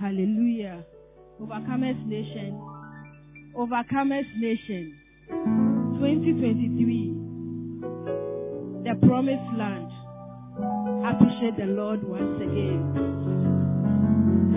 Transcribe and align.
Hallelujah. 0.00 0.82
Overcomers 1.42 2.06
Nation. 2.06 2.58
Overcomers 3.54 4.24
Nation. 4.40 4.96
2023. 5.28 7.12
The 8.82 8.94
Promised 9.06 9.52
Land. 9.58 9.92
Appreciate 11.04 11.58
the 11.58 11.66
Lord 11.66 12.02
once 12.02 12.40
again. 12.40 12.80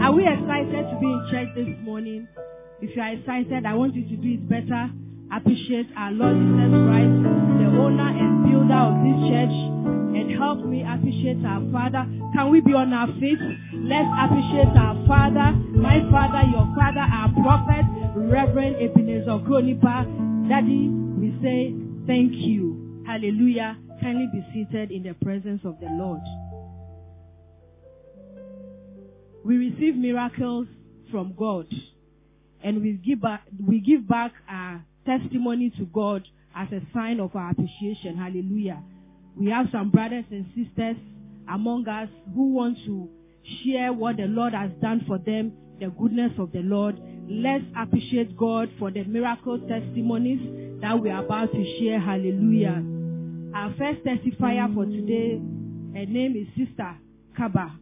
Are 0.01 0.13
we 0.13 0.23
excited 0.23 0.87
to 0.87 0.97
be 1.01 1.07
in 1.07 1.27
church 1.29 1.49
this 1.55 1.75
morning? 1.83 2.25
If 2.81 2.95
you 2.95 3.01
are 3.01 3.11
excited, 3.11 3.65
I 3.65 3.73
want 3.73 3.95
you 3.95 4.03
to 4.03 4.15
do 4.15 4.29
it 4.35 4.47
better. 4.47 4.89
Appreciate 5.35 5.87
our 5.97 6.13
Lord 6.13 6.37
Jesus 6.39 6.71
Christ, 6.87 7.19
the 7.59 7.67
owner 7.83 8.15
and 8.15 8.47
builder 8.47 8.79
of 8.79 8.95
this 9.03 9.27
church, 9.27 9.51
and 10.15 10.31
help 10.37 10.65
me 10.65 10.83
appreciate 10.83 11.43
our 11.45 11.61
Father. 11.71 12.05
Can 12.33 12.49
we 12.51 12.61
be 12.61 12.73
on 12.73 12.93
our 12.93 13.07
feet? 13.19 13.39
Let's 13.73 14.07
appreciate 14.19 14.73
our 14.77 14.95
Father, 15.07 15.53
my 15.73 15.99
Father, 16.11 16.47
your 16.49 16.67
Father, 16.75 17.01
our 17.01 17.29
Prophet, 17.41 17.85
Reverend 18.15 18.75
Ebenezer 18.77 19.39
Kronipa. 19.45 20.05
Daddy, 20.49 20.87
we 20.89 21.33
say 21.41 21.73
thank 22.05 22.33
you. 22.33 23.03
Hallelujah. 23.05 23.77
Kindly 24.01 24.27
be 24.31 24.45
seated 24.53 24.91
in 24.91 25.03
the 25.03 25.13
presence 25.23 25.61
of 25.63 25.79
the 25.79 25.87
Lord. 25.87 26.21
We 29.43 29.57
receive 29.57 29.95
miracles 29.95 30.67
from 31.11 31.33
God 31.37 31.67
and 32.63 32.81
we 32.81 32.93
give 32.93 33.21
back, 33.21 33.43
we 33.67 33.79
give 33.81 34.07
back 34.07 34.31
our 34.49 34.83
testimony 35.05 35.69
to 35.77 35.85
God 35.85 36.27
as 36.55 36.69
a 36.71 36.81
sign 36.93 37.19
of 37.19 37.35
our 37.35 37.51
appreciation. 37.51 38.17
Hallelujah. 38.17 38.81
We 39.35 39.49
have 39.49 39.67
some 39.71 39.89
brothers 39.89 40.25
and 40.31 40.45
sisters 40.55 40.97
among 41.49 41.87
us 41.87 42.09
who 42.35 42.53
want 42.53 42.77
to 42.85 43.09
share 43.63 43.91
what 43.91 44.17
the 44.17 44.25
Lord 44.25 44.53
has 44.53 44.71
done 44.81 45.03
for 45.07 45.17
them, 45.17 45.53
the 45.79 45.87
goodness 45.87 46.31
of 46.37 46.51
the 46.51 46.61
Lord. 46.61 46.99
Let's 47.27 47.65
appreciate 47.75 48.37
God 48.37 48.69
for 48.79 48.91
the 48.91 49.03
miracle 49.03 49.59
testimonies 49.59 50.81
that 50.81 50.99
we 50.99 51.09
are 51.09 51.23
about 51.23 51.51
to 51.51 51.79
share. 51.79 51.99
Hallelujah. 51.99 52.83
Our 53.55 53.73
first 53.77 54.03
testifier 54.05 54.73
for 54.73 54.85
today, 54.85 55.41
her 55.93 56.05
name 56.05 56.35
is 56.35 56.47
Sister 56.67 56.95
Kaba. 57.35 57.79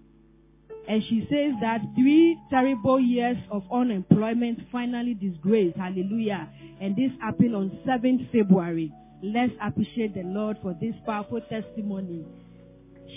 And 0.88 1.04
she 1.08 1.22
says 1.30 1.54
that 1.62 1.82
three 1.96 2.38
terrible 2.50 3.00
years 3.00 3.38
of 3.52 3.64
unemployment 3.72 4.60
finally 4.72 5.14
disgraced. 5.14 5.78
Hallelujah. 5.78 6.50
And 6.82 6.96
this 6.96 7.12
happened 7.22 7.56
on 7.56 7.80
7th 7.88 8.32
February. 8.32 8.92
Let's 9.24 9.54
appreciate 9.62 10.16
the 10.16 10.24
Lord 10.24 10.58
for 10.62 10.76
this 10.82 10.96
powerful 11.06 11.42
testimony. 11.42 12.26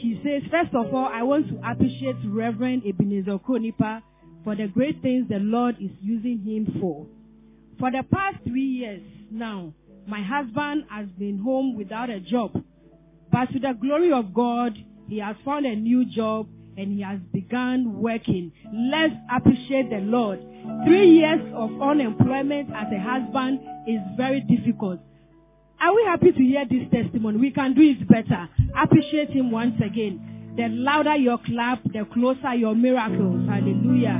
She 0.03 0.21
says, 0.23 0.43
first 0.51 0.75
of 0.75 0.95
all, 0.95 1.09
I 1.11 1.23
want 1.23 1.49
to 1.49 1.61
appreciate 1.71 2.17
Reverend 2.27 2.83
Ebenezer 2.87 3.39
Kronipa 3.39 4.03
for 4.43 4.55
the 4.55 4.67
great 4.67 5.01
things 5.01 5.29
the 5.29 5.39
Lord 5.39 5.77
is 5.81 5.91
using 6.03 6.41
him 6.41 6.79
for. 6.81 7.07
For 7.79 7.91
the 7.91 8.03
past 8.13 8.37
three 8.45 8.61
years 8.61 9.03
now, 9.31 9.73
my 10.07 10.23
husband 10.23 10.85
has 10.91 11.07
been 11.19 11.39
home 11.39 11.75
without 11.77 12.11
a 12.11 12.21
job. 12.21 12.53
But 13.33 13.47
to 13.53 13.59
the 13.59 13.73
glory 13.81 14.13
of 14.13 14.35
God, 14.35 14.77
he 15.09 15.19
has 15.19 15.37
found 15.45 15.65
a 15.65 15.75
new 15.75 16.05
job 16.05 16.49
and 16.77 16.93
he 16.93 17.03
has 17.03 17.19
begun 17.33 18.03
working. 18.03 18.53
Let's 18.73 19.15
appreciate 19.35 19.91
the 19.91 20.01
Lord. 20.01 20.41
Three 20.87 21.19
years 21.19 21.41
of 21.55 21.81
unemployment 21.81 22.71
as 22.71 22.87
a 22.93 23.01
husband 23.01 23.61
is 23.87 24.01
very 24.17 24.41
difficult. 24.41 25.01
Are 25.85 25.95
we 25.95 26.03
happy 26.07 26.33
to 26.33 26.43
hear 26.43 26.65
this 26.65 26.89
testimony? 26.91 27.37
We 27.37 27.51
can 27.51 27.75
do 27.75 27.83
it 27.83 28.09
better. 28.09 28.49
Appreciate 28.75 29.29
him 29.29 29.51
once 29.51 29.79
again. 29.85 30.55
The 30.57 30.69
louder 30.69 31.15
your 31.17 31.37
clap, 31.45 31.83
the 31.85 32.07
closer 32.11 32.55
your 32.55 32.75
miracles. 32.75 33.47
Hallelujah. 33.47 34.17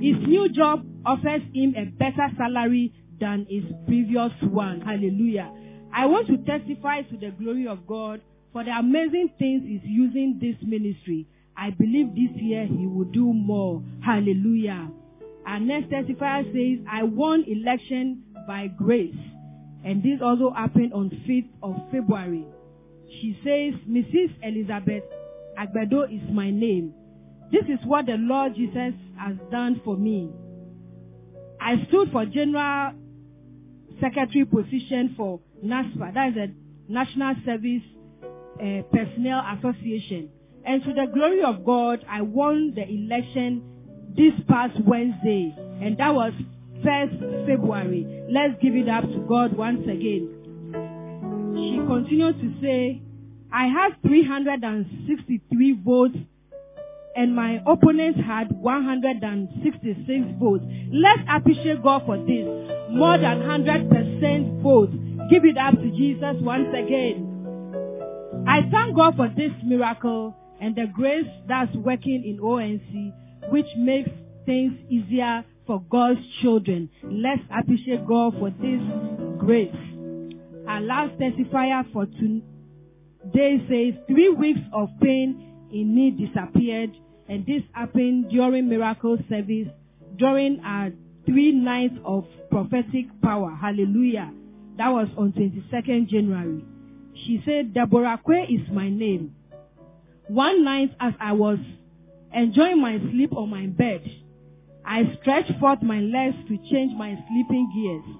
His 0.00 0.16
new 0.26 0.48
job 0.48 0.84
offers 1.04 1.42
him 1.54 1.76
a 1.76 1.84
better 1.84 2.28
salary 2.36 2.92
than 3.20 3.46
his 3.48 3.62
previous 3.86 4.32
one. 4.42 4.80
Hallelujah. 4.80 5.48
I 5.94 6.06
want 6.06 6.26
to 6.26 6.38
testify 6.38 7.02
to 7.02 7.16
the 7.16 7.30
glory 7.30 7.68
of 7.68 7.86
God 7.86 8.20
for 8.52 8.64
the 8.64 8.72
amazing 8.72 9.30
things 9.38 9.62
he's 9.64 9.80
using 9.84 10.40
this 10.40 10.56
ministry. 10.60 11.28
I 11.56 11.70
believe 11.70 12.08
this 12.16 12.36
year 12.42 12.66
he 12.66 12.88
will 12.88 13.04
do 13.12 13.32
more. 13.32 13.80
Hallelujah. 14.04 14.90
Our 15.46 15.60
next 15.60 15.90
testifier 15.90 16.42
says, 16.52 16.84
I 16.90 17.04
won 17.04 17.44
election 17.46 18.24
by 18.48 18.66
grace. 18.66 19.14
And 19.86 20.02
this 20.02 20.20
also 20.20 20.50
happened 20.50 20.92
on 20.92 21.10
5th 21.10 21.48
of 21.62 21.76
February. 21.92 22.44
She 23.08 23.38
says, 23.44 23.80
Mrs. 23.88 24.34
Elizabeth 24.42 25.04
Agbedo 25.56 26.12
is 26.12 26.28
my 26.28 26.50
name. 26.50 26.92
This 27.52 27.62
is 27.66 27.78
what 27.86 28.06
the 28.06 28.16
Lord 28.18 28.56
Jesus 28.56 28.94
has 29.16 29.36
done 29.52 29.80
for 29.84 29.96
me. 29.96 30.28
I 31.60 31.86
stood 31.86 32.10
for 32.10 32.26
general 32.26 32.94
secretary 34.00 34.44
position 34.44 35.14
for 35.16 35.38
NASPA, 35.64 36.14
that 36.14 36.30
is 36.30 36.36
a 36.36 36.92
National 36.92 37.36
Service 37.44 37.82
uh, 38.60 38.82
Personnel 38.92 39.44
Association. 39.56 40.30
And 40.64 40.82
to 40.82 40.94
the 40.94 41.06
glory 41.14 41.44
of 41.44 41.64
God, 41.64 42.04
I 42.10 42.22
won 42.22 42.74
the 42.74 42.82
election 42.82 43.62
this 44.16 44.32
past 44.48 44.80
Wednesday, 44.84 45.54
and 45.80 45.96
that 45.98 46.12
was 46.12 46.32
1st 46.84 47.46
February. 47.46 48.24
Let's 48.30 48.54
give 48.60 48.74
it 48.74 48.88
up 48.88 49.04
to 49.04 49.24
God 49.28 49.56
once 49.56 49.82
again. 49.84 50.32
She 51.54 51.76
continued 51.86 52.40
to 52.40 52.60
say, 52.60 53.02
I 53.52 53.66
had 53.66 53.96
363 54.02 55.80
votes 55.84 56.18
and 57.16 57.34
my 57.34 57.62
opponent 57.66 58.16
had 58.18 58.52
166 58.52 60.38
votes. 60.38 60.64
Let's 60.92 61.22
appreciate 61.30 61.82
God 61.82 62.02
for 62.04 62.18
this. 62.18 62.44
More 62.90 63.16
than 63.16 63.40
100% 63.40 64.62
votes. 64.62 64.92
Give 65.30 65.44
it 65.44 65.56
up 65.56 65.74
to 65.74 65.90
Jesus 65.96 66.36
once 66.40 66.68
again. 66.74 67.32
I 68.46 68.60
thank 68.70 68.94
God 68.94 69.16
for 69.16 69.28
this 69.28 69.52
miracle 69.64 70.36
and 70.60 70.76
the 70.76 70.86
grace 70.92 71.26
that's 71.48 71.74
working 71.76 72.22
in 72.24 72.38
ONC, 72.38 73.50
which 73.50 73.66
makes 73.78 74.10
things 74.44 74.74
easier 74.90 75.44
for 75.66 75.82
God's 75.90 76.20
children. 76.42 76.88
Let's 77.02 77.42
appreciate 77.50 78.06
God 78.06 78.34
for 78.38 78.50
this 78.50 78.80
grace. 79.38 79.74
Our 80.68 80.80
last 80.80 81.18
testifier 81.18 81.90
for 81.92 82.06
today 82.06 83.58
says 83.68 84.00
three 84.08 84.30
weeks 84.30 84.60
of 84.72 84.88
pain 85.00 85.68
in 85.72 85.94
me 85.94 86.10
disappeared 86.10 86.90
and 87.28 87.44
this 87.46 87.62
happened 87.72 88.30
during 88.30 88.68
miracle 88.68 89.18
service 89.28 89.68
during 90.16 90.60
our 90.60 90.90
three 91.24 91.52
nights 91.52 91.94
of 92.04 92.24
prophetic 92.50 93.06
power. 93.22 93.56
Hallelujah. 93.60 94.32
That 94.78 94.88
was 94.88 95.08
on 95.16 95.32
22nd 95.32 96.08
January. 96.08 96.64
She 97.24 97.42
said, 97.44 97.74
Deborah 97.74 98.20
Kwe 98.24 98.44
is 98.44 98.68
my 98.70 98.88
name. 98.88 99.34
One 100.28 100.64
night 100.64 100.94
as 101.00 101.14
I 101.20 101.32
was 101.32 101.58
enjoying 102.32 102.80
my 102.80 102.98
sleep 103.10 103.32
on 103.34 103.48
my 103.48 103.66
bed, 103.66 104.02
I 104.86 105.18
stretched 105.20 105.58
forth 105.58 105.82
my 105.82 106.00
legs 106.00 106.36
to 106.48 106.56
change 106.70 106.92
my 106.96 107.18
sleeping 107.28 107.70
gears. 107.74 108.16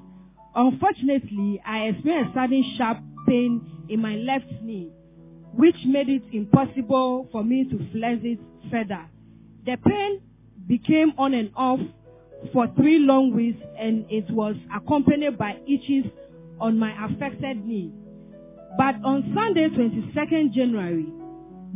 Unfortunately, 0.55 1.61
I 1.65 1.85
experienced 1.89 2.35
sudden 2.35 2.75
sharp 2.77 2.99
pain 3.29 3.87
in 3.89 4.01
my 4.01 4.17
left 4.17 4.51
knee, 4.63 4.91
which 5.55 5.77
made 5.87 6.09
it 6.09 6.23
impossible 6.33 7.29
for 7.31 7.45
me 7.45 7.65
to 7.71 7.79
flex 7.93 8.21
it 8.25 8.41
further. 8.71 9.07
The 9.65 9.77
pain 9.77 10.21
became 10.67 11.13
on 11.19 11.35
and 11.35 11.51
off 11.55 11.81
for 12.53 12.67
three 12.77 12.99
long 12.99 13.33
weeks 13.35 13.63
and 13.79 14.05
it 14.11 14.29
was 14.31 14.57
accompanied 14.75 15.39
by 15.39 15.57
itches 15.69 16.11
on 16.61 16.79
my 16.79 16.93
affected 17.07 17.65
knee. 17.65 17.93
But 18.77 18.97
on 19.05 19.33
Sunday, 19.35 19.69
22nd 19.69 20.53
January, 20.53 21.07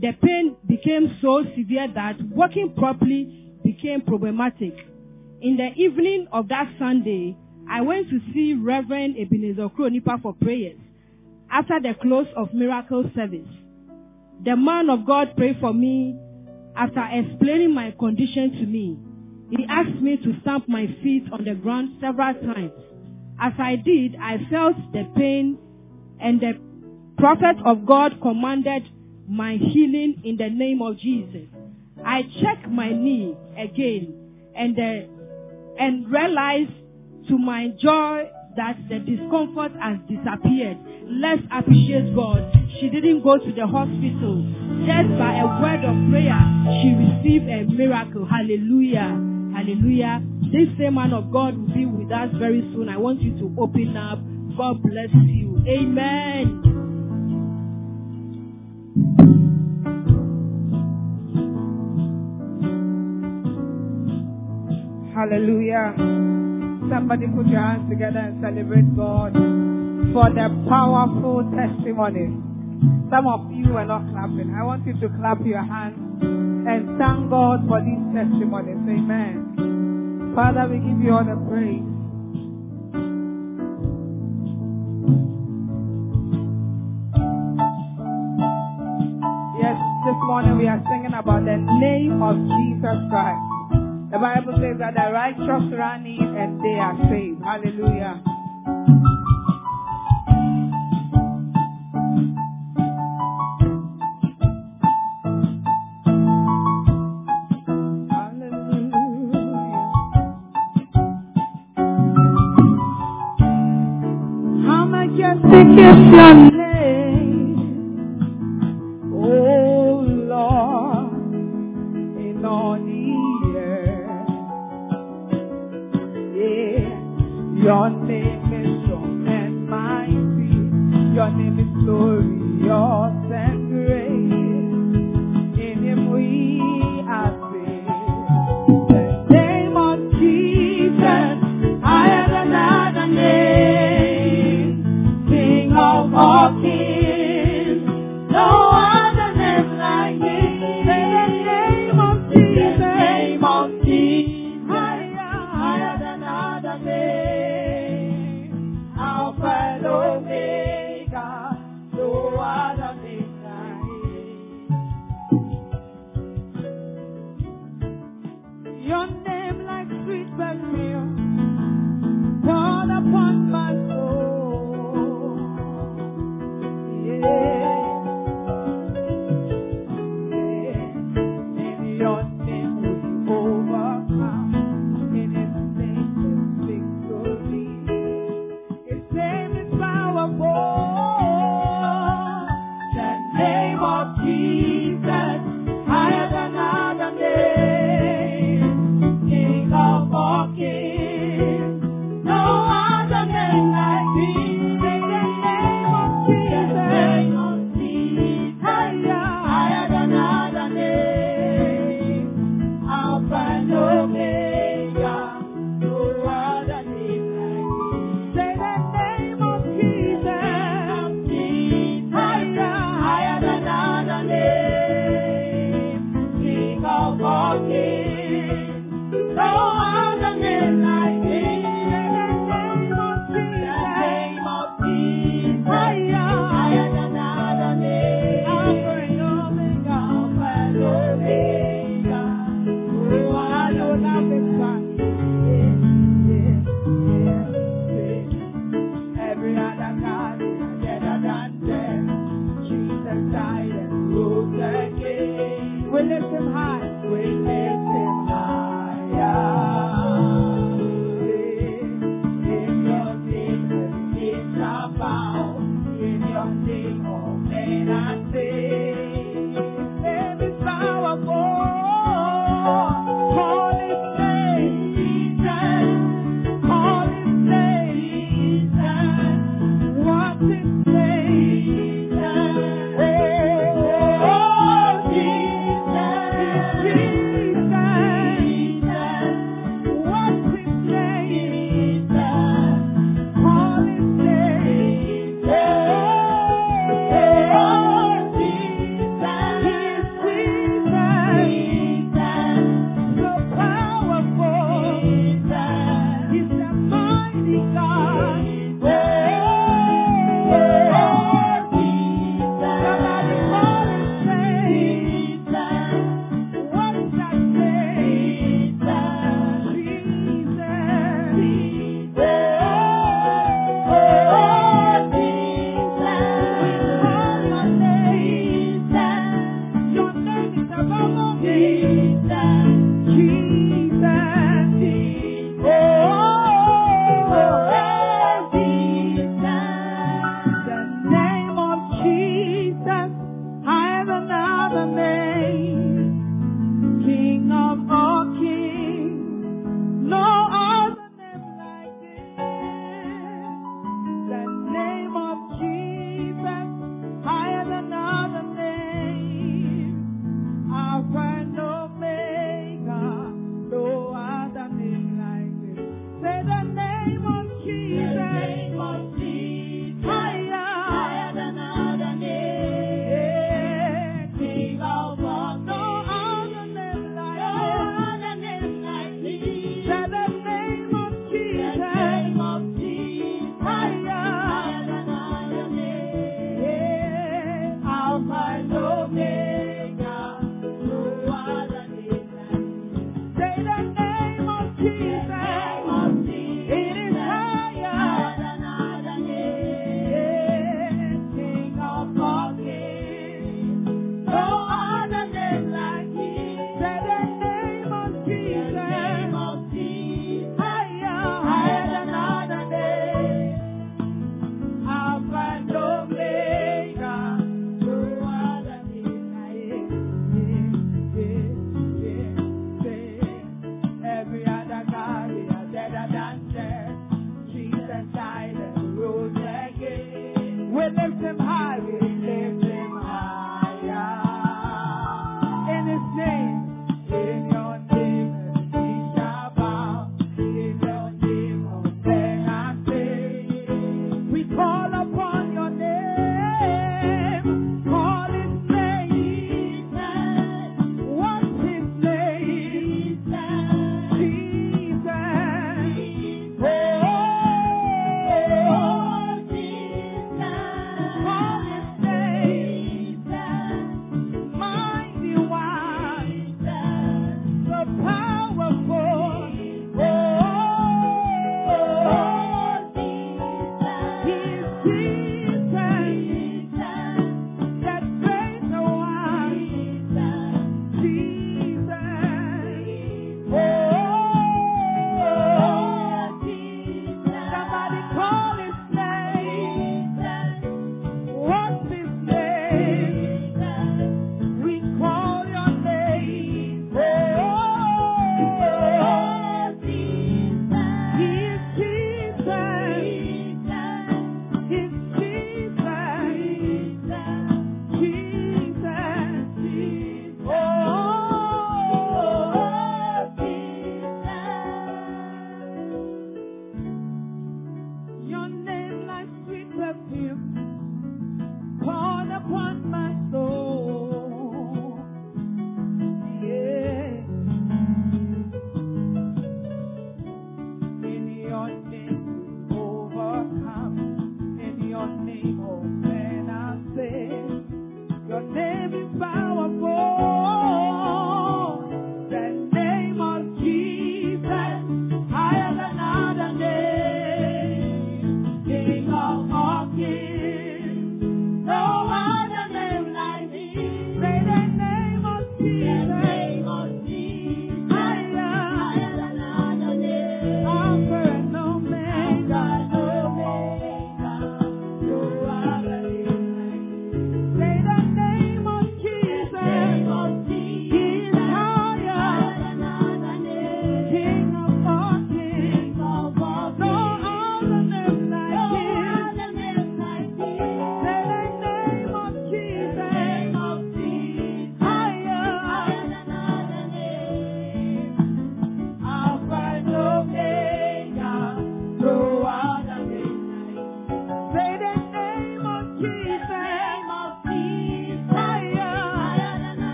the 0.00 0.12
pain 0.22 0.56
became 0.66 1.16
so 1.20 1.44
severe 1.56 1.88
that 1.94 2.20
walking 2.30 2.74
properly 2.74 3.47
became 3.68 4.00
problematic. 4.00 4.74
In 5.42 5.58
the 5.58 5.68
evening 5.76 6.26
of 6.32 6.48
that 6.48 6.72
Sunday, 6.78 7.36
I 7.68 7.82
went 7.82 8.08
to 8.08 8.18
see 8.32 8.54
Reverend 8.54 9.16
Ebenezer 9.18 9.68
Kronipa 9.68 10.22
for 10.22 10.32
prayers 10.32 10.78
after 11.50 11.78
the 11.78 11.92
close 12.00 12.26
of 12.34 12.54
miracle 12.54 13.04
service. 13.14 13.46
The 14.42 14.56
man 14.56 14.88
of 14.88 15.04
God 15.06 15.36
prayed 15.36 15.58
for 15.60 15.74
me 15.74 16.16
after 16.76 17.06
explaining 17.12 17.74
my 17.74 17.90
condition 17.98 18.52
to 18.52 18.64
me. 18.64 18.96
He 19.50 19.66
asked 19.68 20.00
me 20.00 20.16
to 20.16 20.40
stamp 20.40 20.66
my 20.66 20.86
feet 21.02 21.24
on 21.30 21.44
the 21.44 21.54
ground 21.54 21.98
several 22.00 22.32
times. 22.34 22.72
As 23.38 23.52
I 23.58 23.76
did, 23.76 24.16
I 24.16 24.38
felt 24.50 24.76
the 24.92 25.04
pain 25.14 25.58
and 26.20 26.40
the 26.40 26.52
prophet 27.18 27.56
of 27.66 27.84
God 27.84 28.18
commanded 28.22 28.84
my 29.28 29.56
healing 29.56 30.22
in 30.24 30.38
the 30.38 30.48
name 30.48 30.80
of 30.80 30.98
Jesus. 30.98 31.48
I 32.08 32.22
checked 32.40 32.66
my 32.66 32.88
knee 32.88 33.36
again 33.54 34.50
and 34.56 34.74
the, 34.74 35.06
and 35.78 36.10
realized 36.10 36.72
to 37.28 37.36
my 37.36 37.68
joy 37.78 38.30
that 38.56 38.78
the 38.88 38.98
discomfort 39.00 39.72
has 39.78 39.98
disappeared. 40.08 40.78
Let's 41.04 41.42
appreciate 41.52 42.14
God. 42.14 42.50
She 42.80 42.88
didn't 42.88 43.22
go 43.22 43.36
to 43.36 43.52
the 43.52 43.66
hospital. 43.66 44.40
Just 44.88 45.10
by 45.20 45.36
a 45.36 45.60
word 45.60 45.84
of 45.84 45.96
prayer, 46.08 46.40
she 46.80 46.96
received 46.96 47.44
a 47.44 47.64
miracle. 47.76 48.24
Hallelujah. 48.24 49.12
Hallelujah. 49.54 50.24
This 50.50 50.68
same 50.78 50.94
man 50.94 51.12
of 51.12 51.30
God 51.30 51.58
will 51.58 51.74
be 51.74 51.84
with 51.84 52.10
us 52.10 52.30
very 52.38 52.62
soon. 52.72 52.88
I 52.88 52.96
want 52.96 53.20
you 53.20 53.36
to 53.38 53.54
open 53.60 53.98
up. 53.98 54.18
God 54.56 54.82
bless 54.82 55.12
you. 55.12 55.62
Amen. 55.68 56.77
Hallelujah. 65.18 65.98
Somebody 66.86 67.26
put 67.34 67.50
your 67.50 67.58
hands 67.58 67.90
together 67.90 68.22
and 68.22 68.38
celebrate 68.38 68.86
God 68.94 69.34
for 70.14 70.30
the 70.30 70.46
powerful 70.70 71.42
testimonies. 71.58 72.38
Some 73.10 73.26
of 73.26 73.50
you 73.50 73.74
are 73.74 73.84
not 73.84 74.06
clapping. 74.14 74.54
I 74.54 74.62
want 74.62 74.86
you 74.86 74.94
to 74.94 75.08
clap 75.18 75.42
your 75.44 75.58
hands 75.58 75.98
and 76.22 76.94
thank 77.02 77.30
God 77.34 77.66
for 77.66 77.82
these 77.82 77.98
testimonies. 78.14 78.78
Amen. 78.78 80.30
Father, 80.36 80.70
we 80.70 80.78
give 80.86 81.02
you 81.02 81.10
all 81.10 81.26
the 81.26 81.34
praise. 81.50 81.82
Yes, 89.58 89.82
this 90.06 90.18
morning 90.30 90.62
we 90.62 90.68
are 90.70 90.78
singing 90.86 91.18
about 91.18 91.42
the 91.42 91.58
name 91.58 92.22
of 92.22 92.38
Jesus 92.38 93.02
Christ. 93.10 93.47
The 94.10 94.18
Bible 94.18 94.54
says 94.56 94.78
that 94.78 94.94
the 94.94 95.12
righteous 95.12 95.72
run 95.76 96.06
in 96.06 96.34
and 96.34 96.60
they 96.64 96.78
are 96.80 96.96
saved. 97.10 97.42
Hallelujah. 97.44 98.22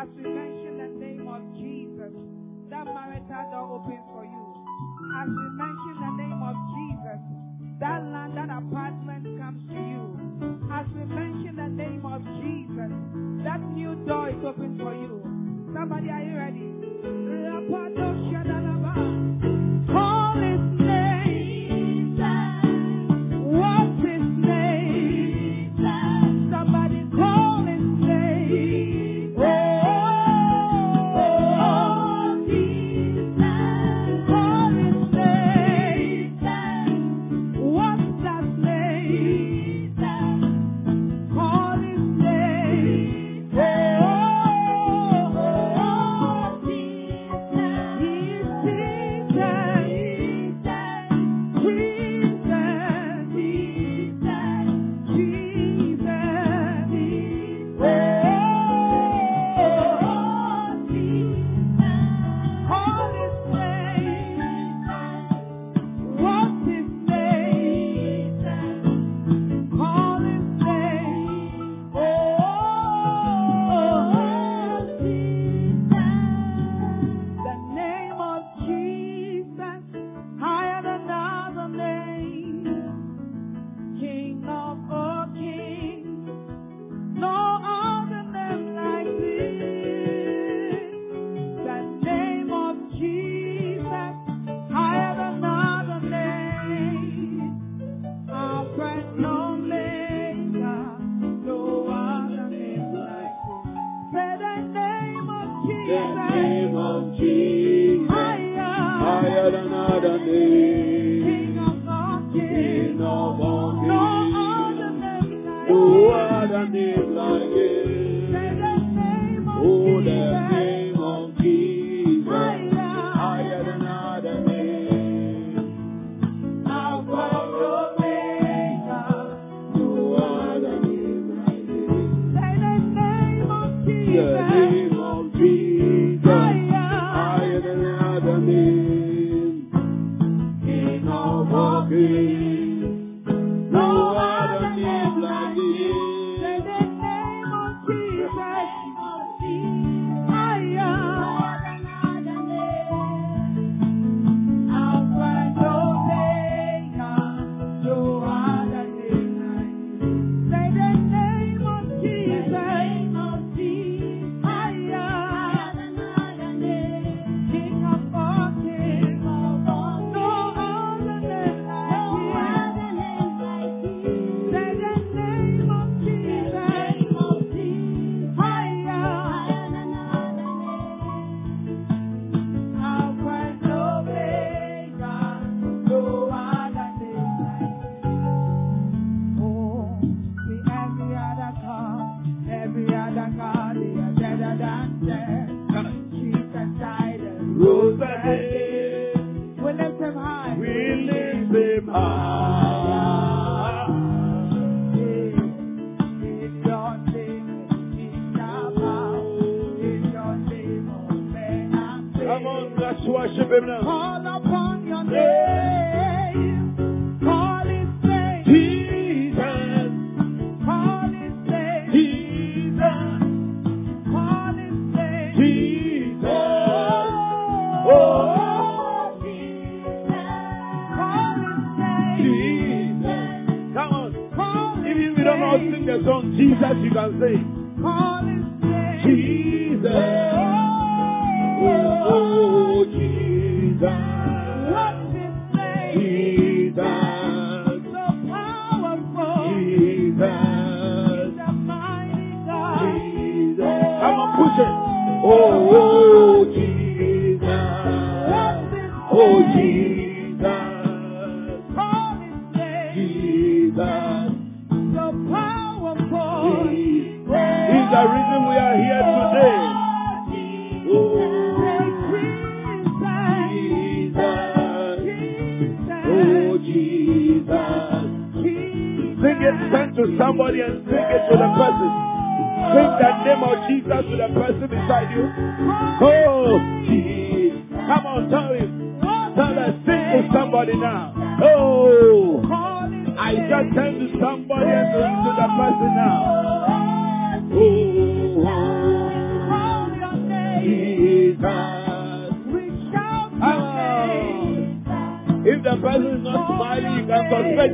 As 0.00 0.06
we 0.16 0.37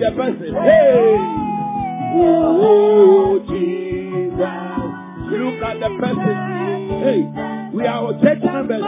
the 0.05 0.11
person. 0.17 0.55
Hey! 0.55 1.17
Oh, 2.17 3.41
Jesus. 3.49 4.37
Look 5.33 5.63
at 5.65 5.81
the 5.81 5.91
person. 5.99 6.37
Hey, 7.01 7.21
we 7.73 7.87
are 7.87 8.11
a 8.11 8.21
church 8.21 8.43
members. 8.43 8.83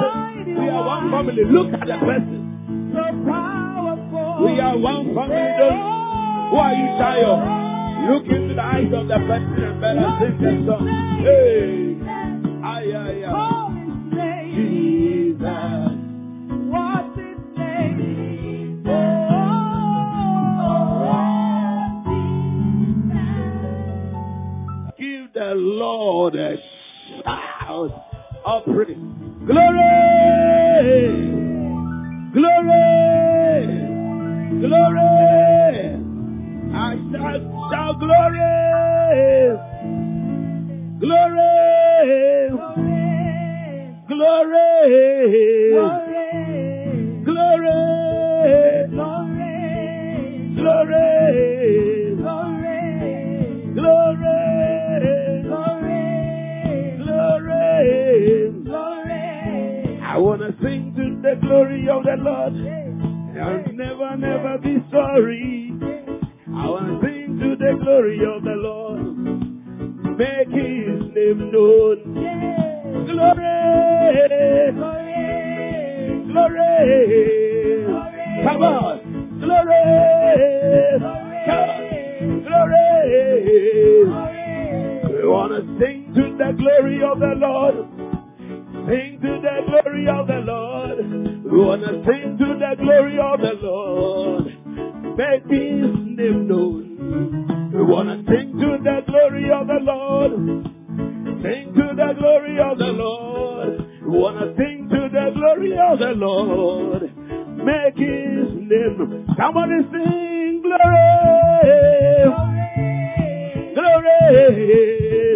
We 0.47 0.69
are 0.69 0.85
one 0.87 1.11
family. 1.11 1.45
Look 1.45 1.73
at 1.73 1.87
the 1.87 1.99
person. 2.05 2.93
So 2.93 3.03
powerful. 3.25 4.45
We 4.45 4.61
are 4.61 4.77
one 4.77 5.15
family. 5.15 5.97
Who 6.51 6.57
are 6.57 6.75
you 6.75 6.87
shy 6.99 7.23
of? 7.25 7.41
Look 8.11 8.27
into 8.27 8.55
the 8.55 8.63
eyes 8.63 8.93
of 8.93 9.09
the 9.09 9.17
person 9.17 9.65
and 9.65 9.81
better 9.81 10.17
sing 10.21 10.67
the 10.67 10.73
song. 10.73 10.87
Hey! 11.25 11.86
Sing 98.29 98.53
to 98.61 98.79
the 98.83 99.03
glory 99.07 99.51
of 99.51 99.67
the 99.67 99.81
Lord. 99.83 100.33
Sing 101.43 101.73
to 101.75 101.95
the 101.97 102.15
glory 102.19 102.59
of 102.61 102.79
the 102.79 102.93
Lord. 102.93 103.79
To 103.79 104.55
sing 104.57 104.89
to 104.91 105.09
the 105.13 105.31
glory 105.35 105.73
of 105.79 105.99
the 105.99 106.13
Lord. 106.17 107.03
Make 107.65 107.97
his 107.97 108.55
name. 108.55 109.27
Somebody 109.37 109.83
sing 109.91 110.63
glory. 110.63 112.25
Glory. 113.75 114.27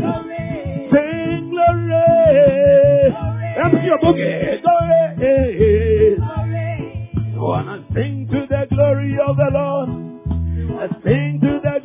glory. 0.01 0.39
Sing 0.93 1.51
glory. 1.51 3.15
Empty 3.57 3.87
your 3.87 3.99
boogie. 3.99 4.63
Glory. 4.63 6.19
Wanna 7.37 7.85
sing 7.95 8.29
to 8.31 8.47
the 8.49 8.67
glory 8.71 9.19
of 9.27 9.37
the 9.37 9.51
Lord. 9.53 9.89
Sing 11.05 11.41
to 11.43 11.61
the 11.63 11.80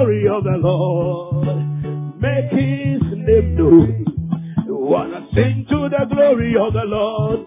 glory 0.00 0.28
of 0.28 0.44
the 0.44 0.56
Lord. 0.56 1.46
Make 2.20 2.50
his 2.52 3.02
name 3.02 3.54
known. 3.54 4.04
Wanna 4.66 5.26
sing 5.34 5.66
to 5.68 5.88
the 5.90 6.06
glory 6.10 6.54
of 6.56 6.72
the 6.72 6.84
Lord. 6.84 7.46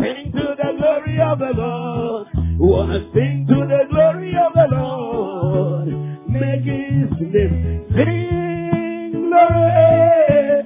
Sing 0.00 0.32
to 0.32 0.54
the 0.56 0.72
glory 0.78 1.20
of 1.20 1.38
the 1.40 1.52
Lord. 1.56 2.28
Wanna 2.58 3.00
sing 3.12 3.46
to 3.48 3.54
the 3.54 3.84
glory 3.90 4.34
of 4.36 4.52
the 4.54 4.68
Lord. 4.76 5.88
Make 6.28 6.62
his 6.62 7.10
name 7.20 7.84
sing 7.96 9.28
glory. 9.28 10.62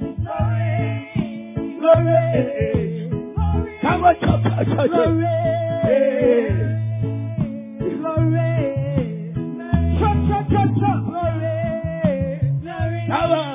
Glory. 1.80 3.10
Come 3.80 4.04
on, 4.04 4.14
church, 4.20 4.42
church, 4.44 4.68
church, 4.68 4.90
church. 4.90 5.24
Hey. 5.84 6.73
Come 13.06 13.32
on. 13.32 13.53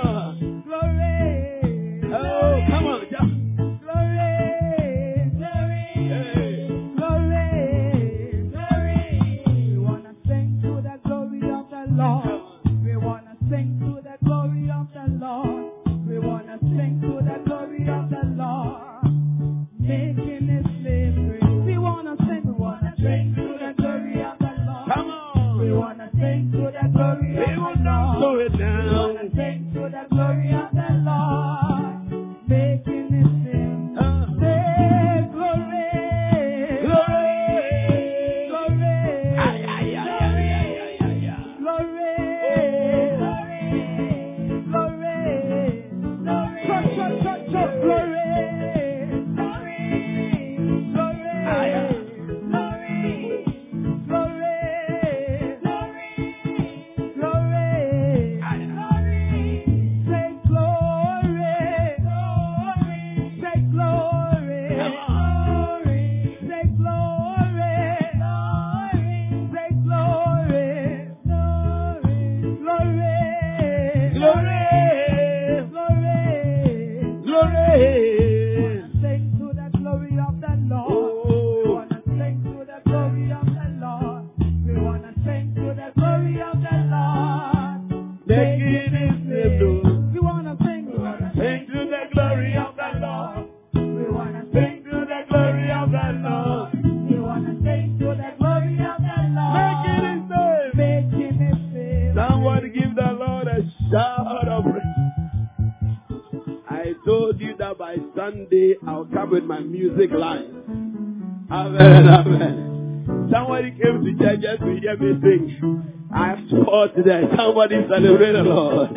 Sunday, 108.15 108.75
I'll 108.87 109.05
come 109.05 109.31
with 109.31 109.43
my 109.43 109.59
music 109.59 110.11
line. 110.11 111.47
Amen, 111.51 112.07
amen. 112.07 113.29
Somebody 113.31 113.71
came 113.71 114.03
to 114.03 114.23
church 114.23 114.41
just 114.41 114.61
to 114.61 114.79
hear 114.79 114.97
me 114.97 115.19
sing. 115.21 116.07
I 116.13 116.27
have 116.29 116.49
taught 116.49 116.95
today. 116.95 117.23
Somebody 117.35 117.75
celebrate 117.89 118.33
the 118.33 118.43
Lord. 118.43 118.89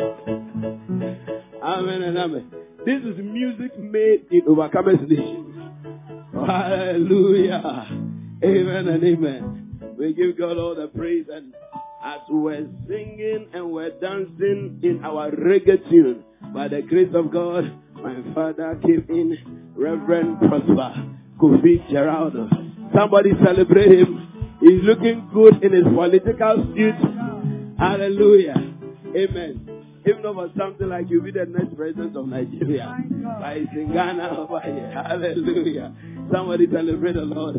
Amen 1.63 2.01
and 2.03 2.17
amen. 2.17 2.51
This 2.85 3.01
is 3.03 3.17
music 3.17 3.79
made 3.79 4.25
in 4.31 4.41
Overcomers 4.41 5.07
Nation. 5.07 5.71
Hallelujah. 6.33 7.87
Amen 8.43 8.87
and 8.89 9.03
amen. 9.03 9.95
We 9.97 10.13
give 10.13 10.37
God 10.37 10.57
all 10.57 10.75
the 10.75 10.87
praise 10.87 11.25
and 11.31 11.53
as 12.03 12.19
we're 12.29 12.67
singing 12.87 13.47
and 13.53 13.71
we're 13.71 13.91
dancing 13.99 14.79
in 14.83 14.99
our 15.03 15.31
reggae 15.31 15.89
tune, 15.89 16.25
by 16.53 16.67
the 16.67 16.81
grace 16.81 17.13
of 17.15 17.31
God, 17.31 17.71
my 18.03 18.33
father 18.33 18.77
came 18.83 19.05
in, 19.09 19.71
Reverend 19.75 20.39
Prosper 20.39 20.93
Kofi 21.39 21.89
Geraldo. 21.89 22.49
Somebody 22.93 23.31
celebrate 23.43 23.99
him. 23.99 24.57
He's 24.59 24.83
looking 24.83 25.29
good 25.33 25.63
in 25.63 25.73
his 25.73 25.83
political 25.83 26.73
suit. 26.75 26.95
Hallelujah. 27.79 28.55
Amen. 29.15 29.69
Not 30.05 30.35
for 30.35 30.49
something 30.57 30.87
like 30.89 31.09
you 31.09 31.21
be 31.21 31.31
the 31.31 31.45
next 31.45 31.75
president 31.75 32.15
of 32.15 32.27
Nigeria. 32.27 32.95
But 33.39 33.57
he's 33.57 33.67
in 33.73 33.91
Ghana 33.93 34.35
over 34.37 34.59
here. 34.61 34.91
Hallelujah. 34.91 35.93
Somebody 36.31 36.67
celebrate 36.71 37.13
the 37.13 37.21
Lord. 37.21 37.55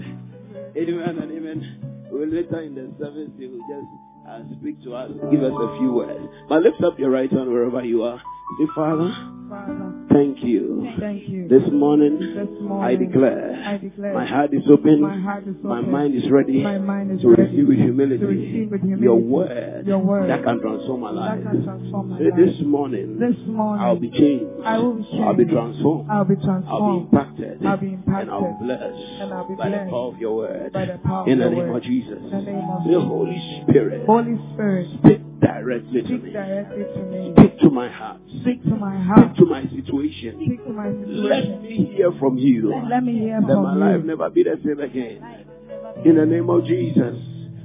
Amen 0.76 1.18
and 1.18 1.32
amen. 1.32 2.06
We'll 2.10 2.28
later 2.28 2.60
in 2.62 2.74
the 2.74 2.92
service, 2.98 3.30
he 3.38 3.46
will 3.46 3.58
just 3.68 3.88
uh, 4.28 4.40
speak 4.60 4.82
to 4.84 4.94
us, 4.94 5.10
give 5.30 5.42
us 5.42 5.52
a 5.52 5.78
few 5.78 5.92
words. 5.92 6.26
But 6.48 6.62
lift 6.62 6.82
up 6.82 6.98
your 6.98 7.10
right 7.10 7.30
hand 7.30 7.50
wherever 7.50 7.84
you 7.84 8.02
are. 8.02 8.20
Father, 8.74 9.10
Father, 9.48 9.92
thank 10.12 10.44
you. 10.44 10.86
thank 11.00 11.28
you. 11.28 11.48
This 11.48 11.70
morning, 11.72 12.18
This 12.18 12.48
I 12.70 12.94
declare, 12.94 13.62
I 13.64 13.78
declare 13.78 14.14
my 14.14 14.26
heart 14.26 14.52
is 14.52 14.62
open, 14.70 15.00
my 15.00 15.18
heart 15.18 15.48
is 15.48 15.56
my 15.62 15.80
mind 15.80 16.14
is 16.14 16.30
ready 16.30 16.62
My 16.62 16.78
mind 16.78 17.10
is 17.10 17.22
to 17.22 17.30
ready 17.30 17.42
receive 17.42 17.68
with 17.68 17.78
humility, 17.78 18.18
to 18.18 18.26
receive 18.26 18.70
with 18.70 18.80
humility 18.82 19.04
your 19.04 19.16
word, 19.16 19.86
your 19.86 19.98
word 19.98 20.28
that 20.28 20.44
can 20.44 20.60
transform 20.60 21.00
my 21.00 21.10
life. 21.10 21.42
transform 21.42 22.10
my 22.10 22.18
life. 22.18 22.32
this 22.36 22.60
morning, 22.64 23.18
This 23.18 23.36
morning, 23.46 23.84
I'll 23.84 23.96
be 23.98 24.10
changed. 24.10 24.44
I 24.64 24.78
will 24.78 24.94
be 24.94 25.20
I'll 25.20 25.34
be 25.34 25.44
transformed. 25.46 26.10
I'll 26.10 26.24
be 26.24 26.36
I'll 26.44 26.92
be 26.92 27.00
impacted. 27.00 27.66
I'll 27.66 27.76
be 27.76 27.86
impacted. 27.88 28.28
And 28.28 28.30
I'll 28.30 28.58
be 28.58 28.64
blessed. 28.64 29.04
And 29.20 29.32
I'll 29.32 29.48
be 29.48 29.54
by 29.54 29.70
the 29.70 29.86
power 29.88 30.12
of 30.12 30.18
your 30.20 30.36
word. 30.36 30.72
by 30.72 30.84
the 30.84 30.98
power 30.98 31.28
In 31.28 31.38
the 31.38 31.50
name 31.50 31.74
of 31.74 31.82
Jesus. 31.82 32.18
In 32.18 32.30
the 32.30 32.42
name 32.42 32.68
of 32.70 32.84
The. 32.84 33.00
Holy 33.00 33.62
Spirit. 33.62 34.06
Holy 34.06 34.36
Spirit, 34.52 34.88
Speak 35.00 35.33
directly 35.40 36.02
to 36.02 36.08
speak 36.08 36.24
me. 36.24 36.32
directly 36.32 36.84
to 36.84 37.02
me. 37.04 37.34
Speak 37.36 37.60
to 37.60 37.70
my 37.70 37.88
heart. 37.88 38.20
Speak 38.40 38.62
to 38.64 38.76
my 38.76 38.96
heart. 39.02 39.34
Speak 39.34 39.36
to 39.36 39.44
my 39.46 39.62
situation. 39.62 40.42
Speak 40.44 40.64
to 40.64 40.72
my 40.72 40.88
Let 40.88 41.62
me 41.62 41.92
hear 41.94 42.12
from 42.18 42.38
you. 42.38 42.74
Let 42.88 43.02
me 43.04 43.18
hear 43.18 43.40
Let 43.40 43.48
my 43.48 43.54
from 43.54 43.80
life 43.80 44.04
never 44.04 44.30
be 44.30 44.44
the 44.44 44.58
same 44.64 44.80
again. 44.80 45.46
In 46.04 46.16
the 46.16 46.26
name 46.26 46.50
of 46.50 46.64
Jesus. 46.64 47.16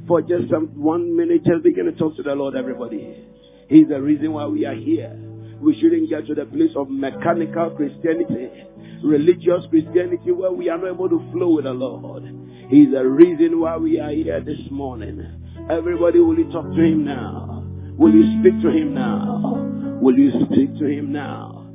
For 0.08 0.22
just 0.22 0.50
some 0.50 0.68
one 0.76 1.16
minute, 1.16 1.44
just 1.46 1.64
begin 1.64 1.86
to 1.86 1.92
talk 1.92 2.16
to 2.16 2.24
the 2.24 2.34
Lord, 2.34 2.56
everybody. 2.56 3.26
He's 3.68 3.88
the 3.88 4.02
reason 4.02 4.34
why 4.34 4.48
we 4.48 4.66
are 4.66 4.74
here. 4.74 5.16
We 5.62 5.80
shouldn't 5.80 6.10
get 6.10 6.26
to 6.28 6.34
the 6.34 6.46
place 6.46 6.72
of 6.76 6.90
mechanical 6.90 7.70
Christianity, 7.72 8.50
religious 9.04 9.66
Christianity, 9.70 10.32
where 10.32 10.52
we 10.52 10.70
are 10.70 10.78
not 10.80 10.94
able 10.94 11.10
to 11.10 11.32
flow 11.32 11.56
with 11.56 11.66
the 11.66 11.74
Lord. 11.74 12.24
He's 12.70 12.92
the 12.92 13.06
reason 13.06 13.60
why 13.60 13.78
we 13.78 14.00
are 14.00 14.10
here 14.10 14.42
this 14.42 14.60
morning. 14.72 15.24
Everybody, 15.70 16.20
will 16.20 16.38
you 16.40 16.52
talk 16.52 16.66
to 16.66 16.82
him 16.82 17.06
now? 17.06 17.59
Will 18.00 18.16
you 18.16 18.40
speak 18.40 18.62
to 18.62 18.70
him 18.70 18.94
now? 18.94 20.00
Will 20.02 20.18
you 20.18 20.32
speak 20.46 20.80
to 20.80 20.86
him 20.86 21.12
now? 21.12 21.68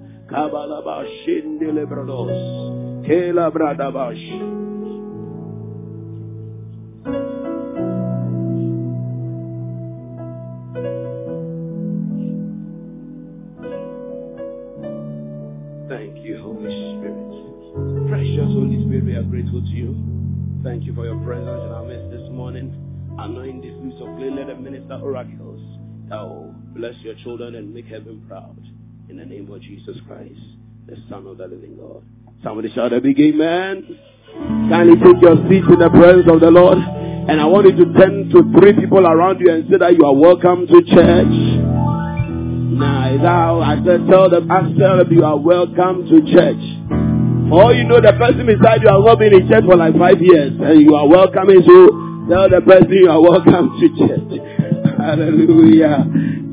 Thank 15.90 16.24
you, 16.24 16.40
Holy 16.40 16.72
Spirit. 16.72 18.08
Precious 18.08 18.48
Holy 18.48 18.82
Spirit, 18.87 19.04
we 19.04 19.12
are 19.12 19.22
grateful 19.24 19.60
to 19.60 19.68
you. 19.68 19.94
Thank 20.64 20.84
you 20.84 20.94
for 20.94 21.04
your 21.04 21.22
presence 21.22 21.60
in 21.66 21.70
our 21.70 21.84
midst 21.84 22.10
this 22.10 22.30
morning. 22.30 22.72
Anoint 23.18 23.60
this 23.60 23.74
loose 23.76 24.00
of 24.00 24.16
clay, 24.16 24.30
let 24.30 24.46
them 24.46 24.64
minister 24.64 24.98
oracles 25.02 25.43
will 26.10 26.54
bless 26.74 26.94
your 27.02 27.14
children 27.22 27.54
and 27.54 27.72
make 27.72 27.86
heaven 27.86 28.24
proud. 28.28 28.56
In 29.08 29.16
the 29.16 29.24
name 29.24 29.50
of 29.50 29.60
Jesus 29.60 29.96
Christ, 30.06 30.40
the 30.86 30.96
Son 31.08 31.26
of 31.26 31.38
the 31.38 31.46
living 31.46 31.76
God. 31.76 32.02
Somebody 32.42 32.72
shout 32.74 32.92
a 32.92 33.00
big 33.00 33.18
amen. 33.18 33.98
Kindly 34.68 34.96
take 34.96 35.22
your 35.22 35.36
seats 35.48 35.66
in 35.68 35.78
the 35.78 35.90
presence 35.90 36.28
of 36.30 36.40
the 36.40 36.50
Lord. 36.50 36.78
And 36.78 37.40
I 37.40 37.46
want 37.46 37.66
you 37.66 37.84
to 37.84 37.92
turn 37.96 38.28
to 38.30 38.60
three 38.60 38.74
people 38.74 39.06
around 39.06 39.40
you 39.40 39.50
and 39.50 39.64
say 39.70 39.78
that 39.78 39.96
you 39.96 40.04
are 40.04 40.14
welcome 40.14 40.66
to 40.66 40.78
church. 40.84 41.36
Now, 42.74 43.16
thou, 43.22 43.60
I 43.60 43.76
said, 43.84 44.04
tell 44.10 44.28
tell 44.28 44.96
them 44.98 45.08
you 45.12 45.24
are 45.24 45.38
welcome 45.38 46.04
to 46.04 46.16
church. 46.32 46.64
Or 47.52 47.72
you 47.72 47.84
know 47.84 48.00
the 48.00 48.12
person 48.18 48.44
beside 48.44 48.82
you 48.82 48.88
has 48.92 49.04
not 49.04 49.18
been 49.18 49.32
in 49.32 49.48
church 49.48 49.64
for 49.64 49.76
like 49.76 49.96
five 49.96 50.20
years 50.20 50.52
and 50.58 50.80
you 50.80 50.94
are 50.96 51.08
welcoming, 51.08 51.62
so 51.64 51.76
tell 52.28 52.48
the 52.50 52.60
person 52.60 52.92
you 52.92 53.08
are 53.08 53.20
welcome 53.20 53.78
to 53.80 53.86
church. 53.94 54.63
Hallelujah. 55.04 55.98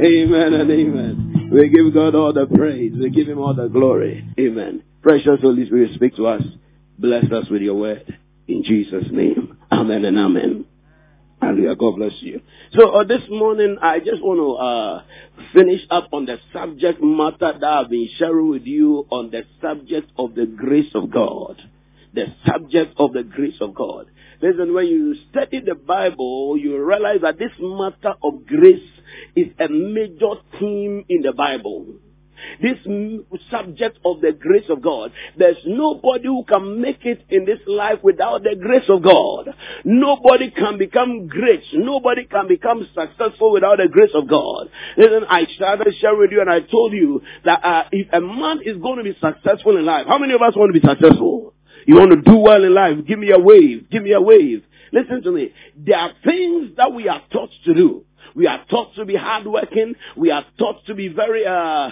Amen 0.01 0.53
and 0.53 0.69
amen. 0.69 1.49
We 1.53 1.69
give 1.69 1.93
God 1.93 2.15
all 2.15 2.33
the 2.33 2.47
praise. 2.47 2.91
We 2.99 3.09
give 3.09 3.29
him 3.29 3.39
all 3.39 3.53
the 3.53 3.69
glory. 3.69 4.27
Amen. 4.37 4.83
Precious 5.01 5.39
Holy 5.41 5.65
Spirit, 5.67 5.91
speak 5.95 6.17
to 6.17 6.27
us. 6.27 6.41
Bless 6.99 7.31
us 7.31 7.45
with 7.49 7.61
your 7.61 7.75
word. 7.75 8.17
In 8.49 8.63
Jesus' 8.63 9.05
name. 9.09 9.57
Amen 9.71 10.03
and 10.03 10.17
amen. 10.17 10.65
Hallelujah. 11.41 11.77
God 11.77 11.95
bless 11.95 12.11
you. 12.19 12.41
So 12.73 12.89
uh, 12.89 13.05
this 13.05 13.21
morning, 13.29 13.77
I 13.81 13.99
just 13.99 14.21
want 14.21 14.39
to 14.39 15.43
uh, 15.43 15.43
finish 15.53 15.81
up 15.89 16.09
on 16.11 16.25
the 16.25 16.37
subject 16.51 17.01
matter 17.01 17.57
that 17.57 17.63
I've 17.63 17.89
been 17.89 18.09
sharing 18.17 18.49
with 18.49 18.63
you 18.63 19.07
on 19.09 19.31
the 19.31 19.43
subject 19.61 20.11
of 20.17 20.35
the 20.35 20.45
grace 20.45 20.91
of 20.93 21.09
God. 21.09 21.55
The 22.13 22.25
subject 22.45 22.95
of 22.97 23.13
the 23.13 23.23
grace 23.23 23.55
of 23.61 23.73
God. 23.73 24.07
Listen, 24.41 24.73
when 24.73 24.88
you 24.88 25.15
study 25.30 25.62
the 25.62 25.75
Bible, 25.75 26.58
you 26.58 26.84
realize 26.84 27.21
that 27.21 27.38
this 27.38 27.51
matter 27.60 28.15
of 28.23 28.45
grace 28.45 28.89
is 29.36 29.47
a 29.60 29.67
major 29.69 30.34
theme 30.60 31.06
in 31.10 31.21
the 31.21 31.34
Bible 31.34 31.86
this 32.62 32.77
subject 33.49 33.99
of 34.06 34.21
the 34.21 34.32
grace 34.32 34.69
of 34.69 34.82
God. 34.82 35.12
There's 35.38 35.58
nobody 35.65 36.25
who 36.25 36.43
can 36.43 36.82
make 36.82 37.06
it 37.06 37.25
in 37.30 37.45
this 37.45 37.60
life 37.67 37.99
without 38.04 38.43
the 38.43 38.56
grace 38.60 38.89
of 38.89 39.04
God. 39.04 39.49
Nobody 39.84 40.51
can 40.51 40.77
become 40.77 41.27
great. 41.27 41.63
Nobody 41.73 42.25
can 42.25 42.47
become 42.47 42.88
successful 42.93 43.51
without 43.51 43.77
the 43.77 43.88
grace 43.89 44.12
of 44.13 44.27
God. 44.27 44.69
Listen, 44.97 45.25
I 45.30 45.45
started 45.56 45.93
sharing 45.99 46.19
with 46.19 46.32
you 46.32 46.41
and 46.41 46.49
I 46.49 46.62
told 46.62 46.93
you 46.93 47.21
that 47.45 47.63
uh, 47.63 47.84
if 47.91 48.08
a 48.13 48.21
man 48.21 48.62
is 48.65 48.77
going 48.77 48.97
to 48.97 49.04
be 49.04 49.17
successful 49.19 49.77
in 49.77 49.86
life, 49.86 50.06
how 50.08 50.17
many 50.17 50.34
of 50.34 50.41
us 50.41 50.56
want 50.56 50.73
to 50.73 50.80
be 50.80 50.86
successful? 50.86 51.54
You 51.85 51.95
want 51.95 52.11
to 52.11 52.21
do 52.21 52.37
well 52.37 52.63
in 52.63 52.73
life? 52.73 52.97
Give 53.07 53.19
me 53.19 53.31
a 53.31 53.39
wave. 53.39 53.89
Give 53.89 54.03
me 54.03 54.13
a 54.13 54.21
wave. 54.21 54.63
Listen 54.91 55.23
to 55.23 55.31
me. 55.31 55.53
There 55.75 55.97
are 55.97 56.11
things 56.23 56.75
that 56.77 56.93
we 56.93 57.07
are 57.07 57.21
taught 57.31 57.49
to 57.65 57.73
do. 57.73 58.05
We 58.35 58.47
are 58.47 58.63
taught 58.69 58.95
to 58.95 59.05
be 59.05 59.15
hardworking. 59.15 59.95
We 60.15 60.31
are 60.31 60.45
taught 60.57 60.85
to 60.87 60.95
be 60.95 61.07
very, 61.09 61.45
uh, 61.45 61.51
uh, 61.51 61.91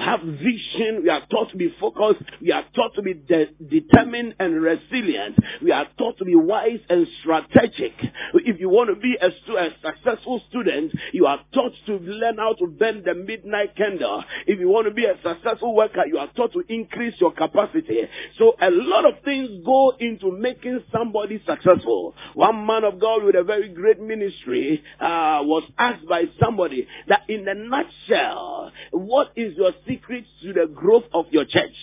have 0.00 0.20
vision. 0.20 1.02
We 1.02 1.10
are 1.10 1.26
taught 1.30 1.50
to 1.50 1.56
be 1.56 1.74
focused. 1.80 2.22
We 2.40 2.52
are 2.52 2.64
taught 2.74 2.94
to 2.94 3.02
be 3.02 3.14
de- 3.14 3.50
determined 3.68 4.36
and 4.38 4.60
resilient. 4.60 5.38
We 5.62 5.72
are 5.72 5.86
taught 5.98 6.18
to 6.18 6.24
be 6.24 6.34
wise 6.34 6.80
and 6.88 7.06
strategic. 7.20 7.92
If 8.34 8.60
you 8.60 8.68
want 8.68 8.90
to 8.90 8.96
be 8.96 9.16
a, 9.20 9.30
stu- 9.42 9.56
a 9.56 9.70
successful 9.82 10.42
student, 10.48 10.92
you 11.12 11.26
are 11.26 11.40
taught 11.52 11.72
to 11.86 11.94
learn 11.94 12.36
how 12.38 12.54
to 12.54 12.66
bend 12.66 13.04
the 13.04 13.14
midnight 13.14 13.76
candle. 13.76 14.24
If 14.46 14.58
you 14.58 14.68
want 14.68 14.86
to 14.86 14.94
be 14.94 15.04
a 15.04 15.14
successful 15.22 15.74
worker, 15.74 16.06
you 16.06 16.18
are 16.18 16.28
taught 16.36 16.52
to 16.52 16.62
increase 16.68 17.14
your 17.20 17.32
capacity. 17.32 18.02
So 18.38 18.54
a 18.60 18.70
lot 18.70 19.04
of 19.04 19.22
things 19.24 19.64
go 19.64 19.94
into 19.98 20.32
making 20.32 20.82
somebody 20.92 21.42
successful. 21.46 22.14
One 22.34 22.66
man 22.66 22.84
of 22.84 23.00
God 23.00 23.24
with 23.24 23.34
a 23.34 23.42
very 23.42 23.68
great 23.68 24.00
ministry 24.00 24.82
uh, 25.00 25.40
was 25.42 25.64
asked 25.80 26.06
by 26.06 26.24
somebody 26.42 26.86
that 27.08 27.22
in 27.28 27.48
a 27.48 27.54
nutshell, 27.54 28.70
what 28.92 29.32
is 29.34 29.56
your 29.56 29.72
secret 29.88 30.24
to 30.42 30.52
the 30.52 30.66
growth 30.72 31.04
of 31.14 31.26
your 31.30 31.44
church? 31.44 31.74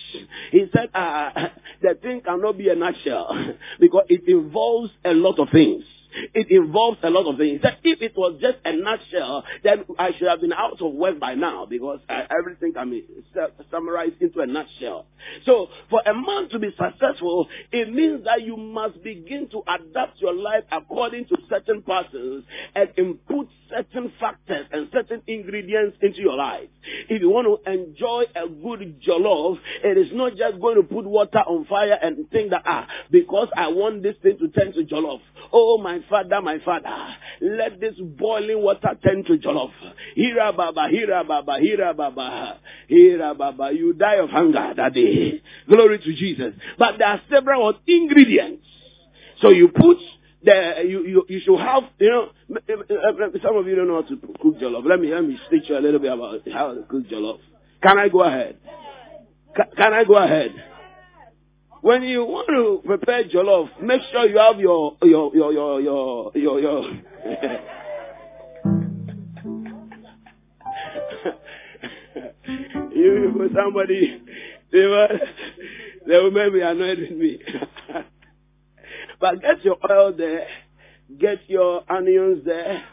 He 0.52 0.66
said, 0.72 0.90
uh, 0.94 1.30
the 1.82 1.98
thing 2.00 2.22
cannot 2.24 2.56
be 2.56 2.68
a 2.68 2.76
nutshell 2.76 3.36
because 3.80 4.04
it 4.08 4.22
involves 4.28 4.90
a 5.04 5.12
lot 5.12 5.38
of 5.38 5.48
things. 5.50 5.84
It 6.34 6.50
involves 6.50 6.98
a 7.02 7.10
lot 7.10 7.30
of 7.30 7.38
things. 7.38 7.60
If 7.82 8.02
it 8.02 8.12
was 8.16 8.38
just 8.40 8.58
a 8.64 8.76
nutshell, 8.76 9.44
then 9.62 9.84
I 9.98 10.12
should 10.16 10.28
have 10.28 10.40
been 10.40 10.52
out 10.52 10.80
of 10.80 10.92
work 10.92 11.18
by 11.18 11.34
now 11.34 11.66
because 11.66 12.00
uh, 12.08 12.22
everything 12.38 12.72
can 12.72 12.90
be 12.90 13.06
summarized 13.70 14.20
into 14.20 14.40
a 14.40 14.46
nutshell. 14.46 15.06
So 15.44 15.68
for 15.90 16.00
a 16.04 16.14
man 16.14 16.48
to 16.50 16.58
be 16.58 16.70
successful, 16.78 17.48
it 17.72 17.92
means 17.92 18.24
that 18.24 18.42
you 18.42 18.56
must 18.56 19.02
begin 19.02 19.48
to 19.50 19.62
adapt 19.68 20.20
your 20.20 20.34
life 20.34 20.64
according 20.70 21.26
to 21.26 21.36
certain 21.48 21.82
patterns 21.82 22.44
and 22.74 22.88
input 22.96 23.48
certain 23.68 24.12
factors 24.18 24.66
and 24.72 24.88
certain 24.92 25.22
ingredients 25.26 25.96
into 26.00 26.20
your 26.20 26.36
life. 26.36 26.68
If 27.08 27.20
you 27.20 27.30
want 27.30 27.46
to 27.64 27.70
enjoy 27.70 28.24
a 28.34 28.48
good 28.48 29.02
jollof, 29.02 29.58
it 29.84 29.98
is 29.98 30.08
not 30.12 30.36
just 30.36 30.60
going 30.60 30.76
to 30.76 30.82
put 30.82 31.04
water 31.04 31.38
on 31.38 31.66
fire 31.66 31.98
and 32.00 32.28
think 32.30 32.50
that, 32.50 32.62
ah, 32.64 32.86
because 33.10 33.48
I 33.56 33.68
want 33.68 34.02
this 34.02 34.16
thing 34.22 34.38
to 34.38 34.48
turn 34.48 34.72
to 34.72 34.84
jollof. 34.84 35.20
Oh, 35.52 35.78
my 35.78 36.00
father, 36.08 36.40
my 36.42 36.58
father, 36.64 37.14
let 37.40 37.80
this 37.80 37.94
boiling 38.00 38.62
water 38.62 38.90
turn 39.04 39.24
to 39.24 39.38
jollof. 39.38 39.72
Hira 40.14 40.52
baba, 40.52 40.88
hira 40.88 41.24
baba, 41.24 41.58
hira 41.60 41.94
baba, 41.94 42.58
hira 42.88 43.34
baba. 43.34 43.72
You 43.72 43.92
die 43.92 44.16
of 44.16 44.30
hunger 44.30 44.74
that 44.76 44.94
day. 44.94 45.42
Glory 45.68 45.98
to 45.98 46.14
Jesus. 46.14 46.54
But 46.78 46.98
there 46.98 47.08
are 47.08 47.20
several 47.30 47.78
ingredients. 47.86 48.66
So 49.40 49.50
you 49.50 49.68
put 49.68 49.98
the, 50.42 50.84
you, 50.86 51.06
you, 51.06 51.24
you 51.28 51.40
should 51.44 51.58
have, 51.58 51.84
you 51.98 52.10
know, 52.10 52.28
some 53.42 53.56
of 53.56 53.66
you 53.66 53.74
don't 53.74 53.88
know 53.88 54.02
how 54.02 54.08
to 54.08 54.16
cook 54.16 54.58
jollof. 54.58 54.84
Let 54.84 55.00
me, 55.00 55.12
let 55.12 55.24
me 55.24 55.38
teach 55.50 55.68
you 55.68 55.78
a 55.78 55.80
little 55.80 56.00
bit 56.00 56.12
about 56.12 56.40
how 56.52 56.74
to 56.74 56.82
cook 56.82 57.08
jollof. 57.08 57.38
Can 57.82 57.98
I 57.98 58.08
go 58.08 58.22
ahead? 58.22 58.58
Can, 59.54 59.66
can 59.76 59.92
I 59.92 60.04
go 60.04 60.14
ahead? 60.16 60.50
When 61.80 62.02
you 62.02 62.24
want 62.24 62.48
to 62.48 62.82
prepare 62.84 63.24
jollof, 63.24 63.68
make 63.80 64.02
sure 64.10 64.26
you 64.26 64.38
have 64.38 64.58
your, 64.58 64.96
your, 65.02 65.34
your, 65.34 65.52
your, 65.52 65.80
your, 65.80 66.32
your, 66.34 66.60
your 66.60 66.82
you, 72.92 73.32
for 73.36 73.48
somebody, 73.54 74.22
they 74.72 74.86
were, 74.86 75.20
they 76.06 76.16
will 76.16 76.30
maybe 76.30 76.60
annoyed 76.60 76.98
with 76.98 77.12
me. 77.12 77.38
But 79.20 79.42
get 79.42 79.64
your 79.64 79.76
oil 79.90 80.12
there, 80.16 80.46
get 81.18 81.48
your 81.48 81.82
onions 81.90 82.44
there, 82.44 82.84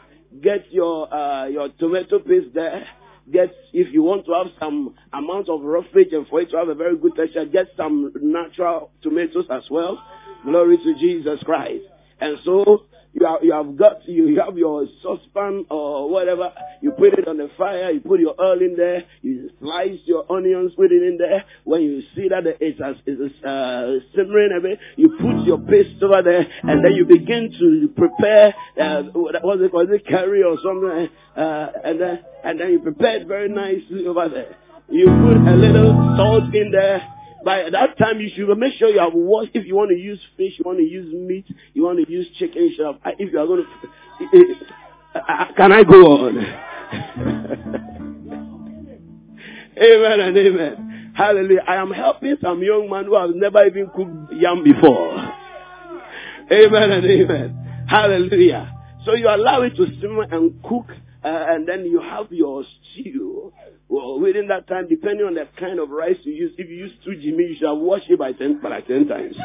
get 0.41 0.71
your 0.71 1.13
uh, 1.13 1.45
your 1.45 1.69
tomato 1.69 2.17
paste 2.19 2.53
there. 2.53 2.87
Get 3.31 3.53
if 3.73 3.91
you 3.91 4.03
want 4.03 4.25
to 4.27 4.33
have 4.33 4.47
some 4.59 4.95
amount 5.11 5.49
of 5.49 5.61
roughage 5.61 6.11
and 6.11 6.27
for 6.27 6.41
it 6.41 6.51
to 6.51 6.57
have 6.57 6.69
a 6.69 6.75
very 6.75 6.95
good 6.97 7.15
texture, 7.15 7.45
get 7.45 7.67
some 7.75 8.11
natural 8.21 8.91
tomatoes 9.01 9.45
as 9.49 9.63
well. 9.69 10.01
Glory 10.43 10.77
to 10.77 10.95
Jesus 10.99 11.41
Christ. 11.43 11.83
And 12.19 12.37
so 12.45 12.85
you 13.15 13.25
have, 13.25 13.43
you 13.43 13.53
have 13.53 13.77
got, 13.77 14.07
you, 14.07 14.41
have 14.45 14.57
your 14.57 14.85
saucepan 15.01 15.65
or 15.69 16.09
whatever, 16.09 16.51
you 16.81 16.91
put 16.91 17.17
it 17.17 17.27
on 17.27 17.37
the 17.37 17.49
fire, 17.57 17.91
you 17.91 18.01
put 18.01 18.19
your 18.19 18.35
oil 18.39 18.59
in 18.59 18.75
there, 18.75 19.05
you 19.21 19.49
slice 19.61 19.99
your 20.03 20.29
onions, 20.29 20.73
put 20.75 20.91
it 20.91 21.01
in 21.01 21.17
there. 21.17 21.45
When 21.63 21.81
you 21.81 22.01
see 22.13 22.27
that 22.27 22.43
it's, 22.59 22.79
it's 23.05 23.43
uh, 23.45 24.05
simmering 24.15 24.51
a 24.57 24.61
bit, 24.61 24.79
you 24.97 25.09
put 25.17 25.45
your 25.45 25.59
paste 25.59 26.03
over 26.03 26.21
there, 26.23 26.45
and 26.63 26.83
then 26.83 26.91
you 26.93 27.05
begin 27.05 27.51
to 27.57 27.87
prepare, 27.95 28.53
uh, 28.81 29.03
what's 29.13 29.61
it 29.61 29.71
called, 29.71 29.89
it 29.91 30.05
curry 30.05 30.43
or 30.43 30.57
something, 30.61 31.09
uh, 31.37 31.67
and 31.85 32.01
then, 32.01 32.19
and 32.43 32.59
then 32.59 32.71
you 32.71 32.79
prepare 32.79 33.21
it 33.21 33.27
very 33.27 33.47
nicely 33.47 34.05
over 34.07 34.27
there. 34.27 34.57
You 34.89 35.05
put 35.05 35.37
a 35.51 35.55
little 35.55 36.15
salt 36.17 36.53
in 36.53 36.71
there, 36.71 37.01
by 37.45 37.69
that 37.69 37.97
time, 37.99 38.19
you 38.19 38.29
should 38.35 38.49
make 38.57 38.73
sure 38.73 38.89
you 38.89 38.99
have 38.99 39.13
washed. 39.13 39.51
If 39.53 39.67
you 39.67 39.75
want 39.75 39.91
to 39.91 39.95
use 39.95 40.19
fish, 40.35 40.53
you 40.57 40.63
want 40.65 40.79
to 40.79 40.83
use 40.83 41.13
meat, 41.13 41.45
you 41.75 41.83
want 41.83 42.03
to 42.03 42.11
use 42.11 42.27
chicken, 42.39 42.73
you 42.75 42.83
have, 42.83 42.95
if 43.19 43.31
you 43.31 43.39
are 43.39 43.45
going 43.45 43.63
to, 43.63 45.45
can 45.55 45.71
I 45.71 45.83
go 45.83 46.25
on? 46.25 46.37
amen 49.77 50.19
and 50.21 50.37
amen. 50.37 51.13
Hallelujah. 51.15 51.61
I 51.67 51.75
am 51.75 51.91
helping 51.91 52.35
some 52.41 52.63
young 52.63 52.89
man 52.89 53.05
who 53.05 53.15
has 53.15 53.29
never 53.35 53.63
even 53.67 53.91
cooked 53.95 54.33
yam 54.33 54.63
before. 54.63 55.15
Amen 56.51 56.91
and 56.91 57.05
amen. 57.05 57.85
Hallelujah. 57.87 58.73
So 59.05 59.13
you 59.13 59.29
allow 59.29 59.61
it 59.61 59.75
to 59.75 59.85
simmer 60.01 60.23
and 60.23 60.63
cook, 60.63 60.87
uh, 61.23 61.45
and 61.49 61.67
then 61.67 61.85
you 61.85 62.01
have 62.01 62.31
your 62.31 62.63
stew. 62.91 63.53
Well, 63.87 64.19
within 64.19 64.47
that 64.47 64.67
time, 64.67 64.87
depending 64.89 65.25
on 65.25 65.35
the 65.35 65.47
kind 65.59 65.79
of 65.79 65.89
rice 65.89 66.17
you 66.23 66.33
use, 66.33 66.53
if 66.57 66.69
you 66.69 66.75
use 66.75 66.91
two 67.03 67.15
Jimmy, 67.15 67.43
you 67.49 67.55
shall 67.59 67.77
wash 67.77 68.01
it 68.09 68.17
by 68.17 68.31
ten, 68.31 68.59
by 68.61 68.69
like 68.69 68.87
ten 68.87 69.07
times. 69.07 69.35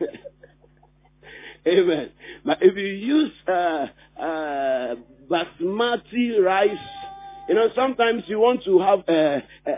Amen. 1.66 2.10
But 2.44 2.58
if 2.62 2.76
you 2.76 2.86
use 2.86 3.32
uh, 3.46 3.86
uh, 4.18 4.94
basmati 5.30 6.42
rice, 6.42 6.70
you 7.48 7.54
know, 7.54 7.68
sometimes 7.74 8.22
you 8.26 8.38
want 8.38 8.64
to 8.64 8.78
have 8.78 9.00
a, 9.08 9.42
a, 9.66 9.70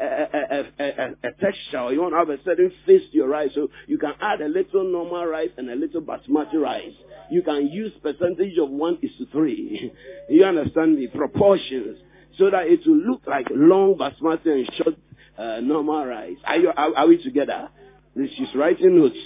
a, 0.78 1.10
a, 1.24 1.32
texture, 1.40 1.92
you 1.92 2.00
want 2.00 2.12
to 2.12 2.18
have 2.18 2.28
a 2.28 2.42
certain 2.44 2.70
face 2.86 3.02
to 3.10 3.16
your 3.16 3.28
rice, 3.28 3.50
so 3.54 3.68
you 3.86 3.98
can 3.98 4.12
add 4.20 4.40
a 4.40 4.48
little 4.48 4.84
normal 4.90 5.26
rice 5.26 5.50
and 5.56 5.68
a 5.70 5.74
little 5.74 6.00
basmati 6.00 6.54
rice. 6.54 6.92
You 7.30 7.42
can 7.42 7.68
use 7.68 7.92
percentage 8.02 8.56
of 8.58 8.70
one 8.70 8.98
is 9.02 9.10
to 9.18 9.26
three. 9.32 9.92
you 10.28 10.44
understand 10.44 10.96
me? 10.96 11.08
Proportions 11.08 11.98
so 12.38 12.50
that 12.50 12.66
it 12.66 12.80
will 12.86 12.96
look 12.96 13.22
like 13.26 13.46
long 13.50 13.94
basmati 13.94 14.46
and 14.46 14.70
short 14.76 14.96
uh, 15.38 15.60
normal 15.60 16.04
rice. 16.04 16.36
Are, 16.44 16.56
you, 16.56 16.68
are, 16.68 16.96
are 16.96 17.06
we 17.06 17.22
together? 17.22 17.68
She's 18.16 18.54
writing 18.54 18.98
notes. 18.98 19.16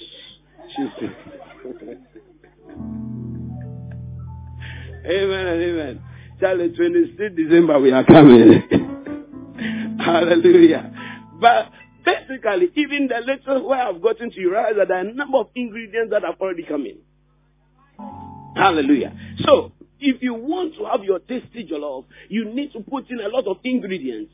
She's 0.74 0.88
amen 5.04 5.46
and 5.46 5.62
amen. 5.62 6.02
Charlie, 6.40 6.68
26 6.74 7.34
December 7.36 7.80
we 7.80 7.92
are 7.92 8.04
coming. 8.04 8.62
Hallelujah. 9.98 10.92
But 11.40 11.70
basically, 12.04 12.70
even 12.76 13.08
the 13.08 13.20
little 13.24 13.68
where 13.68 13.82
I've 13.82 14.00
gotten 14.00 14.30
to, 14.30 14.40
you 14.40 14.50
realize 14.50 14.74
that 14.78 14.88
there 14.88 14.98
are 14.98 15.00
a 15.00 15.12
number 15.12 15.38
of 15.38 15.48
ingredients 15.54 16.10
that 16.12 16.22
have 16.22 16.40
already 16.40 16.62
come 16.62 16.86
in. 16.86 16.98
Hallelujah. 18.56 19.14
So, 19.44 19.72
if 20.00 20.22
you 20.22 20.34
want 20.34 20.74
to 20.76 20.84
have 20.86 21.04
your 21.04 21.18
tasty 21.18 21.66
jollof, 21.66 22.04
you 22.28 22.44
need 22.44 22.72
to 22.72 22.80
put 22.80 23.10
in 23.10 23.20
a 23.20 23.28
lot 23.28 23.46
of 23.46 23.58
ingredients. 23.64 24.32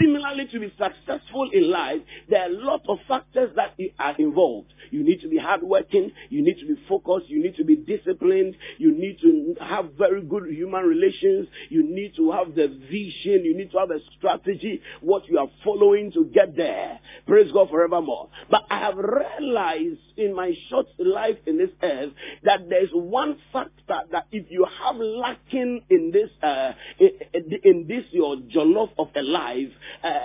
Similarly, 0.00 0.46
to 0.52 0.60
be 0.60 0.72
successful 0.76 1.50
in 1.52 1.70
life, 1.70 2.00
there 2.28 2.42
are 2.42 2.46
a 2.48 2.52
lot 2.52 2.82
of 2.88 2.98
factors 3.06 3.50
that 3.56 3.76
are 3.98 4.16
involved. 4.18 4.72
You 4.90 5.04
need 5.04 5.20
to 5.20 5.28
be 5.28 5.38
hardworking. 5.38 6.10
You 6.30 6.42
need 6.42 6.58
to 6.58 6.66
be 6.66 6.80
focused. 6.88 7.28
You 7.28 7.42
need 7.42 7.56
to 7.56 7.64
be 7.64 7.76
disciplined. 7.76 8.56
You 8.78 8.92
need 8.92 9.18
to 9.20 9.54
have 9.64 9.92
very 9.96 10.22
good 10.22 10.50
human 10.50 10.84
relations. 10.84 11.48
You 11.68 11.84
need 11.84 12.14
to 12.16 12.32
have 12.32 12.54
the 12.54 12.68
vision. 12.68 13.44
You 13.44 13.56
need 13.56 13.70
to 13.72 13.78
have 13.78 13.90
a 13.90 13.98
strategy, 14.18 14.80
what 15.00 15.28
you 15.28 15.38
are 15.38 15.48
following 15.64 16.12
to 16.12 16.24
get 16.26 16.56
there. 16.56 16.98
Praise 17.26 17.52
God 17.52 17.70
forevermore. 17.70 18.28
But 18.50 18.62
I 18.70 18.78
have 18.80 18.96
realized 18.96 20.00
in 20.16 20.34
my 20.34 20.54
short 20.68 20.86
life 20.98 21.36
in 21.46 21.58
this 21.58 21.70
earth 21.82 22.12
that 22.44 22.68
there's 22.68 22.90
one 22.92 23.36
factor 23.52 24.00
that 24.10 24.26
if 24.32 24.50
you 24.50 24.66
have 24.82 24.96
lacking 24.96 25.82
in 25.90 26.10
this, 26.12 26.30
uh, 26.42 26.72
in 26.98 27.86
this 27.88 28.04
your 28.10 28.36
jollof 28.36 28.90
of 28.98 29.08
a 29.16 29.22
life, 29.22 29.70
uh, 30.02 30.18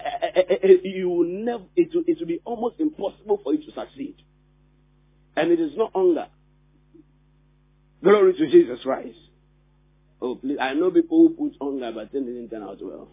you 0.84 1.10
will 1.10 1.26
never, 1.26 1.64
it 1.76 1.94
will, 1.94 2.04
it 2.08 2.20
will 2.20 2.28
be 2.28 2.42
almost 2.46 2.80
impossible 2.80 3.40
for 3.44 3.54
you 3.54 3.64
to 3.66 3.72
succeed. 3.72 4.16
And 5.36 5.52
it 5.52 5.60
is 5.60 5.72
not 5.76 5.92
hunger. 5.94 6.28
Glory 8.04 8.34
to 8.34 8.50
Jesus 8.50 8.80
Christ. 8.84 9.18
Oh, 10.22 10.36
please. 10.36 10.58
I 10.60 10.74
know 10.74 10.92
people 10.92 11.18
who 11.18 11.50
put 11.50 11.58
hunger, 11.62 11.92
but 11.94 12.12
then 12.12 12.26
didn't 12.26 12.50
turn 12.50 12.64
out 12.64 12.78
well. 12.82 13.08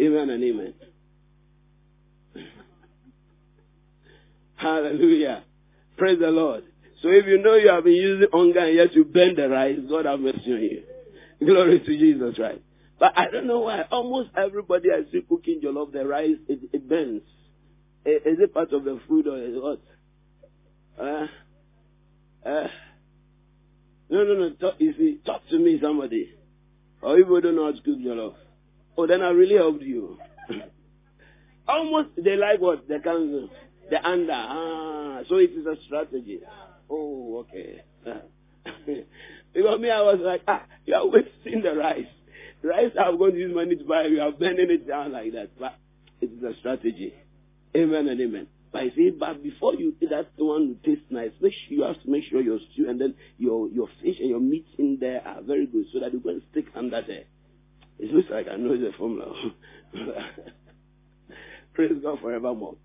Amen 0.00 0.30
and 0.30 0.44
amen. 0.44 0.74
Hallelujah. 4.56 5.44
Praise 5.96 6.18
the 6.18 6.28
Lord. 6.28 6.64
So 7.02 7.08
if 7.08 7.26
you 7.26 7.38
know 7.38 7.54
you 7.54 7.70
have 7.70 7.84
been 7.84 7.94
using 7.94 8.28
hunger 8.32 8.60
and 8.60 8.76
yet 8.76 8.94
you 8.94 9.04
bend 9.04 9.38
the 9.38 9.48
rice, 9.48 9.78
God 9.88 10.04
have 10.04 10.20
mercy 10.20 10.52
on 10.52 10.62
you. 10.62 10.82
Glory 11.44 11.80
to 11.80 11.98
Jesus 11.98 12.36
Christ. 12.36 12.60
But 13.00 13.14
I 13.16 13.30
don't 13.30 13.46
know 13.46 13.60
why. 13.60 13.82
Almost 13.90 14.30
everybody 14.36 14.90
I 14.92 15.10
see 15.10 15.22
cooking 15.26 15.62
jollof, 15.64 15.90
the 15.90 16.06
rice, 16.06 16.36
it, 16.48 16.60
it 16.70 16.86
bends. 16.86 17.24
Is 18.04 18.38
it 18.38 18.52
part 18.52 18.72
of 18.74 18.84
the 18.84 19.00
food 19.08 19.26
or 19.26 19.38
is 19.38 19.56
it 19.56 19.62
what? 19.62 19.80
Uh, 21.00 21.26
uh, 22.46 22.68
no, 24.10 24.24
no, 24.24 24.34
no. 24.34 24.50
Talk, 24.50 24.74
you 24.78 24.92
see, 24.98 25.18
talk 25.24 25.40
to 25.48 25.58
me, 25.58 25.78
somebody. 25.82 26.30
Or 27.00 27.16
you 27.16 27.24
don't 27.40 27.56
know 27.56 27.64
how 27.64 27.72
to 27.72 27.80
cook 27.80 27.98
jollof. 27.98 28.34
Oh, 28.98 29.06
then 29.06 29.22
I 29.22 29.30
really 29.30 29.56
helped 29.56 29.82
you. 29.82 30.18
Almost, 31.68 32.10
they 32.22 32.36
like 32.36 32.60
what? 32.60 32.86
The 32.86 32.98
council. 32.98 33.48
The 33.88 34.06
under. 34.06 34.32
Ah, 34.32 35.20
so 35.26 35.36
it 35.36 35.52
is 35.52 35.64
a 35.64 35.76
strategy. 35.86 36.40
Oh, 36.90 37.46
okay. 37.46 37.82
because 39.54 39.80
me, 39.80 39.90
I 39.90 40.02
was 40.02 40.20
like, 40.22 40.42
ah, 40.46 40.64
you 40.84 40.94
are 40.94 41.06
wasting 41.06 41.62
the 41.62 41.74
rice. 41.74 42.04
Rice 42.62 42.92
I'm 42.98 43.18
going 43.18 43.32
to 43.32 43.38
use 43.38 43.54
money 43.54 43.76
to 43.76 43.84
buy, 43.84 44.04
you 44.04 44.20
are 44.20 44.32
bending 44.32 44.70
it 44.70 44.86
down 44.86 45.12
like 45.12 45.32
that. 45.32 45.58
But 45.58 45.76
it 46.20 46.30
is 46.30 46.42
a 46.42 46.58
strategy. 46.60 47.14
Amen 47.76 48.08
and 48.08 48.20
amen. 48.20 48.46
But 48.72 48.84
you 48.84 48.92
see, 48.94 49.10
but 49.10 49.42
before 49.42 49.74
you 49.74 49.94
eat 50.00 50.10
that 50.10 50.30
the 50.36 50.44
one 50.44 50.76
to 50.84 50.88
taste 50.88 51.10
nice, 51.10 51.30
make 51.40 51.52
sure 51.52 51.76
you 51.76 51.82
have 51.84 52.00
to 52.02 52.10
make 52.10 52.24
sure 52.24 52.40
your 52.40 52.58
stew 52.72 52.88
and 52.88 53.00
then 53.00 53.14
your 53.38 53.68
your 53.68 53.88
fish 54.02 54.16
and 54.20 54.28
your 54.28 54.40
meat 54.40 54.66
in 54.78 54.98
there 55.00 55.26
are 55.26 55.42
very 55.42 55.66
good 55.66 55.86
so 55.92 56.00
that 56.00 56.14
it 56.14 56.24
won't 56.24 56.42
stick 56.52 56.66
under 56.76 57.02
there. 57.02 57.24
It 57.98 58.14
looks 58.14 58.28
like 58.30 58.46
I 58.48 58.56
know 58.56 58.76
the 58.76 58.92
formula. 58.96 59.34
Praise 61.74 61.92
God 62.02 62.18
forevermore. 62.20 62.76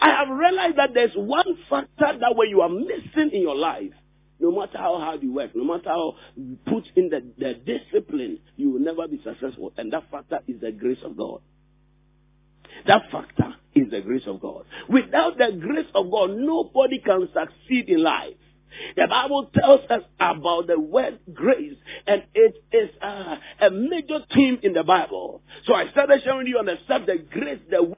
I 0.00 0.08
have 0.08 0.28
realized 0.36 0.78
that 0.78 0.90
there's 0.94 1.14
one 1.14 1.58
factor 1.68 2.18
that 2.20 2.34
when 2.34 2.48
you 2.48 2.60
are 2.62 2.68
missing 2.68 3.30
in 3.32 3.42
your 3.42 3.56
life, 3.56 3.92
no 4.40 4.50
matter 4.50 4.78
how 4.78 4.98
hard 4.98 5.22
you 5.22 5.32
work, 5.32 5.50
no 5.54 5.64
matter 5.64 5.88
how 5.88 6.16
put 6.66 6.84
in 6.96 7.08
the, 7.08 7.22
the 7.38 7.54
discipline, 7.54 8.40
you 8.56 8.70
will 8.70 8.80
never 8.80 9.06
be 9.08 9.20
successful. 9.22 9.72
And 9.76 9.92
that 9.92 10.10
factor 10.10 10.40
is 10.48 10.60
the 10.60 10.72
grace 10.72 10.98
of 11.04 11.16
God. 11.16 11.40
That 12.86 13.02
factor 13.10 13.54
is 13.74 13.90
the 13.90 14.00
grace 14.00 14.24
of 14.26 14.40
God. 14.40 14.64
Without 14.88 15.38
the 15.38 15.56
grace 15.58 15.86
of 15.94 16.10
God, 16.10 16.30
nobody 16.34 16.98
can 16.98 17.28
succeed 17.32 17.88
in 17.88 18.02
life. 18.02 18.34
The 18.96 19.06
Bible 19.06 19.50
tells 19.54 19.88
us 19.88 20.02
about 20.18 20.66
the 20.66 20.78
word 20.80 21.20
grace, 21.32 21.76
and 22.06 22.24
it 22.34 22.56
is 22.72 22.90
uh, 23.00 23.36
a 23.60 23.70
major 23.70 24.18
theme 24.34 24.58
in 24.62 24.72
the 24.72 24.82
Bible. 24.82 25.42
So 25.64 25.74
I 25.74 25.90
started 25.90 26.22
showing 26.24 26.48
you 26.48 26.58
on 26.58 26.66
the 26.66 26.78
subject 26.88 27.30
grace, 27.30 27.60
the 27.70 27.94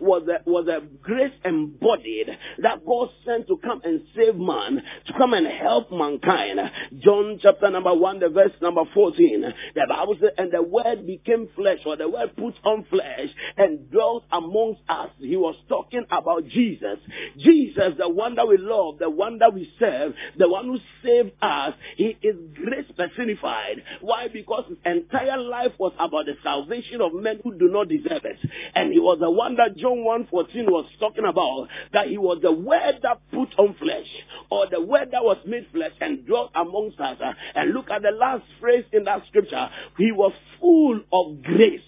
was 0.00 0.28
a, 0.28 0.48
was 0.48 0.68
a 0.68 0.80
grace 1.02 1.32
embodied 1.44 2.28
that 2.62 2.84
God 2.86 3.08
sent 3.24 3.48
to 3.48 3.58
come 3.58 3.80
and 3.84 4.02
save 4.16 4.36
man, 4.36 4.82
to 5.06 5.12
come 5.14 5.34
and 5.34 5.46
help 5.46 5.90
mankind. 5.90 6.60
John 6.98 7.38
chapter 7.42 7.70
number 7.70 7.94
1, 7.94 8.20
the 8.20 8.28
verse 8.28 8.52
number 8.60 8.82
14. 8.92 9.54
The 9.74 9.86
Bible 9.88 10.16
says, 10.20 10.30
and 10.38 10.52
the 10.52 10.62
word 10.62 11.06
became 11.06 11.48
flesh, 11.54 11.80
or 11.86 11.96
the 11.96 12.08
word 12.08 12.36
put 12.36 12.54
on 12.64 12.84
flesh 12.90 13.28
and 13.56 13.90
dwelt 13.90 14.24
amongst 14.32 14.80
us. 14.88 15.10
He 15.18 15.36
was 15.36 15.56
talking 15.68 16.04
about 16.10 16.46
Jesus. 16.48 16.98
Jesus, 17.38 17.94
the 17.98 18.08
one 18.08 18.34
that 18.36 18.48
we 18.48 18.56
love, 18.58 18.98
the 18.98 19.10
one 19.10 19.38
that 19.38 19.54
we 19.54 19.72
serve, 19.78 20.14
the 20.38 20.48
one 20.48 20.66
who 20.66 20.78
saved 21.02 21.32
us. 21.40 21.74
He 21.96 22.16
is 22.22 22.36
grace 22.54 22.86
personified. 22.96 23.82
Why? 24.00 24.28
Because 24.28 24.64
his 24.68 24.78
entire 24.84 25.38
life 25.38 25.72
was 25.78 25.92
about 25.98 26.26
the 26.26 26.34
salvation 26.42 27.00
of 27.00 27.14
men 27.14 27.40
who 27.42 27.56
do 27.58 27.68
not 27.68 27.88
deserve 27.88 28.24
it. 28.24 28.38
And 28.74 28.92
he 28.92 28.98
was 28.98 29.18
the 29.20 29.30
one 29.30 29.56
that 29.56 29.76
John 29.80 29.98
1.14 29.98 30.66
was 30.66 30.86
talking 30.98 31.24
about, 31.24 31.68
that 31.92 32.08
he 32.08 32.18
was 32.18 32.38
the 32.42 32.52
word 32.52 33.00
that 33.02 33.20
put 33.32 33.48
on 33.58 33.74
flesh, 33.78 34.06
or 34.50 34.66
the 34.70 34.80
word 34.80 35.08
that 35.12 35.24
was 35.24 35.38
made 35.46 35.66
flesh 35.72 35.92
and 36.00 36.26
dwelt 36.26 36.50
amongst 36.54 37.00
us. 37.00 37.16
And 37.54 37.72
look 37.72 37.90
at 37.90 38.02
the 38.02 38.10
last 38.10 38.44
phrase 38.60 38.84
in 38.92 39.04
that 39.04 39.26
scripture. 39.28 39.68
He 39.98 40.12
was 40.12 40.32
full 40.60 41.00
of 41.12 41.42
grace. 41.42 41.82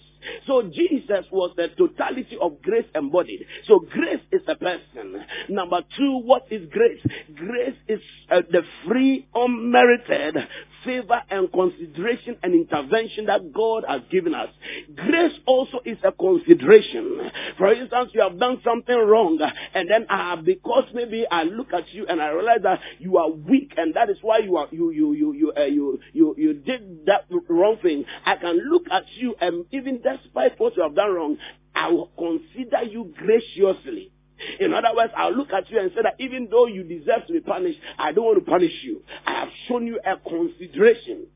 So 0.47 0.63
Jesus 0.63 1.25
was 1.31 1.51
the 1.55 1.67
totality 1.77 2.37
of 2.41 2.61
grace 2.61 2.85
embodied. 2.95 3.45
So 3.67 3.79
grace 3.79 4.21
is 4.31 4.41
a 4.47 4.55
person. 4.55 5.23
Number 5.49 5.81
two, 5.97 6.21
what 6.23 6.45
is 6.49 6.67
grace? 6.71 7.01
Grace 7.35 7.75
is 7.87 7.99
uh, 8.31 8.41
the 8.49 8.61
free, 8.87 9.27
unmerited 9.33 10.37
favor 10.85 11.21
and 11.29 11.51
consideration 11.51 12.37
and 12.43 12.53
intervention 12.53 13.25
that 13.25 13.53
God 13.53 13.83
has 13.87 14.01
given 14.11 14.33
us. 14.33 14.49
Grace 14.95 15.33
also 15.45 15.79
is 15.85 15.97
a 16.03 16.11
consideration. 16.11 17.31
For 17.57 17.73
instance, 17.73 18.11
you 18.13 18.21
have 18.21 18.39
done 18.39 18.61
something 18.63 18.95
wrong, 18.95 19.39
and 19.73 19.89
then 19.89 20.05
uh, 20.09 20.37
because 20.37 20.85
maybe 20.93 21.25
I 21.29 21.43
look 21.43 21.73
at 21.73 21.91
you 21.93 22.05
and 22.07 22.21
I 22.21 22.29
realize 22.29 22.61
that 22.63 22.79
you 22.99 23.17
are 23.17 23.29
weak, 23.29 23.73
and 23.77 23.93
that 23.95 24.09
is 24.09 24.17
why 24.21 24.39
you 24.39 24.57
are 24.57 24.67
you 24.71 24.91
you 24.91 25.13
you 25.13 25.33
you 25.33 25.53
uh, 25.55 25.63
you, 25.65 25.99
you 26.13 26.35
you 26.37 26.53
did 26.53 27.05
that 27.05 27.25
wrong 27.49 27.77
thing. 27.81 28.05
I 28.25 28.35
can 28.35 28.59
look 28.71 28.83
at 28.91 29.03
you, 29.15 29.35
and 29.39 29.65
even 29.71 30.01
despite 30.01 30.59
what 30.59 30.75
you 30.75 30.83
have 30.83 30.95
done 30.95 31.13
wrong, 31.13 31.37
I 31.75 31.89
will 31.89 32.11
consider 32.17 32.83
you 32.83 33.13
graciously. 33.17 34.11
In 34.59 34.73
other 34.73 34.95
words, 34.95 35.13
I'll 35.15 35.35
look 35.35 35.51
at 35.51 35.69
you 35.69 35.79
and 35.79 35.91
say 35.95 36.01
that 36.03 36.15
even 36.19 36.47
though 36.49 36.67
you 36.67 36.83
deserve 36.83 37.27
to 37.27 37.33
be 37.33 37.39
punished, 37.39 37.79
I 37.97 38.11
don't 38.11 38.25
want 38.25 38.43
to 38.43 38.49
punish 38.49 38.73
you. 38.83 39.01
I 39.25 39.41
have 39.41 39.49
shown 39.67 39.87
you 39.87 39.99
a 40.05 40.17
consideration. 40.17 41.27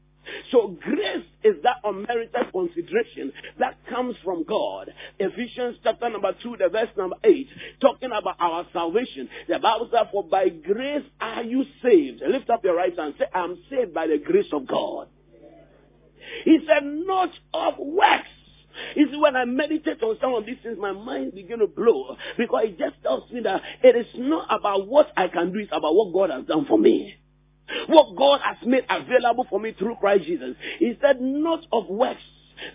So 0.51 0.75
grace 0.81 1.23
is 1.43 1.55
that 1.63 1.77
unmerited 1.83 2.51
consideration 2.51 3.31
that 3.59 3.77
comes 3.89 4.15
from 4.23 4.43
God. 4.43 4.93
Ephesians 5.19 5.77
chapter 5.83 6.09
number 6.09 6.33
2, 6.43 6.57
the 6.59 6.69
verse 6.69 6.89
number 6.97 7.15
8, 7.23 7.47
talking 7.79 8.09
about 8.11 8.35
our 8.39 8.65
salvation. 8.73 9.29
The 9.47 9.59
Bible 9.59 9.89
says, 9.91 10.07
For 10.11 10.23
by 10.23 10.49
grace 10.49 11.05
are 11.21 11.43
you 11.43 11.63
saved. 11.81 12.21
Lift 12.27 12.49
up 12.49 12.63
your 12.63 12.75
right 12.75 12.95
hand 12.97 13.13
and 13.13 13.15
say, 13.19 13.25
I'm 13.33 13.57
saved 13.69 13.93
by 13.93 14.07
the 14.07 14.17
grace 14.17 14.51
of 14.51 14.67
God. 14.67 15.07
He 16.43 16.59
said, 16.67 16.83
not 16.83 17.29
of 17.53 17.75
works. 17.77 18.27
See, 18.95 19.17
when 19.17 19.36
I 19.36 19.45
meditate 19.45 20.01
on 20.01 20.17
some 20.21 20.34
of 20.34 20.45
these 20.45 20.57
things, 20.63 20.78
my 20.80 20.91
mind 20.91 21.34
begin 21.36 21.59
to 21.59 21.67
blow 21.67 22.17
because 22.38 22.65
it 22.65 22.80
just 22.80 23.01
tells 23.03 23.30
me 23.32 23.41
that 23.41 23.61
it 23.84 23.95
is 23.95 24.07
not 24.15 24.47
about 24.49 24.88
what 24.88 25.11
I 25.15 25.28
can 25.28 25.51
do, 25.51 25.59
it's 25.59 25.71
about 25.71 25.95
what 25.95 26.13
God 26.13 26.30
has 26.30 26.45
done 26.45 26.65
for 26.65 26.78
me. 26.78 27.15
What 27.88 28.15
God 28.15 28.39
has 28.43 28.57
made 28.65 28.86
available 28.89 29.45
for 29.49 29.59
me 29.59 29.73
through 29.78 29.95
Christ 29.95 30.25
Jesus. 30.25 30.55
He 30.80 30.97
said, 31.01 31.19
not 31.19 31.65
of 31.71 31.88
works 31.88 32.21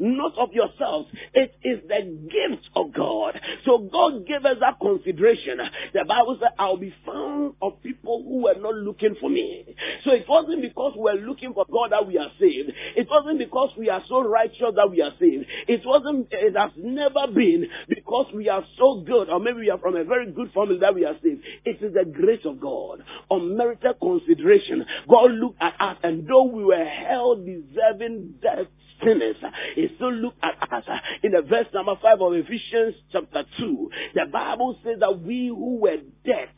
not 0.00 0.36
of 0.38 0.52
yourselves. 0.52 1.10
It 1.34 1.54
is 1.62 1.80
the 1.88 2.18
gift 2.30 2.68
of 2.74 2.92
God. 2.92 3.40
So 3.64 3.78
God 3.78 4.26
gave 4.26 4.44
us 4.44 4.56
that 4.60 4.78
consideration. 4.80 5.58
The 5.92 6.04
Bible 6.04 6.38
said, 6.40 6.50
I'll 6.58 6.76
be 6.76 6.94
found 7.06 7.54
of 7.60 7.82
people 7.82 8.22
who 8.22 8.42
were 8.42 8.54
not 8.58 8.74
looking 8.74 9.16
for 9.20 9.30
me. 9.30 9.74
So 10.04 10.12
it 10.12 10.26
wasn't 10.28 10.62
because 10.62 10.92
we're 10.96 11.14
looking 11.14 11.52
for 11.54 11.64
God 11.70 11.92
that 11.92 12.06
we 12.06 12.18
are 12.18 12.30
saved. 12.40 12.72
It 12.96 13.08
wasn't 13.10 13.38
because 13.38 13.70
we 13.76 13.88
are 13.90 14.02
so 14.08 14.22
righteous 14.22 14.72
that 14.76 14.90
we 14.90 15.02
are 15.02 15.12
saved. 15.20 15.46
It 15.68 15.82
wasn't, 15.84 16.28
it 16.30 16.56
has 16.56 16.70
never 16.76 17.26
been 17.32 17.66
because 17.88 18.26
we 18.34 18.48
are 18.48 18.64
so 18.78 19.02
good 19.06 19.28
or 19.28 19.40
maybe 19.40 19.58
we 19.60 19.70
are 19.70 19.78
from 19.78 19.96
a 19.96 20.04
very 20.04 20.30
good 20.30 20.52
family 20.52 20.78
that 20.78 20.94
we 20.94 21.04
are 21.04 21.14
saved. 21.22 21.42
It 21.64 21.82
is 21.82 21.94
the 21.94 22.04
grace 22.04 22.44
of 22.44 22.60
God. 22.60 23.02
Unmerited 23.30 23.96
consideration. 24.00 24.84
God 25.08 25.32
looked 25.32 25.60
at 25.60 25.74
us 25.80 25.96
and 26.02 26.26
though 26.26 26.44
we 26.44 26.64
were 26.64 26.84
held 26.84 27.46
deserving 27.46 28.34
death, 28.42 28.66
sinners. 29.04 29.36
He 29.74 29.88
still 29.96 30.12
look 30.12 30.34
at 30.42 30.72
us 30.72 30.84
in 31.22 31.32
the 31.32 31.42
verse 31.42 31.66
number 31.74 31.94
5 32.00 32.20
of 32.20 32.32
Ephesians 32.34 32.94
chapter 33.12 33.44
2. 33.58 33.90
The 34.14 34.26
Bible 34.32 34.78
says 34.84 34.98
that 35.00 35.20
we 35.20 35.48
who 35.48 35.78
were 35.78 35.98
dead 36.24 36.48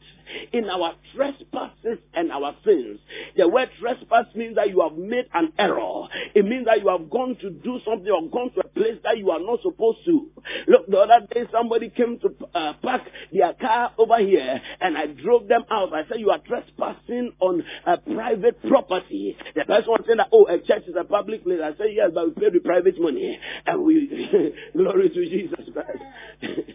in 0.52 0.68
our 0.68 0.94
trespasses 1.14 1.98
and 2.14 2.32
our 2.32 2.54
sins. 2.64 2.98
The 3.36 3.48
word 3.48 3.70
trespass 3.80 4.26
means 4.34 4.56
that 4.56 4.68
you 4.70 4.80
have 4.80 4.96
made 4.98 5.26
an 5.32 5.52
error. 5.58 6.08
It 6.34 6.44
means 6.44 6.66
that 6.66 6.80
you 6.80 6.88
have 6.88 7.10
gone 7.10 7.36
to 7.40 7.50
do 7.50 7.80
something 7.84 8.10
or 8.10 8.28
gone 8.28 8.52
to 8.54 8.60
a 8.60 8.68
place 8.68 8.98
that 9.04 9.18
you 9.18 9.30
are 9.30 9.40
not 9.40 9.60
supposed 9.62 9.98
to. 10.06 10.30
Look, 10.68 10.86
the 10.88 10.98
other 10.98 11.26
day 11.32 11.44
somebody 11.52 11.90
came 11.90 12.18
to 12.20 12.34
uh, 12.54 12.74
park 12.82 13.02
their 13.32 13.52
car 13.54 13.92
over 13.98 14.18
here 14.18 14.60
and 14.80 14.96
I 14.96 15.06
drove 15.06 15.48
them 15.48 15.64
out. 15.70 15.92
I 15.92 16.06
said, 16.08 16.20
you 16.20 16.30
are 16.30 16.38
trespassing 16.38 17.32
on 17.40 17.62
a 17.86 17.98
private 17.98 18.60
property. 18.68 19.36
The 19.54 19.64
person 19.64 19.88
was 19.88 20.02
saying 20.06 20.18
that, 20.18 20.28
oh, 20.32 20.46
a 20.46 20.58
church 20.58 20.84
is 20.86 20.94
a 20.98 21.04
public 21.04 21.44
place. 21.44 21.60
I 21.62 21.76
said, 21.76 21.88
yes, 21.92 22.10
but 22.14 22.33
pay 22.34 22.50
the 22.50 22.60
private 22.60 23.00
money. 23.00 23.38
Eh? 23.38 23.70
And 23.70 23.84
we, 23.84 24.54
glory 24.76 25.08
to 25.10 25.24
Jesus 25.28 25.68
Christ. 25.72 26.02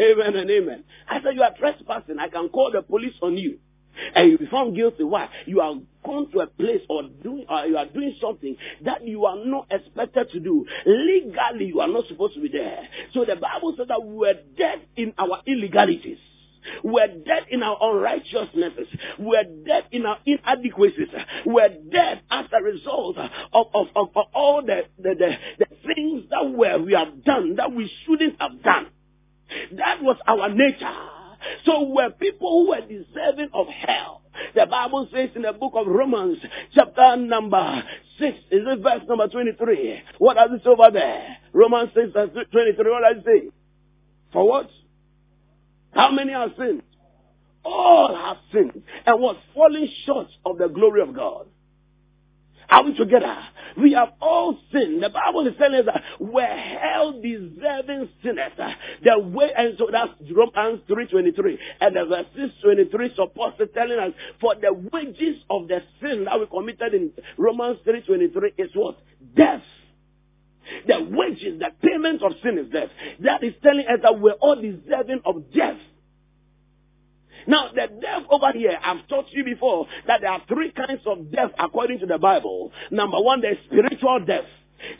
Amen 0.00 0.36
and 0.36 0.50
amen. 0.50 0.84
I 1.08 1.22
said, 1.22 1.34
you 1.34 1.42
are 1.42 1.54
trespassing. 1.56 2.18
I 2.18 2.28
can 2.28 2.48
call 2.48 2.70
the 2.72 2.82
police 2.82 3.14
on 3.20 3.36
you. 3.36 3.58
And 4.14 4.30
you 4.30 4.38
be 4.38 4.46
found 4.46 4.74
guilty. 4.74 5.04
Why? 5.04 5.28
You 5.46 5.60
are 5.60 5.74
gone 6.04 6.30
to 6.32 6.40
a 6.40 6.46
place 6.46 6.80
or 6.88 7.02
doing, 7.22 7.44
or 7.48 7.66
you 7.66 7.76
are 7.76 7.86
doing 7.86 8.16
something 8.20 8.56
that 8.84 9.06
you 9.06 9.26
are 9.26 9.36
not 9.44 9.66
expected 9.70 10.30
to 10.32 10.40
do. 10.40 10.66
Legally, 10.86 11.66
you 11.66 11.80
are 11.80 11.88
not 11.88 12.06
supposed 12.08 12.34
to 12.34 12.40
be 12.40 12.48
there. 12.48 12.88
So 13.12 13.24
the 13.26 13.36
Bible 13.36 13.74
says 13.76 13.88
that 13.88 14.02
we 14.02 14.14
were 14.14 14.34
dead 14.56 14.80
in 14.96 15.12
our 15.18 15.42
illegalities. 15.46 16.18
We're 16.82 17.08
dead 17.08 17.46
in 17.50 17.62
our 17.62 17.76
unrighteousnesses. 17.80 18.88
We're 19.18 19.44
dead 19.44 19.84
in 19.90 20.06
our 20.06 20.18
inadequacies. 20.24 21.08
We're 21.46 21.68
dead 21.68 22.22
as 22.30 22.46
a 22.52 22.62
result 22.62 23.18
of, 23.18 23.30
of, 23.52 23.86
of, 23.94 24.08
of 24.16 24.26
all 24.34 24.62
the, 24.64 24.82
the, 24.98 25.14
the, 25.18 25.30
the 25.58 25.66
things 25.94 26.24
that 26.30 26.50
were, 26.50 26.78
we 26.78 26.92
have 26.94 27.24
done 27.24 27.56
that 27.56 27.72
we 27.72 27.90
shouldn't 28.04 28.40
have 28.40 28.62
done. 28.62 28.86
That 29.76 30.02
was 30.02 30.16
our 30.26 30.48
nature. 30.48 31.08
So 31.64 31.82
we're 31.82 32.10
people 32.10 32.64
who 32.64 32.70
were 32.70 32.80
deserving 32.80 33.50
of 33.52 33.66
hell. 33.66 34.22
The 34.54 34.66
Bible 34.66 35.08
says 35.12 35.30
in 35.34 35.42
the 35.42 35.52
book 35.52 35.72
of 35.74 35.86
Romans, 35.86 36.38
chapter 36.74 37.16
number 37.16 37.82
6, 38.18 38.38
is 38.50 38.62
it 38.66 38.82
verse 38.82 39.02
number 39.08 39.28
23? 39.28 40.02
What 40.18 40.34
does 40.34 40.50
it 40.52 40.62
say 40.64 40.70
over 40.70 40.90
there? 40.90 41.36
Romans 41.52 41.90
6, 41.94 42.12
verse 42.12 42.30
23, 42.50 42.90
what 42.90 43.02
does 43.02 43.22
it 43.22 43.24
say? 43.26 43.50
For 44.32 44.48
what? 44.48 44.70
How 45.92 46.10
many 46.10 46.32
have 46.32 46.52
sinned? 46.58 46.82
All 47.64 48.14
have 48.14 48.38
sinned 48.52 48.82
and 49.06 49.20
was 49.20 49.36
falling 49.54 49.88
short 50.04 50.28
of 50.44 50.58
the 50.58 50.68
glory 50.68 51.02
of 51.02 51.14
God. 51.14 51.46
Are 52.68 52.84
we 52.84 52.94
together? 52.96 53.36
We 53.76 53.92
have 53.92 54.10
all 54.20 54.58
sinned. 54.72 55.02
The 55.02 55.10
Bible 55.10 55.46
is 55.46 55.54
telling 55.58 55.80
us 55.80 55.86
that 55.86 56.02
we're 56.18 56.46
hell 56.46 57.12
deserving 57.12 58.08
sinners. 58.22 58.52
Uh, 58.58 58.70
the 59.04 59.18
way, 59.18 59.50
and 59.56 59.74
so 59.78 59.88
that's 59.92 60.10
Romans 60.30 60.80
3.23. 60.88 61.58
And 61.80 61.96
the 61.96 62.04
verse 62.06 62.26
6.23 62.64 63.14
supposed 63.16 63.58
to 63.58 63.66
telling 63.66 63.98
us, 63.98 64.12
for 64.40 64.54
the 64.54 64.72
wages 64.92 65.42
of 65.50 65.68
the 65.68 65.82
sin 66.00 66.24
that 66.24 66.40
we 66.40 66.46
committed 66.46 66.94
in 66.94 67.12
Romans 67.36 67.78
3.23 67.86 68.52
is 68.58 68.70
what? 68.74 68.98
Death. 69.36 69.62
The 70.86 71.08
wages, 71.10 71.58
the 71.58 71.70
payment 71.82 72.22
of 72.22 72.32
sin 72.42 72.58
is 72.58 72.70
death. 72.72 72.88
That 73.20 73.42
is 73.42 73.54
telling 73.62 73.86
us 73.86 74.00
that 74.02 74.20
we're 74.20 74.32
all 74.32 74.56
deserving 74.56 75.22
of 75.24 75.52
death. 75.52 75.78
Now, 77.46 77.70
the 77.74 77.88
death 78.00 78.22
over 78.30 78.52
here, 78.52 78.78
I've 78.82 79.06
taught 79.08 79.26
you 79.30 79.44
before 79.44 79.86
that 80.06 80.20
there 80.20 80.30
are 80.30 80.42
three 80.48 80.70
kinds 80.72 81.02
of 81.06 81.32
death 81.32 81.50
according 81.58 82.00
to 82.00 82.06
the 82.06 82.18
Bible. 82.18 82.72
Number 82.90 83.20
one, 83.20 83.40
there's 83.40 83.58
spiritual 83.66 84.24
death. 84.24 84.44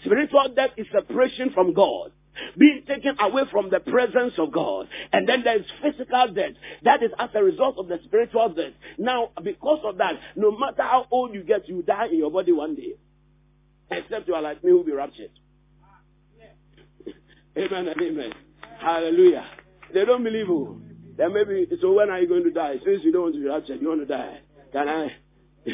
Spiritual 0.05 0.53
death 0.55 0.71
is 0.77 0.87
separation 0.93 1.51
from 1.55 1.73
God. 1.73 2.13
Being 2.59 2.83
taken 2.89 3.17
away 3.21 3.43
from 3.51 3.69
the 3.71 3.81
presence 3.81 4.35
of 4.39 4.53
God. 4.53 4.89
And 5.13 5.29
then 5.29 5.43
there's 5.45 5.67
physical 5.83 6.33
death. 6.35 6.53
That 6.83 7.03
is 7.03 7.11
as 7.19 7.29
a 7.35 7.45
result 7.45 7.77
of 7.79 7.89
the 7.89 7.99
spiritual 8.05 8.49
death. 8.51 8.73
Now, 8.99 9.31
because 9.43 9.81
of 9.85 9.99
that, 9.99 10.15
no 10.35 10.51
matter 10.51 10.83
how 10.83 11.07
old 11.11 11.35
you 11.35 11.43
get, 11.43 11.69
you 11.69 11.83
die 11.83 12.07
in 12.07 12.19
your 12.19 12.31
body 12.31 12.53
one 12.53 12.75
day. 12.75 12.95
Except 13.91 14.27
you 14.27 14.35
are 14.35 14.43
like 14.43 14.65
me 14.65 14.71
who 14.71 14.79
will 14.79 14.85
be 14.85 14.93
raptured. 14.93 15.31
Amen 17.57 17.89
and 17.89 18.01
amen. 18.01 18.33
Hallelujah. 18.79 19.47
They 19.93 20.05
don't 20.05 20.25
believe 20.25 20.47
you. 20.47 20.83
Then 21.17 21.35
maybe, 21.35 21.67
so 21.81 21.93
when 21.93 22.11
are 22.11 22.21
you 22.21 22.29
going 22.29 22.45
to 22.45 22.51
die? 22.51 22.77
Since 22.85 23.05
you 23.05 23.13
don't 23.13 23.23
want 23.23 23.35
to 23.35 23.41
be 23.41 23.47
raptured, 23.47 23.81
you 23.81 23.89
want 23.89 24.01
to 24.01 24.07
die. 24.07 24.41
Can 24.73 24.89
I? 24.89 25.17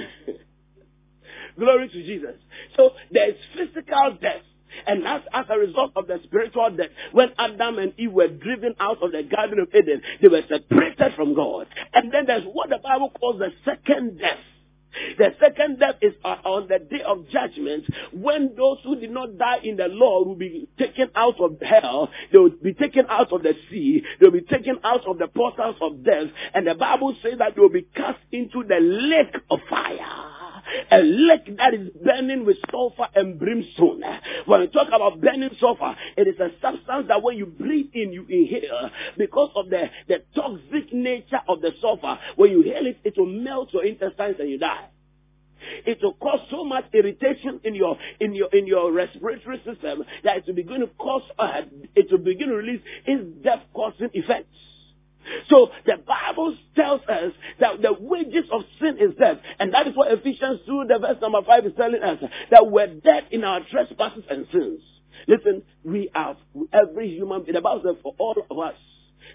Glory 1.58 1.88
to 1.88 2.02
Jesus. 2.02 2.34
So 2.76 2.90
there's 3.10 3.36
physical 3.56 4.18
death. 4.20 4.42
And 4.86 5.04
that's 5.04 5.26
as 5.32 5.46
a 5.48 5.58
result 5.58 5.92
of 5.96 6.06
the 6.06 6.20
spiritual 6.24 6.70
death. 6.76 6.90
When 7.12 7.28
Adam 7.38 7.78
and 7.78 7.94
Eve 7.98 8.12
were 8.12 8.28
driven 8.28 8.74
out 8.78 9.02
of 9.02 9.12
the 9.12 9.22
Garden 9.22 9.58
of 9.60 9.68
Eden, 9.74 10.02
they 10.20 10.28
were 10.28 10.42
separated 10.48 11.14
from 11.16 11.34
God. 11.34 11.66
And 11.94 12.12
then 12.12 12.26
there's 12.26 12.44
what 12.44 12.68
the 12.68 12.78
Bible 12.78 13.10
calls 13.18 13.38
the 13.38 13.50
second 13.64 14.18
death. 14.18 14.38
The 15.18 15.34
second 15.40 15.78
death 15.78 15.96
is 16.00 16.14
on 16.24 16.68
the 16.68 16.78
day 16.78 17.02
of 17.02 17.28
judgment 17.28 17.84
when 18.12 18.54
those 18.56 18.78
who 18.84 18.96
did 18.96 19.10
not 19.10 19.36
die 19.38 19.58
in 19.62 19.76
the 19.76 19.88
law 19.88 20.24
will 20.24 20.34
be 20.34 20.68
taken 20.78 21.10
out 21.14 21.40
of 21.40 21.60
hell. 21.60 22.10
They 22.32 22.38
will 22.38 22.50
be 22.50 22.74
taken 22.74 23.06
out 23.08 23.32
of 23.32 23.42
the 23.42 23.54
sea. 23.70 24.02
They 24.20 24.26
will 24.26 24.32
be 24.32 24.42
taken 24.42 24.78
out 24.84 25.06
of 25.06 25.18
the 25.18 25.28
portals 25.28 25.76
of 25.80 26.04
death. 26.04 26.28
And 26.54 26.66
the 26.66 26.74
Bible 26.74 27.16
says 27.22 27.38
that 27.38 27.54
they 27.54 27.60
will 27.60 27.68
be 27.68 27.86
cast 27.94 28.18
into 28.32 28.64
the 28.64 28.80
lake 28.80 29.34
of 29.50 29.60
fire. 29.68 30.37
A 30.90 30.98
lake 30.98 31.56
that 31.56 31.74
is 31.74 31.88
burning 32.04 32.44
with 32.44 32.56
sulfur 32.70 33.08
and 33.14 33.38
brimstone. 33.38 34.02
When 34.46 34.60
we 34.60 34.66
talk 34.68 34.88
about 34.88 35.20
burning 35.20 35.50
sulfur, 35.60 35.94
it 36.16 36.28
is 36.28 36.38
a 36.40 36.50
substance 36.60 37.06
that 37.08 37.22
when 37.22 37.36
you 37.36 37.46
breathe 37.46 37.90
in, 37.94 38.12
you 38.12 38.26
inhale 38.28 38.90
because 39.16 39.50
of 39.54 39.70
the, 39.70 39.84
the 40.08 40.22
toxic 40.34 40.92
nature 40.92 41.40
of 41.48 41.60
the 41.60 41.72
sulfur. 41.80 42.18
When 42.36 42.50
you 42.50 42.62
inhale 42.62 42.86
it, 42.86 42.98
it 43.04 43.14
will 43.16 43.26
melt 43.26 43.72
your 43.72 43.84
intestines 43.84 44.36
and 44.38 44.50
you 44.50 44.58
die. 44.58 44.88
It 45.86 45.98
will 46.02 46.14
cause 46.14 46.40
so 46.50 46.64
much 46.64 46.84
irritation 46.92 47.60
in 47.64 47.74
your 47.74 47.98
in 48.20 48.34
your 48.34 48.48
in 48.52 48.66
your 48.66 48.92
respiratory 48.92 49.58
system 49.64 50.04
that 50.22 50.38
it 50.38 50.44
will 50.46 50.54
begin 50.54 50.80
to 50.80 50.86
cause 50.98 51.22
uh, 51.38 51.62
it 51.94 52.10
will 52.10 52.18
begin 52.18 52.48
to 52.48 52.54
release 52.54 52.80
its 53.06 53.24
death 53.42 53.62
causing 53.74 54.10
effects. 54.12 54.56
So 55.50 55.70
the 55.84 55.96
Bible 55.96 56.56
tells 56.74 57.00
us 57.02 57.32
that 57.60 57.82
the 57.82 57.94
wages 57.98 58.44
of 58.52 58.62
sin 58.80 58.98
is 58.98 59.14
death. 59.18 59.38
And 59.58 59.74
that 59.74 59.86
is 59.86 59.96
what 59.96 60.12
Ephesians 60.12 60.60
2, 60.66 60.84
the 60.88 60.98
verse 60.98 61.16
number 61.20 61.42
5 61.42 61.66
is 61.66 61.72
telling 61.76 62.02
us. 62.02 62.18
That 62.50 62.70
we're 62.70 62.86
dead 62.86 63.26
in 63.30 63.44
our 63.44 63.60
trespasses 63.70 64.24
and 64.30 64.46
sins. 64.52 64.80
Listen, 65.26 65.62
we 65.84 66.10
have, 66.14 66.36
every 66.72 67.10
human, 67.10 67.44
the 67.44 67.60
Bible 67.60 67.82
says 67.84 67.96
for 68.02 68.14
all 68.18 68.36
of 68.50 68.58
us, 68.58 68.74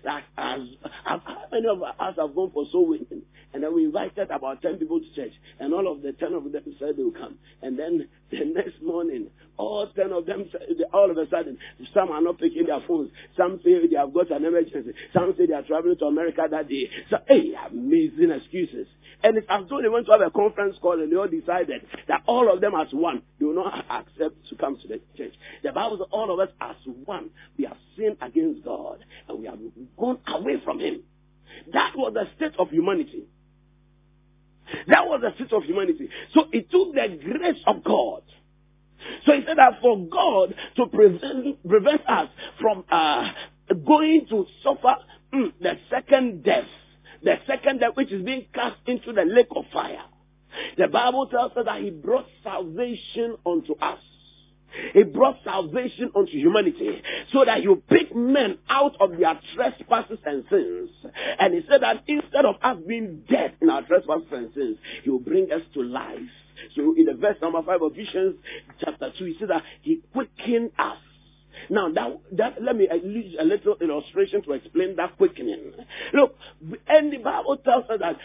that 0.03 0.23
as, 0.37 0.61
how 1.03 1.21
many 1.51 1.67
of 1.67 1.81
us 1.81 2.15
have 2.17 2.35
gone 2.35 2.51
for 2.53 2.65
soul 2.71 2.89
winning? 2.89 3.23
And 3.53 3.61
then 3.61 3.75
we 3.75 3.85
invited 3.85 4.31
about 4.31 4.61
10 4.61 4.77
people 4.77 4.99
to 4.99 5.15
church. 5.15 5.33
And 5.59 5.73
all 5.73 5.91
of 5.91 6.01
the 6.01 6.11
10 6.13 6.33
of 6.33 6.51
them 6.51 6.63
said 6.79 6.97
they 6.97 7.03
will 7.03 7.11
come. 7.11 7.35
And 7.61 7.77
then 7.77 8.07
the 8.31 8.45
next 8.45 8.81
morning, 8.81 9.29
all 9.57 9.87
10 9.95 10.11
of 10.11 10.25
them, 10.25 10.49
all 10.91 11.11
of 11.11 11.17
a 11.17 11.29
sudden, 11.29 11.59
some 11.93 12.09
are 12.09 12.21
not 12.21 12.39
picking 12.39 12.65
their 12.65 12.81
phones. 12.87 13.11
Some 13.37 13.59
say 13.63 13.87
they 13.87 13.95
have 13.95 14.13
got 14.13 14.31
an 14.31 14.45
emergency. 14.45 14.93
Some 15.13 15.35
say 15.37 15.45
they 15.45 15.53
are 15.53 15.61
traveling 15.61 15.97
to 15.99 16.05
America 16.05 16.41
that 16.49 16.67
day. 16.67 16.89
So, 17.11 17.17
hey, 17.27 17.53
amazing 17.69 18.31
excuses. 18.31 18.87
And 19.23 19.37
it's 19.37 19.47
as 19.49 19.63
though 19.69 19.81
they 19.81 19.87
went 19.87 20.05
to 20.07 20.11
have 20.11 20.21
a 20.21 20.31
conference 20.31 20.75
call 20.81 20.99
and 20.99 21.09
they 21.09 21.15
all 21.15 21.29
decided 21.29 21.85
that 22.09 22.23
all 22.25 22.51
of 22.53 22.59
them 22.59 22.73
as 22.75 22.87
one, 22.91 23.21
do 23.39 23.53
not 23.53 23.85
accept 23.89 24.35
to 24.49 24.55
come 24.55 24.77
to 24.81 24.87
the 24.87 24.99
church. 25.15 25.33
The 25.63 25.71
Bible 25.71 25.97
says 25.97 26.07
all 26.11 26.33
of 26.33 26.39
us 26.39 26.53
as 26.59 26.75
one, 27.05 27.29
we 27.57 27.63
have 27.63 27.77
sinned 27.95 28.17
against 28.21 28.65
God 28.65 28.99
and 29.29 29.39
we 29.39 29.45
have 29.45 29.59
gone 29.97 30.19
away 30.27 30.61
from 30.63 30.79
Him. 30.79 31.01
That 31.71 31.95
was 31.95 32.13
the 32.13 32.27
state 32.35 32.59
of 32.59 32.69
humanity. 32.69 33.25
That 34.87 35.05
was 35.07 35.21
the 35.21 35.33
state 35.35 35.53
of 35.53 35.63
humanity. 35.63 36.09
So 36.33 36.45
it 36.51 36.69
took 36.71 36.93
the 36.93 37.19
grace 37.21 37.61
of 37.67 37.83
God. 37.83 38.23
So 39.25 39.33
he 39.33 39.41
said 39.45 39.57
that 39.57 39.81
for 39.81 40.05
God 40.07 40.55
to 40.77 40.85
prevent, 40.87 41.67
prevent 41.67 42.01
us 42.07 42.29
from 42.59 42.85
uh, 42.89 43.31
going 43.85 44.27
to 44.29 44.45
suffer 44.63 44.95
mm, 45.33 45.53
the 45.61 45.73
second 45.89 46.43
death, 46.43 46.67
the 47.21 47.35
second 47.47 47.79
death 47.79 47.91
which 47.95 48.11
is 48.11 48.23
being 48.23 48.45
cast 48.53 48.77
into 48.85 49.11
the 49.13 49.23
lake 49.23 49.47
of 49.55 49.65
fire. 49.73 50.03
The 50.77 50.87
Bible 50.87 51.27
tells 51.27 51.51
us 51.57 51.65
that 51.65 51.81
he 51.81 51.89
brought 51.89 52.27
salvation 52.43 53.37
unto 53.45 53.75
us. 53.75 53.99
He 54.93 55.03
brought 55.03 55.37
salvation 55.43 56.11
unto 56.15 56.31
humanity 56.31 57.01
so 57.31 57.45
that 57.45 57.61
you 57.63 57.81
pick 57.89 58.15
men 58.15 58.57
out 58.69 58.95
of 58.99 59.17
their 59.17 59.39
trespasses 59.55 60.19
and 60.25 60.43
sins. 60.49 60.89
And 61.39 61.53
he 61.53 61.61
said 61.69 61.81
that 61.81 62.03
instead 62.07 62.45
of 62.45 62.55
us 62.61 62.77
being 62.87 63.23
dead 63.29 63.55
in 63.61 63.69
our 63.69 63.83
trespasses 63.83 64.27
and 64.31 64.53
sins, 64.53 64.77
he 65.03 65.09
will 65.09 65.19
bring 65.19 65.51
us 65.51 65.61
to 65.73 65.83
life. 65.83 66.19
So 66.75 66.95
in 66.97 67.05
the 67.05 67.13
verse 67.13 67.37
number 67.41 67.61
5 67.61 67.81
of 67.81 67.91
Ephesians 67.93 68.35
chapter 68.79 69.11
2, 69.17 69.25
he 69.25 69.35
said 69.39 69.49
that 69.49 69.63
he 69.81 70.01
quickened 70.11 70.71
us. 70.77 70.97
Now 71.69 71.91
that, 71.91 72.19
that 72.33 72.61
let 72.61 72.75
me 72.75 72.87
use 73.03 73.35
a 73.39 73.43
little 73.43 73.75
illustration 73.79 74.41
to 74.43 74.53
explain 74.53 74.95
that 74.95 75.17
quickening. 75.17 75.73
Look, 76.13 76.35
and 76.87 77.13
the 77.13 77.17
Bible 77.17 77.57
tells 77.57 77.85
us 77.89 77.99
that 77.99 78.17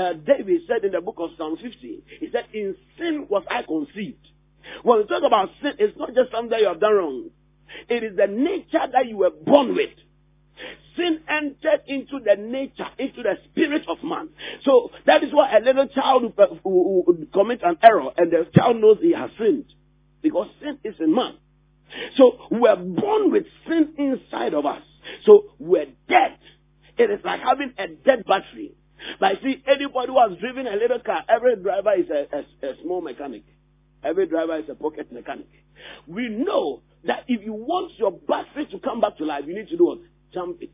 uh, 0.00 0.12
David 0.14 0.62
said 0.68 0.84
in 0.84 0.92
the 0.92 1.00
book 1.00 1.16
of 1.18 1.30
Psalm 1.36 1.56
50, 1.56 2.02
he 2.20 2.28
said, 2.30 2.46
"In 2.54 2.76
sin 2.96 3.26
was 3.28 3.44
I 3.50 3.62
conceived." 3.62 4.28
When 4.82 4.98
we 4.98 5.06
talk 5.06 5.22
about 5.22 5.50
sin, 5.60 5.72
it's 5.78 5.96
not 5.98 6.14
just 6.14 6.30
something 6.30 6.58
you 6.58 6.68
have 6.68 6.80
done 6.80 6.94
wrong. 6.94 7.30
It 7.88 8.04
is 8.04 8.16
the 8.16 8.26
nature 8.26 8.86
that 8.92 9.06
you 9.06 9.18
were 9.18 9.30
born 9.30 9.74
with. 9.74 9.90
Sin 10.96 11.20
entered 11.26 11.82
into 11.86 12.20
the 12.22 12.36
nature, 12.36 12.88
into 12.98 13.22
the 13.22 13.36
spirit 13.50 13.82
of 13.88 13.98
man. 14.04 14.28
So 14.64 14.90
that 15.06 15.24
is 15.24 15.32
why 15.32 15.56
a 15.56 15.60
little 15.60 15.88
child 15.88 16.34
who, 16.62 17.28
commits 17.32 17.62
an 17.64 17.78
error 17.82 18.10
and 18.16 18.30
the 18.30 18.46
child 18.54 18.76
knows 18.76 18.98
he 19.00 19.12
has 19.12 19.30
sinned. 19.38 19.72
Because 20.22 20.48
sin 20.60 20.78
is 20.84 20.94
in 21.00 21.14
man. 21.14 21.34
So 22.16 22.38
we're 22.50 22.76
born 22.76 23.32
with 23.32 23.44
sin 23.66 23.94
inside 23.98 24.54
of 24.54 24.66
us. 24.66 24.82
So 25.24 25.52
we're 25.58 25.86
dead. 26.08 26.38
It 26.98 27.10
is 27.10 27.20
like 27.24 27.40
having 27.40 27.72
a 27.78 27.88
dead 27.88 28.24
battery. 28.26 28.72
But 29.18 29.38
see, 29.42 29.62
anybody 29.66 30.08
who 30.08 30.20
has 30.20 30.38
driven 30.38 30.66
a 30.66 30.76
little 30.76 31.00
car, 31.00 31.24
every 31.28 31.56
driver 31.56 31.94
is 31.94 32.06
a, 32.10 32.36
a, 32.36 32.70
a 32.70 32.82
small 32.82 33.00
mechanic. 33.00 33.44
Every 34.02 34.26
driver 34.26 34.56
is 34.58 34.68
a 34.68 34.74
pocket 34.74 35.12
mechanic. 35.12 35.48
We 36.06 36.28
know 36.28 36.82
that 37.04 37.24
if 37.28 37.44
you 37.44 37.52
want 37.52 37.92
your 37.98 38.12
battery 38.12 38.66
to 38.66 38.78
come 38.78 39.00
back 39.00 39.16
to 39.18 39.24
life, 39.24 39.44
you 39.46 39.54
need 39.54 39.68
to 39.68 39.76
do 39.76 39.86
what? 39.86 39.98
Jump 40.32 40.62
it. 40.62 40.70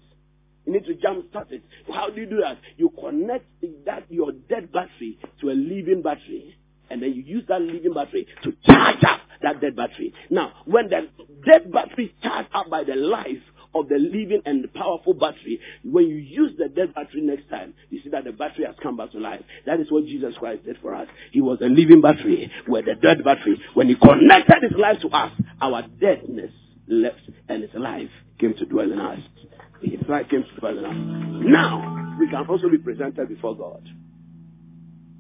You 0.67 0.73
need 0.75 0.85
to 0.85 0.95
jump 0.95 1.31
start 1.31 1.51
it. 1.51 1.63
How 1.93 2.11
do 2.11 2.21
you 2.21 2.27
do 2.27 2.41
that? 2.43 2.59
You 2.77 2.91
connect 3.01 3.47
that 3.87 4.05
your 4.11 4.33
dead 4.33 4.71
battery 4.73 5.19
to 5.41 5.51
a 5.51 5.53
living 5.53 6.03
battery. 6.03 6.57
And 6.91 7.03
then 7.03 7.15
you 7.15 7.23
use 7.23 7.45
that 7.49 7.61
living 7.61 7.95
battery 7.95 8.27
to 8.45 8.53
charge 8.67 9.03
up 9.05 9.21
that 9.43 9.61
dead 9.61 9.77
battery. 9.77 10.13
Now, 10.31 10.53
when 10.65 10.89
the 10.89 11.09
dead 11.47 11.73
battery 11.73 12.07
is 12.07 12.11
charged 12.23 12.51
up 12.55 12.69
by 12.71 12.85
the 12.85 12.95
life 12.97 13.43
of 13.75 13.89
the 13.89 13.97
living 13.97 14.43
and 14.47 14.73
powerful 14.75 15.15
battery, 15.15 15.61
when 15.85 16.07
you 16.07 16.17
use 16.17 16.53
the 16.59 16.69
dead 16.69 16.95
battery 16.95 17.21
next 17.23 17.49
time, 17.49 17.75
you 17.91 18.01
see 18.03 18.11
that 18.11 18.25
the 18.25 18.33
battery 18.33 18.65
has 18.65 18.75
come 18.83 18.97
back 18.97 19.13
to 19.13 19.19
life. 19.19 19.43
That 19.67 19.81
is 19.81 19.91
what 19.91 20.05
Jesus 20.07 20.35
Christ 20.39 20.65
did 20.65 20.79
for 20.81 20.95
us. 20.95 21.09
He 21.33 21.41
was 21.41 21.59
a 21.61 21.67
living 21.67 22.01
battery, 22.01 22.51
where 22.67 22.83
the 22.83 22.95
dead 22.95 23.25
battery, 23.25 23.61
when 23.75 23.89
he 23.89 23.95
connected 23.95 24.63
his 24.63 24.79
life 24.79 25.01
to 25.03 25.09
us, 25.09 25.33
our 25.61 25.83
deadness 26.01 26.53
left 26.89 27.21
and 27.49 27.63
his 27.63 27.75
life 27.75 28.11
came 28.39 28.55
to 28.55 28.65
dwell 28.65 28.91
in 28.91 28.99
us. 28.99 29.21
His 29.83 30.01
life 30.09 30.27
came 30.29 30.43
to 30.43 30.61
dwell 30.61 30.79
in 30.79 30.85
us. 30.85 30.97
Now, 31.47 32.17
we 32.19 32.29
can 32.29 32.47
also 32.49 32.69
be 32.69 32.79
presented 32.79 33.29
before 33.29 33.57
God. 33.57 33.87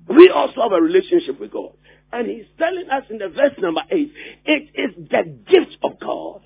We 0.08 0.30
also 0.30 0.62
have 0.62 0.72
a 0.72 0.80
relationship 0.80 1.38
with 1.38 1.52
God. 1.52 1.72
And 2.10 2.26
he's 2.26 2.46
telling 2.58 2.88
us 2.90 3.04
in 3.10 3.18
the 3.18 3.28
verse 3.28 3.52
number 3.58 3.82
8, 3.90 4.12
it 4.46 4.70
is 4.74 5.08
the 5.10 5.38
gift 5.46 5.76
of 5.82 6.00
God. 6.00 6.40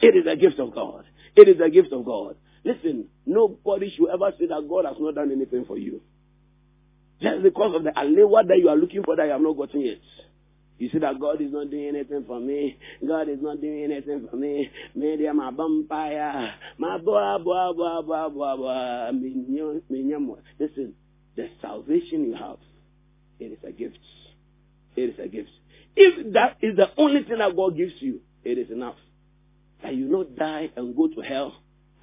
It 0.00 0.16
is 0.16 0.26
a 0.30 0.36
gift 0.36 0.58
of 0.58 0.74
God. 0.74 1.04
It 1.36 1.48
is 1.48 1.60
a 1.64 1.70
gift 1.70 1.92
of 1.92 2.04
God. 2.04 2.36
Listen, 2.64 3.06
nobody 3.26 3.92
should 3.96 4.08
ever 4.08 4.32
say 4.38 4.46
that 4.46 4.66
God 4.68 4.84
has 4.84 4.96
not 4.98 5.14
done 5.14 5.30
anything 5.32 5.64
for 5.66 5.78
you. 5.78 6.00
Just 7.20 7.42
because 7.42 7.76
of 7.76 7.84
the 7.84 7.90
alewa 7.90 8.46
that 8.46 8.58
you 8.58 8.68
are 8.68 8.76
looking 8.76 9.02
for 9.02 9.16
that 9.16 9.26
you 9.26 9.32
have 9.32 9.40
not 9.40 9.56
gotten 9.56 9.82
yet. 9.82 9.98
You 10.78 10.88
see 10.88 10.98
that 10.98 11.20
God 11.20 11.42
is 11.42 11.52
not 11.52 11.70
doing 11.70 11.88
anything 11.88 12.24
for 12.26 12.40
me. 12.40 12.78
God 13.06 13.28
is 13.28 13.38
not 13.42 13.60
doing 13.60 13.84
anything 13.84 14.26
for 14.30 14.36
me. 14.36 14.70
Maybe 14.94 15.26
I'm 15.26 15.38
a 15.38 15.52
vampire. 15.52 16.54
My 16.78 16.96
boy, 16.96 17.36
boy, 17.44 17.72
boy, 17.76 18.02
boy, 18.02 18.28
boy, 18.30 18.56
boy. 18.56 19.10
Listen, 20.58 20.94
the 21.36 21.50
salvation 21.60 22.24
you 22.24 22.34
have, 22.34 22.56
it 23.38 23.52
is 23.52 23.58
a 23.62 23.72
gift. 23.72 23.98
It 24.96 25.10
is 25.10 25.18
a 25.22 25.28
gift. 25.28 25.50
If 25.94 26.32
that 26.32 26.56
is 26.62 26.76
the 26.76 26.88
only 26.96 27.24
thing 27.24 27.38
that 27.38 27.54
God 27.54 27.76
gives 27.76 27.92
you, 28.00 28.20
it 28.42 28.56
is 28.56 28.70
enough. 28.70 28.96
That 29.82 29.94
you 29.94 30.06
not 30.08 30.36
die 30.36 30.70
and 30.76 30.96
go 30.96 31.08
to 31.08 31.20
hell 31.20 31.54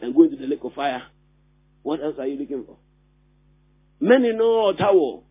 and 0.01 0.15
go 0.15 0.23
into 0.23 0.37
the 0.37 0.47
lake 0.47 0.63
of 0.63 0.73
fire. 0.73 1.03
What 1.83 2.01
else 2.03 2.15
are 2.19 2.27
you 2.27 2.37
looking 2.39 2.63
for? 2.65 2.77
many 3.99 4.31
no 4.33 4.73
tawo. 4.73 5.23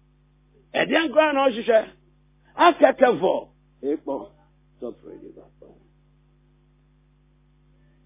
Ẹ̀dín 0.80 1.02
nkura 1.08 1.26
náà 1.36 1.48
ṣiṣẹ́. 1.54 1.82
Akẹ́kẹ́ 2.64 3.18
fọ̀. 3.20 3.38
Èèpọ̀. 3.88 4.20
Stop 4.76 4.96
reading 5.04 5.32
that. 5.36 5.50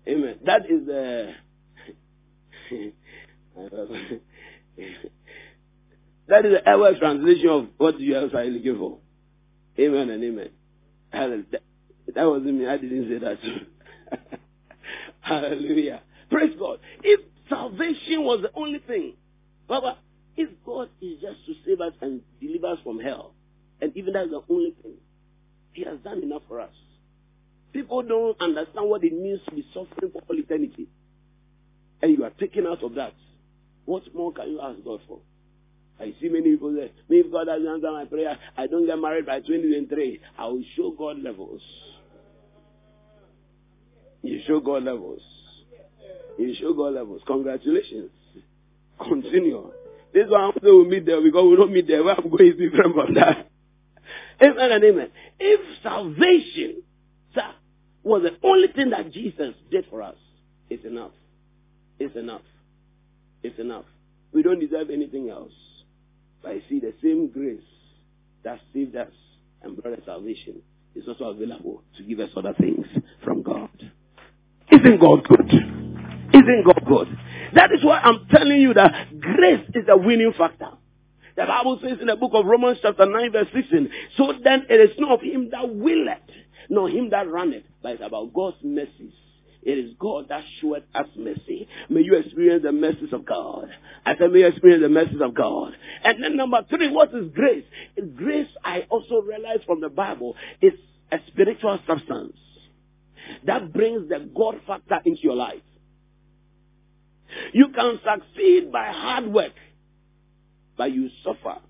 Amen. 0.09 0.37
That 0.45 0.63
is 0.71 0.87
the. 0.87 1.35
that 6.29 6.45
is 6.47 6.53
the 6.53 6.69
ever 6.69 6.95
translation 6.99 7.49
of 7.49 7.67
what 7.77 7.99
you 8.01 8.17
are 8.17 8.27
looking 8.47 8.79
for. 8.79 8.99
Amen 9.79 10.11
and 10.11 10.23
amen. 10.25 10.51
That 11.13 12.25
wasn't 12.25 12.55
me. 12.55 12.67
I 12.67 12.77
didn't 12.77 13.09
say 13.09 13.19
that. 13.19 13.39
Hallelujah. 15.21 16.03
Praise 16.31 16.55
God. 16.59 16.79
If 17.03 17.21
salvation 17.49 18.23
was 18.23 18.43
the 18.43 18.51
only 18.55 18.79
thing, 18.81 19.15
Baba, 19.69 19.99
if 20.37 20.49
God 20.65 20.89
is 21.01 21.21
just 21.21 21.45
to 21.47 21.55
save 21.67 21.81
us 21.81 21.93
and 22.01 22.21
deliver 22.41 22.69
us 22.69 22.79
from 22.83 23.01
hell, 23.01 23.35
and 23.81 23.97
even 23.97 24.13
that's 24.15 24.31
the 24.31 24.43
only 24.49 24.75
thing, 24.83 24.95
He 25.73 25.85
has 25.85 25.99
done 26.01 26.23
enough 26.23 26.43
for 26.49 26.61
us. 26.61 26.73
People 27.73 28.03
don't 28.03 28.41
understand 28.41 28.89
what 28.89 29.05
it 29.05 29.13
means 29.13 29.41
to 29.49 29.55
be 29.55 29.65
suffering 29.73 30.11
for 30.13 30.23
all 30.29 30.39
eternity. 30.39 30.89
And 32.03 32.17
you 32.17 32.25
are 32.25 32.31
taken 32.31 32.67
out 32.67 32.83
of 32.83 32.95
that. 32.95 33.15
What 33.85 34.03
more 34.15 34.33
can 34.33 34.51
you 34.51 34.61
ask 34.61 34.83
God 34.85 35.01
for? 35.07 35.21
I 36.01 36.15
see 36.21 36.29
many 36.29 36.53
people 36.53 36.75
say, 36.75 36.91
if 37.11 37.31
God 37.31 37.45
doesn't 37.45 37.67
answer 37.67 37.93
my 37.93 38.07
prayer, 38.07 38.39
I 38.57 38.67
don't 38.67 38.87
get 38.87 38.99
married 38.99 39.27
by 39.27 39.41
2023. 39.41 40.21
I 40.39 40.47
will 40.47 40.65
show 40.75 40.91
God 40.93 41.19
levels. 41.19 41.61
You 44.23 44.41
show 44.47 44.61
God 44.61 44.85
levels. 44.85 45.23
You 46.39 46.55
show 46.59 46.73
God 46.75 46.95
levels. 46.95 47.23
Congratulations. 47.27 48.11
Continue. 48.99 49.73
This 50.13 50.27
one 50.29 50.53
we 50.63 50.71
will 50.73 50.85
meet 50.85 51.07
there 51.07 51.23
because 51.23 51.49
we 51.49 51.57
don't 51.57 51.73
meet 51.73 51.87
there. 51.87 52.03
Where 52.03 52.15
I'm 52.15 52.29
going 52.29 52.49
is 52.49 52.57
different 52.57 52.95
from 52.95 53.15
that. 53.15 53.47
Amen 54.43 54.73
and 54.73 54.85
amen. 54.85 55.11
If 55.39 55.83
salvation, 55.83 56.83
sir, 57.35 57.53
was 58.03 58.23
the 58.23 58.49
only 58.49 58.69
thing 58.69 58.91
that 58.91 59.13
Jesus 59.13 59.55
did 59.71 59.85
for 59.91 60.03
us, 60.03 60.17
it's 60.71 60.85
enough. 60.85 61.13
It's 61.99 62.17
enough. 62.17 62.41
It's 63.43 63.59
enough. 63.59 63.85
We 64.33 64.43
don't 64.43 64.59
deserve 64.59 64.89
anything 64.89 65.29
else. 65.29 65.53
But 66.43 66.53
I 66.53 66.63
see 66.71 66.81
the 66.81 66.95
same 67.03 67.29
grace 67.29 67.61
that 68.45 68.61
saved 68.73 68.97
us 68.97 69.13
and 69.63 69.77
brought 69.77 69.99
us 69.99 70.05
salvation 70.07 70.63
is 70.95 71.05
also 71.07 71.25
available 71.25 71.83
to 71.99 72.03
give 72.03 72.21
us 72.21 72.31
other 72.35 72.55
things 72.59 72.87
from 73.23 73.43
God. 73.43 73.93
Isn't 74.81 74.99
God 74.99 75.29
good? 75.29 75.53
Isn't 76.33 76.65
God 76.65 76.83
good? 76.87 77.19
That 77.55 77.71
is 77.73 77.85
why 77.85 77.99
I'm 77.99 78.27
telling 78.31 78.61
you 78.63 78.73
that 78.75 79.21
grace 79.21 79.69
is 79.75 79.85
a 79.91 79.97
winning 79.97 80.33
factor. 80.39 80.71
The 81.37 81.45
Bible 81.45 81.79
says 81.83 81.99
in 82.01 82.07
the 82.07 82.17
book 82.17 82.33
of 82.33 82.47
Romans 82.47 82.79
chapter 82.81 83.05
9 83.05 83.33
verse 83.33 83.49
16, 83.55 83.91
so 84.17 84.33
then 84.43 84.67
it 84.71 84.91
is 84.91 84.97
not 84.99 85.13
of 85.13 85.21
him 85.21 85.51
that 85.51 85.75
willeth, 85.75 86.19
nor 86.71 86.89
him 86.89 87.11
that 87.11 87.29
runneth, 87.29 87.65
but 87.83 87.93
it's 87.93 88.03
about 88.03 88.33
God's 88.33 88.57
mercies. 88.63 89.13
It 89.63 89.73
is 89.73 89.93
God 89.99 90.29
that 90.31 90.45
showeth 90.61 90.85
us 90.95 91.09
mercy. 91.15 91.69
May 91.91 92.01
you 92.01 92.15
experience 92.15 92.63
the 92.63 92.73
mercies 92.73 93.13
of 93.13 93.27
God. 93.27 93.69
I 94.07 94.17
said, 94.17 94.33
may 94.33 94.41
you 94.41 94.47
experience 94.47 94.83
the 94.83 94.89
mercies 94.89 95.21
of 95.21 95.35
God. 95.35 95.75
And 96.03 96.25
then 96.25 96.39
number 96.39 96.65
three, 96.71 96.91
what 96.91 97.13
is 97.13 97.31
grace? 97.35 97.65
Grace, 98.17 98.49
I 98.65 98.87
also 98.89 99.21
realize 99.21 99.59
from 99.67 99.83
the 99.83 99.91
Bible, 99.91 100.37
is 100.63 100.73
a 101.13 101.19
spiritual 101.29 101.79
substance 101.87 102.37
that 103.47 103.73
brings 103.73 104.09
the 104.09 104.31
God 104.35 104.61
factor 104.67 104.99
into 105.05 105.23
your 105.23 105.37
life. 105.37 105.63
You 107.53 107.69
can 107.69 108.01
succeed 108.05 108.73
by 108.73 108.91
hard 108.93 109.27
work, 109.27 109.53
but 110.77 110.93
you 110.93 111.09
suffer. 111.23 111.61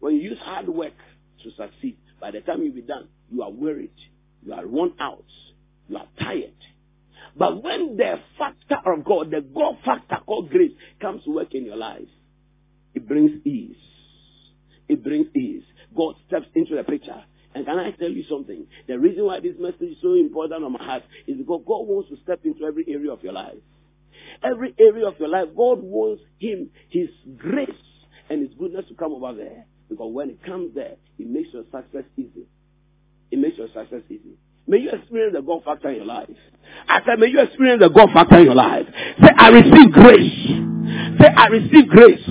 When 0.00 0.16
you 0.16 0.30
use 0.30 0.38
hard 0.40 0.68
work 0.68 0.94
to 1.44 1.50
succeed, 1.50 1.98
by 2.20 2.32
the 2.32 2.40
time 2.40 2.62
you 2.62 2.72
be 2.72 2.82
done, 2.82 3.08
you 3.30 3.42
are 3.42 3.50
worried, 3.50 3.94
you 4.44 4.52
are 4.52 4.66
worn 4.66 4.92
out, 4.98 5.24
you 5.88 5.96
are 5.96 6.08
tired. 6.18 6.54
But 7.36 7.62
when 7.62 7.96
the 7.96 8.20
factor 8.38 8.92
of 8.92 9.04
God, 9.04 9.30
the 9.30 9.40
God 9.40 9.76
factor 9.84 10.18
called 10.26 10.50
grace, 10.50 10.72
comes 11.00 11.24
to 11.24 11.30
work 11.30 11.54
in 11.54 11.64
your 11.64 11.76
life, 11.76 12.08
it 12.94 13.08
brings 13.08 13.44
ease. 13.46 13.76
It 14.88 15.02
brings 15.02 15.26
ease. 15.34 15.62
God 15.96 16.14
steps 16.26 16.46
into 16.54 16.74
the 16.76 16.84
picture. 16.84 17.24
And 17.54 17.66
can 17.66 17.78
I 17.78 17.90
tell 17.92 18.10
you 18.10 18.24
something? 18.28 18.66
The 18.88 18.98
reason 18.98 19.24
why 19.24 19.40
this 19.40 19.54
message 19.58 19.82
is 19.82 19.96
so 20.00 20.14
important 20.14 20.64
on 20.64 20.72
my 20.72 20.82
heart 20.82 21.02
is 21.26 21.36
because 21.36 21.62
God 21.66 21.86
wants 21.86 22.08
to 22.10 22.16
step 22.22 22.40
into 22.44 22.64
every 22.64 22.84
area 22.88 23.12
of 23.12 23.22
your 23.22 23.32
life. 23.34 23.56
Every 24.42 24.74
area 24.78 25.06
of 25.06 25.18
your 25.18 25.28
life, 25.28 25.48
God 25.56 25.80
wants 25.82 26.22
Him, 26.38 26.70
His 26.88 27.08
grace 27.36 27.70
and 28.30 28.46
His 28.46 28.56
goodness 28.58 28.86
to 28.88 28.94
come 28.94 29.12
over 29.12 29.34
there. 29.34 29.66
Because 29.88 30.12
when 30.12 30.30
it 30.30 30.42
comes 30.44 30.74
there, 30.74 30.96
it 31.18 31.26
makes 31.26 31.48
your 31.52 31.64
success 31.64 32.04
easy. 32.16 32.46
It 33.30 33.38
makes 33.38 33.58
your 33.58 33.68
success 33.68 34.02
easy. 34.08 34.38
May 34.66 34.78
you 34.78 34.90
experience 34.90 35.34
the 35.34 35.42
God 35.42 35.64
factor 35.64 35.90
in 35.90 35.96
your 35.96 36.06
life. 36.06 36.30
I 36.88 37.00
said, 37.04 37.18
may 37.18 37.26
you 37.26 37.40
experience 37.40 37.82
the 37.82 37.90
God 37.90 38.08
factor 38.14 38.38
in 38.38 38.44
your 38.44 38.54
life. 38.54 38.86
Say, 39.20 39.28
I 39.36 39.48
receive 39.48 39.92
grace. 39.92 40.48
Say, 41.20 41.28
I 41.36 41.46
receive 41.48 41.88
grace. 41.88 42.24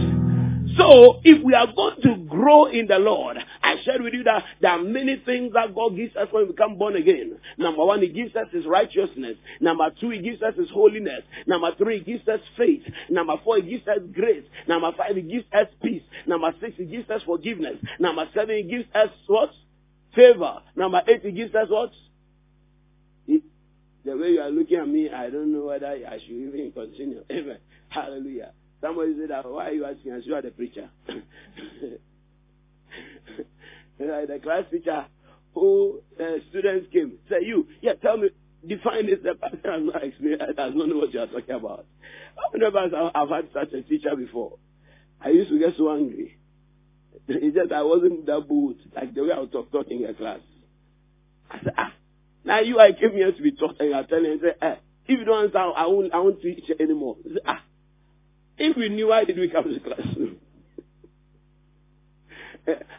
So, 0.78 1.20
if 1.24 1.44
we 1.44 1.54
are 1.54 1.68
going 1.76 2.02
to 2.04 2.16
grow 2.30 2.66
in 2.66 2.88
the 2.88 2.98
Lord, 2.98 3.38
shared 3.84 4.02
with 4.02 4.14
you 4.14 4.24
that 4.24 4.44
there 4.62 4.72
are 4.72 4.82
many 4.82 5.22
things 5.26 5.54
that 5.54 5.74
God 5.76 5.96
gives 5.96 6.16
us 6.16 6.28
when 6.32 6.46
we 6.46 6.52
become 6.52 6.78
born 6.78 6.96
again. 6.96 7.38
Number 7.58 7.86
one, 7.86 8.02
He 8.02 8.10
gives 8.10 8.36
us 8.36 8.48
His 8.52 8.66
righteousness. 8.66 9.38
Number 9.60 9.90
two, 10.00 10.10
He 10.12 10.20
gives 10.22 10.42
us 10.42 10.56
His 10.56 10.70
holiness. 10.70 11.24
Number 11.48 11.72
three, 11.78 12.00
He 12.00 12.14
gives 12.14 12.28
us 12.28 12.40
faith. 12.58 12.84
Number 13.10 13.36
four, 13.44 13.58
He 13.58 13.64
gives 13.64 13.88
us 13.88 14.00
grace. 14.14 14.44
Number 14.68 14.92
five, 14.98 15.16
He 15.16 15.22
gives 15.22 15.46
us 15.54 15.68
peace. 15.82 16.04
Number 16.26 16.54
six, 16.62 16.78
He 16.78 16.86
gives 16.86 17.10
us 17.10 17.22
forgiveness. 17.26 17.78
Number 18.00 18.28
seven, 18.34 18.58
He 18.58 18.64
gives 18.64 18.86
us 18.94 19.10
what? 19.28 19.52
Favor. 20.16 20.60
Number 20.76 21.02
eight, 21.08 21.22
He 21.24 21.32
gives 21.32 21.54
us 21.56 21.68
what? 21.70 21.92
Hmm? 23.28 23.38
The 24.06 24.18
way 24.18 24.30
you 24.32 24.42
are 24.42 24.50
looking 24.50 24.78
at 24.78 24.88
me, 24.88 25.10
I 25.10 25.30
don't 25.30 25.54
know 25.54 25.66
whether 25.66 25.88
I 25.88 26.20
should 26.20 26.32
even 26.32 26.72
continue. 26.72 27.24
Amen. 27.32 27.58
Hallelujah. 27.90 28.52
Somebody 28.82 29.16
said 29.20 29.30
that, 29.30 29.50
why 29.50 29.68
are 29.70 29.74
you 29.74 29.86
asking 29.86 30.12
as 30.14 30.26
you 30.26 30.34
are 30.34 30.42
the 30.42 30.50
preacher? 30.50 30.90
the 34.08 34.40
class 34.42 34.64
teacher 34.72 35.06
who 35.54 36.02
uh, 36.20 36.24
students 36.50 36.88
came, 36.92 37.18
say 37.30 37.38
you, 37.46 37.68
yeah, 37.82 37.94
tell 37.94 38.18
me, 38.18 38.30
define 38.66 39.08
this. 39.08 39.20
The 39.24 39.36
pastor 39.36 39.72
has 39.72 39.82
not 39.94 40.04
explained, 40.04 40.42
does 40.56 40.74
not 40.76 40.88
know 40.88 40.98
what 40.98 41.14
you 41.14 41.20
are 41.20 41.28
talking 41.28 41.56
about. 41.56 41.86
How 42.36 42.52
many 42.54 42.66
of 42.66 42.76
us 42.76 42.92
have 43.14 43.30
had 43.30 43.50
such 43.54 43.74
a 43.74 43.82
teacher 43.82 44.16
before? 44.16 44.58
I 45.20 45.30
used 45.30 45.50
to 45.50 45.60
get 45.60 45.76
so 45.78 45.92
angry. 45.92 46.38
It's 47.28 47.56
just 47.56 47.72
I 47.72 47.84
wasn't 47.84 48.26
that 48.26 48.48
bold, 48.48 48.78
like 48.96 49.14
the 49.14 49.24
way 49.24 49.32
I 49.32 49.40
was 49.40 49.50
talk, 49.52 49.72
talking 49.72 50.04
in 50.04 50.16
class. 50.16 50.40
I 51.50 51.60
said, 51.64 51.74
ah, 51.78 51.94
now 52.44 52.60
you, 52.60 52.80
I 52.80 52.94
came 52.94 53.12
here 53.12 53.32
to 53.32 53.42
be 53.42 53.52
taught, 53.52 53.80
and 53.80 53.90
you 53.90 53.96
are 53.96 54.06
telling 54.06 54.24
me, 54.24 54.50
eh, 54.62 54.76
if 55.06 55.20
you 55.20 55.26
don't 55.26 55.38
understand, 55.38 55.74
I 55.76 55.88
won't, 55.88 56.14
I 56.14 56.20
won't 56.20 56.42
teach 56.42 56.64
anymore. 56.80 57.18
Said, 57.24 57.42
ah, 57.46 57.62
if 58.58 58.76
we 58.76 58.90
knew, 58.90 59.10
why 59.10 59.26
did 59.26 59.38
we 59.38 59.50
come 59.50 59.66
to 59.66 59.80
class? 59.80 60.08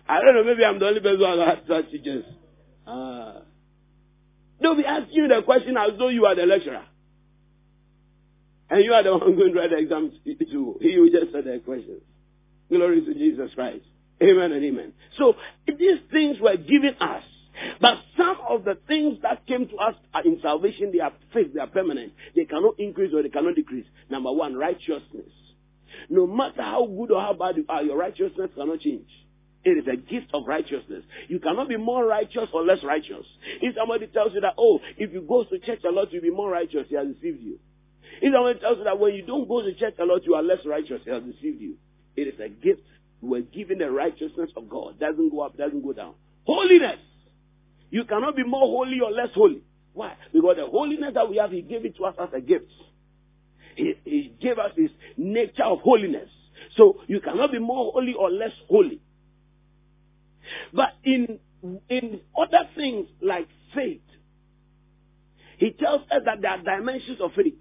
I 0.09 0.21
don't 0.21 0.35
know, 0.35 0.45
maybe 0.45 0.65
I'm 0.65 0.79
the 0.79 0.87
only 0.87 1.01
person 1.01 1.19
who 1.19 1.41
has 1.41 1.59
such 1.69 1.91
teachers. 1.91 2.25
Uh, 2.87 3.41
they'll 4.61 4.77
be 4.77 4.85
asking 4.85 5.15
you 5.15 5.29
the 5.29 5.43
question 5.43 5.77
as 5.77 5.91
though 5.99 6.09
you 6.09 6.27
are 6.27 6.35
the 6.35 6.47
lecturer. 6.47 6.85
And 8.71 8.85
you 8.85 8.93
are 8.95 9.03
the 9.03 9.17
one 9.17 9.37
going 9.37 9.53
to 9.53 9.61
write 9.61 9.71
the 9.71 9.77
exam 9.77 10.13
too. 10.51 10.79
He 10.81 10.99
will 10.99 11.11
just 11.11 11.33
say 11.33 11.43
the 11.43 11.61
questions. 11.65 12.03
Glory 12.71 13.05
to 13.05 13.15
Jesus 13.15 13.51
Christ. 13.55 13.85
Amen 14.23 14.53
and 14.53 14.65
amen. 14.65 14.93
So 15.19 15.35
these 15.67 15.99
things 16.11 16.39
were 16.41 16.57
given 16.57 16.97
us. 17.01 17.23
But 17.81 17.99
some 18.17 18.39
of 18.49 18.65
the 18.65 18.79
things 18.89 19.19
that 19.23 19.47
came 19.47 19.69
to 19.69 19.77
us 19.77 19.95
in 20.25 20.41
salvation, 20.41 20.91
they 20.93 21.01
are 21.01 21.13
fixed, 21.33 21.55
they 21.55 21.61
are 21.61 21.67
permanent. 21.67 22.13
They 22.35 22.47
cannot 22.47 22.79
increase 22.79 23.13
or 23.15 23.23
they 23.23 23.29
cannot 23.29 23.57
decrease. 23.57 23.87
Number 24.09 24.33
one, 24.33 24.55
righteousness. 24.55 25.31
No 26.09 26.27
matter 26.27 26.63
how 26.63 26.87
good 26.87 27.11
or 27.11 27.21
how 27.21 27.35
bad 27.35 27.59
you 27.59 27.67
are, 27.69 27.83
your 27.83 27.99
righteousness 27.99 28.51
cannot 28.57 28.81
change. 28.81 29.09
It 29.65 29.79
is 29.79 29.87
a 29.87 29.97
gift 29.97 30.27
of 30.35 30.47
righteousness. 30.47 31.05
You 31.29 31.39
cannot 31.39 31.69
be 31.69 31.77
more 31.77 32.05
righteous 32.05 32.49
or 32.53 32.65
less 32.65 32.83
righteous. 32.83 33.25
If 33.61 33.77
somebody 33.77 34.09
tells 34.09 34.35
you 34.35 34.41
that, 34.41 34.55
oh, 34.59 34.81
if 34.97 35.13
you 35.13 35.23
go 35.23 35.45
to 35.45 35.59
church 35.61 35.81
a 35.85 35.91
lot, 35.91 36.13
you'll 36.13 36.23
be 36.23 36.31
more 36.31 36.51
righteous, 36.51 36.87
he 36.89 36.97
has 36.97 37.07
deceived 37.07 37.41
you. 37.41 37.59
If 38.21 38.35
somebody 38.35 38.59
tells 38.59 38.79
you 38.79 38.85
that 38.85 38.99
when 38.99 39.15
you 39.15 39.23
don't 39.25 39.49
go 39.49 39.63
to 39.63 39.73
church 39.75 39.95
a 40.01 40.05
lot, 40.05 40.25
you 40.25 40.35
are 40.35 40.43
less 40.43 40.67
righteous, 40.67 41.01
he 41.05 41.11
has 41.11 41.23
deceived 41.23 41.61
you. 41.61 41.77
It 42.17 42.23
is 42.23 42.41
a 42.41 42.49
gift. 42.49 42.83
We're 43.21 43.43
given 43.43 43.79
the 43.79 43.91
righteousness 43.91 44.51
of 44.57 44.69
God. 44.69 44.99
Doesn't 44.99 45.31
go 45.31 45.41
up, 45.41 45.57
doesn't 45.57 45.83
go 45.83 45.93
down. 45.93 46.15
Holiness. 46.45 46.99
You 47.91 48.05
cannot 48.05 48.35
be 48.35 48.43
more 48.43 48.67
holy 48.67 49.01
or 49.01 49.13
less 49.13 49.29
holy. 49.33 49.63
Why? 49.93 50.17
Because 50.33 50.57
the 50.57 50.67
holiness 50.67 51.13
that 51.15 51.29
we 51.31 51.37
have, 51.37 51.53
He 51.53 51.63
gave 51.63 51.85
it 51.85 51.97
to 51.99 52.05
us 52.07 52.17
as 52.21 52.31
a 52.35 52.41
gift. 52.41 52.67
He, 53.77 53.95
he 54.05 54.35
gave 54.41 54.59
us 54.59 54.73
His 54.77 54.91
nature 55.17 55.65
of 55.65 55.81
holiness. 55.81 56.29
So 56.77 57.01
you 57.07 57.21
cannot 57.21 57.53
be 57.53 57.59
more 57.59 57.93
holy 57.93 58.15
or 58.15 58.31
less 58.31 58.53
holy. 58.69 59.01
But 60.73 60.91
in, 61.05 61.39
in 61.89 62.21
other 62.37 62.69
things 62.77 63.09
like 63.21 63.49
faith, 63.75 64.01
he 65.59 65.71
tells 65.71 66.03
us 66.11 66.23
that 66.25 66.41
there 66.43 66.51
are 66.51 66.63
dimensions 66.63 67.21
of 67.21 67.33
faith. 67.35 67.55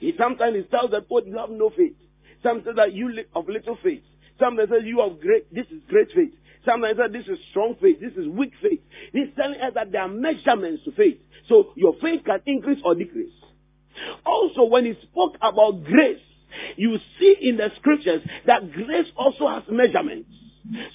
He 0.00 0.12
sometimes 0.18 0.56
he 0.56 0.62
tells 0.64 0.90
that, 0.90 1.06
oh, 1.10 1.22
you 1.24 1.38
have 1.38 1.50
no 1.50 1.70
faith. 1.70 1.96
Some 2.42 2.62
say 2.64 2.72
that 2.76 2.92
you 2.92 3.24
of 3.34 3.48
little 3.48 3.78
faith. 3.82 4.02
Sometimes 4.38 4.70
says 4.70 4.82
you 4.84 5.00
have 5.00 5.20
great, 5.20 5.52
this 5.54 5.66
is 5.68 5.80
great 5.88 6.08
faith. 6.14 6.32
Sometimes 6.64 6.98
says 6.98 7.12
this 7.12 7.26
is 7.26 7.38
strong 7.50 7.76
faith. 7.80 8.00
This 8.00 8.12
is 8.14 8.26
weak 8.28 8.52
faith. 8.60 8.80
He's 9.12 9.28
telling 9.36 9.60
us 9.60 9.72
that 9.74 9.92
there 9.92 10.02
are 10.02 10.08
measurements 10.08 10.84
to 10.84 10.92
faith. 10.92 11.18
So 11.48 11.72
your 11.76 11.94
faith 12.02 12.24
can 12.24 12.40
increase 12.46 12.80
or 12.84 12.94
decrease. 12.94 13.32
Also, 14.24 14.64
when 14.64 14.86
he 14.86 14.94
spoke 15.02 15.36
about 15.40 15.84
grace, 15.84 16.20
you 16.76 16.98
see 17.18 17.36
in 17.40 17.56
the 17.56 17.70
scriptures 17.76 18.22
that 18.46 18.72
grace 18.72 19.06
also 19.16 19.48
has 19.48 19.62
measurements. 19.70 20.28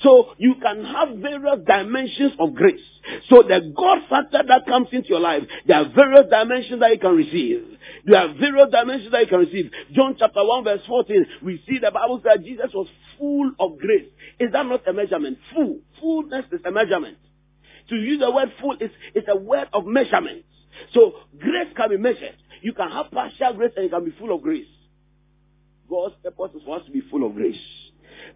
So 0.02 0.34
you 0.38 0.56
can 0.62 0.84
have 0.86 1.18
various 1.18 1.60
dimensions 1.66 2.34
of 2.40 2.56
grace. 2.56 2.82
So 3.30 3.44
the 3.44 3.74
God 3.76 4.00
factor 4.10 4.42
that 4.48 4.66
comes 4.66 4.88
into 4.92 5.10
your 5.10 5.20
life, 5.20 5.44
there 5.66 5.78
are 5.78 5.90
various 5.94 6.30
dimensions 6.30 6.80
that 6.80 6.92
you 6.92 7.00
can 7.00 7.16
receive. 7.16 7.64
There 8.06 8.18
are 8.18 8.34
various 8.34 8.70
dimensions 8.72 9.12
that 9.12 9.22
you 9.22 9.28
can 9.28 9.40
receive. 9.40 9.72
John 9.92 10.16
chapter 10.18 10.44
1 10.44 10.64
verse 10.64 10.82
14, 10.88 11.26
we 11.44 11.64
see 11.68 11.80
the 11.80 11.92
Bible 11.92 12.22
says 12.24 12.46
Jesus 12.46 12.72
was 12.74 12.88
full 13.18 13.52
of 13.60 13.78
grace. 13.78 14.08
Is 14.40 14.52
that 14.54 14.66
not 14.66 14.88
a 14.88 14.94
measurement? 14.94 15.38
Full. 15.54 15.80
Fullness 16.00 16.46
is 16.52 16.62
a 16.66 16.72
measurement. 16.72 17.18
To 17.90 17.96
use 17.96 18.20
the 18.20 18.32
word 18.32 18.52
full 18.62 18.78
is, 18.80 18.92
is 19.16 19.24
a 19.28 19.38
word 19.38 19.68
of 19.74 19.86
measurement. 19.86 20.46
So 20.94 21.14
grace 21.40 21.74
can 21.76 21.90
be 21.90 21.98
measured. 21.98 22.36
You 22.62 22.74
can 22.74 22.90
have 22.92 23.12
partial 23.12 23.54
grace 23.54 23.72
and 23.76 23.86
you 23.86 23.90
can 23.90 24.06
be 24.06 24.16
full 24.18 24.34
of 24.34 24.42
grace. 24.42 24.68
God's 25.90 26.16
purpose 26.24 26.56
is 26.56 26.64
for 26.66 26.78
us 26.80 26.86
to 26.86 26.92
be 26.92 27.02
full 27.10 27.26
of 27.26 27.34
grace. 27.34 27.56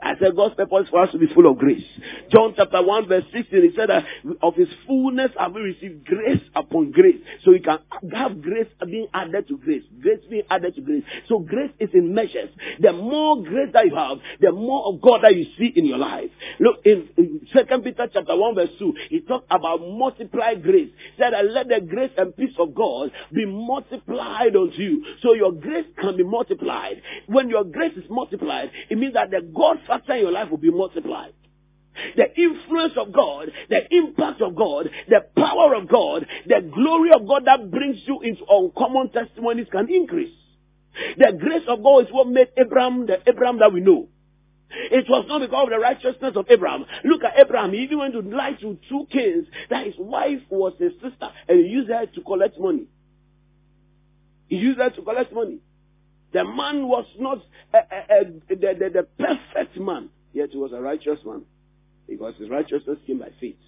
I 0.02 0.14
said 0.20 0.36
God's 0.36 0.56
purpose 0.56 0.88
for 0.90 1.02
us 1.02 1.12
to 1.12 1.18
be 1.18 1.28
full 1.34 1.50
of 1.50 1.58
grace. 1.58 1.84
John 2.32 2.54
chapter 2.56 2.82
1 2.82 3.08
verse 3.08 3.24
16, 3.34 3.62
he 3.62 3.76
said 3.76 3.90
that 3.90 4.06
of 4.42 4.56
his 4.56 4.68
fullness 4.88 5.32
have 5.38 5.54
we 5.54 5.62
received 5.62 6.06
grace 6.06 6.42
upon 6.56 6.92
grace. 6.92 7.18
So 7.44 7.52
you 7.52 7.62
can 7.62 7.80
have 8.14 8.42
grace 8.42 8.68
being 8.86 9.08
added 9.14 9.48
to 9.48 9.58
grace. 9.58 9.84
Grace 10.02 10.20
being 10.30 10.44
added 10.50 10.76
to 10.76 10.82
grace. 10.82 11.04
So 11.28 11.40
grace 11.40 11.72
is 11.80 11.90
in 11.94 12.14
measures. 12.14 12.50
The 12.80 12.94
more 12.94 13.42
grace 13.44 13.70
that 13.74 13.86
you 13.86 13.96
have, 13.96 14.18
the 14.40 14.52
more 14.52 14.88
of 14.88 15.02
God 15.02 15.22
that 15.24 15.36
you 15.36 15.46
see 15.58 15.72
in 15.76 15.86
your 15.86 15.98
life. 15.98 16.30
Look, 16.60 16.78
in, 16.86 17.42
Second 17.54 17.84
Peter 17.84 18.08
chapter 18.12 18.36
1 18.36 18.56
verse 18.56 18.70
2, 18.80 18.94
he 19.10 19.22
talked 19.22 19.48
about 19.50 19.82
multiplied 19.82 20.64
grace. 20.64 20.90
He 21.16 21.22
said 21.22 21.34
let 21.52 21.68
the 21.68 21.82
grace 21.82 22.12
and 22.18 22.36
peace 22.36 22.56
of 22.60 22.74
God 22.76 23.12
be 23.34 23.46
multiplied 23.46 24.56
unto 24.56 24.82
you. 24.82 25.06
So 25.22 25.34
your 25.34 25.52
grace 25.52 25.86
can 26.00 26.18
be 26.18 26.24
multiplied. 26.24 27.02
When 27.28 27.50
your 27.50 27.64
grace 27.64 27.94
is 27.96 28.10
multiplied, 28.10 28.72
it 28.90 28.98
means 28.98 29.14
that 29.14 29.32
the 29.32 29.42
God 29.56 29.71
factor 29.88 30.14
in 30.14 30.22
your 30.22 30.32
life 30.32 30.50
will 30.50 30.58
be 30.58 30.72
multiplied. 30.72 31.34
The 32.16 32.34
influence 32.40 32.94
of 32.96 33.12
God, 33.12 33.52
the 33.70 33.94
impact 33.94 34.42
of 34.42 34.56
God, 34.56 34.90
the 35.10 35.22
power 35.36 35.76
of 35.76 35.90
God, 35.90 36.26
the 36.48 36.62
glory 36.74 37.12
of 37.14 37.28
God 37.28 37.44
that 37.46 37.70
brings 37.70 37.98
you 38.06 38.22
into 38.22 38.44
uncommon 38.50 39.10
testimonies 39.10 39.68
can 39.72 39.90
increase. 39.90 40.34
The 41.18 41.38
grace 41.40 41.64
of 41.68 41.84
God 41.84 42.06
is 42.06 42.12
what 42.12 42.28
made 42.28 42.50
Abraham 42.58 43.06
the 43.06 43.18
Abraham 43.28 43.60
that 43.60 43.74
we 43.74 43.82
know. 43.82 44.08
It 44.74 45.06
was 45.10 45.26
not 45.28 45.42
because 45.42 45.66
of 45.66 45.70
the 45.70 45.80
righteousness 45.80 46.34
of 46.36 46.46
Abraham. 46.50 46.86
Look 47.04 47.24
at 47.24 47.38
Abraham. 47.38 47.74
He 47.74 47.80
even 47.80 48.00
went 48.00 48.14
to 48.14 48.22
lie 48.22 48.54
to 48.62 48.78
two 48.90 49.06
kings 49.12 49.46
that 49.70 49.86
his 49.86 49.96
wife 49.98 50.42
was 50.50 50.74
his 50.80 50.94
sister 50.94 51.30
and 51.48 51.60
he 51.60 51.66
used 51.66 51.90
her 51.90 52.06
to 52.06 52.22
collect 52.22 52.58
money. 52.60 52.88
He 54.48 54.58
used 54.58 54.80
her 54.80 54.90
to 54.90 55.02
collect 55.02 55.34
money. 55.34 55.60
The 56.34 56.44
man 56.44 56.88
was 56.88 57.06
not 57.20 57.40
a, 57.74 57.78
a, 57.78 58.22
a, 58.22 58.26
the, 58.50 58.56
the, 58.56 58.90
the 58.90 59.08
perfect 59.20 59.78
man, 59.78 60.10
yet 60.34 60.50
he 60.52 60.58
was 60.58 60.72
a 60.74 60.82
righteous 60.82 61.20
man. 61.26 61.44
Because 62.08 62.36
his 62.40 62.50
righteousness 62.50 62.98
came 63.06 63.20
by 63.20 63.30
faith. 63.40 63.60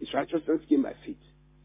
His 0.00 0.12
righteousness 0.12 0.60
came 0.68 0.82
by 0.82 0.94
faith. 1.04 1.16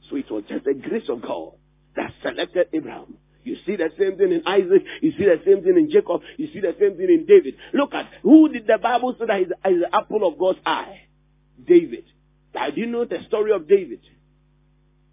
So 0.10 0.16
it 0.16 0.30
was 0.30 0.44
just 0.48 0.66
the 0.66 0.74
grace 0.74 1.10
of 1.10 1.22
God 1.22 1.54
that 1.96 2.14
selected 2.22 2.68
Abraham. 2.74 3.18
You 3.44 3.56
see 3.66 3.76
the 3.76 3.90
same 3.98 4.18
thing 4.18 4.32
in 4.32 4.44
Isaac. 4.46 4.84
You 5.02 5.12
see 5.18 5.26
the 5.26 5.42
same 5.46 5.64
thing 5.64 5.78
in 5.78 5.90
Jacob. 5.90 6.22
You 6.38 6.48
see 6.54 6.60
the 6.60 6.76
same 6.80 6.98
thing 6.98 7.10
in 7.10 7.26
David. 7.26 7.56
Look 7.74 7.94
at 7.94 8.10
who 8.22 8.50
did 8.50 8.68
the 8.68 8.78
Bible 8.78 9.16
say 9.20 9.26
that 9.26 9.42
is 9.72 9.82
the 9.82 9.90
apple 9.96 10.28
of 10.28 10.38
God's 10.38 10.60
eye? 10.66 11.02
David. 11.66 12.06
Now, 12.54 12.70
do 12.70 12.80
you 12.82 12.88
know 12.88 13.06
the 13.06 13.24
story 13.28 13.52
of 13.52 13.68
David? 13.68 14.02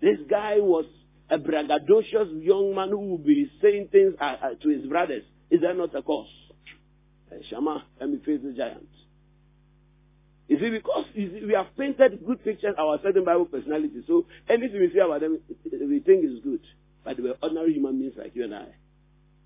This 0.00 0.18
guy 0.28 0.56
was 0.58 0.84
a 1.30 1.38
braggadocious 1.38 2.44
young 2.44 2.74
man 2.74 2.90
who 2.90 2.98
will 2.98 3.18
be 3.18 3.50
saying 3.60 3.88
things 3.90 4.14
uh, 4.20 4.36
uh, 4.42 4.48
to 4.62 4.68
his 4.68 4.86
brothers. 4.86 5.24
Is 5.50 5.60
that 5.62 5.76
not 5.76 5.94
a 5.94 6.02
cause? 6.02 6.28
Uh, 7.30 7.36
Shammah, 7.50 7.84
let 8.00 8.10
me 8.10 8.18
face 8.24 8.40
the 8.42 8.52
giant. 8.52 8.86
You 10.48 10.58
see, 10.60 10.70
because 10.70 11.04
you 11.14 11.30
see, 11.32 11.46
we 11.46 11.54
have 11.54 11.66
painted 11.76 12.24
good 12.24 12.44
pictures 12.44 12.74
of 12.78 12.86
our 12.86 13.00
certain 13.02 13.24
Bible 13.24 13.46
personalities, 13.46 14.04
so 14.06 14.26
anything 14.48 14.80
we 14.80 14.90
say 14.94 15.00
about 15.00 15.20
them, 15.20 15.40
we 15.64 15.98
think 16.00 16.24
is 16.24 16.38
good. 16.44 16.60
But 17.04 17.16
they 17.16 17.22
were 17.22 17.36
ordinary 17.42 17.74
human 17.74 17.98
beings 17.98 18.14
like 18.16 18.34
you 18.34 18.44
and 18.44 18.54
I. 18.54 18.66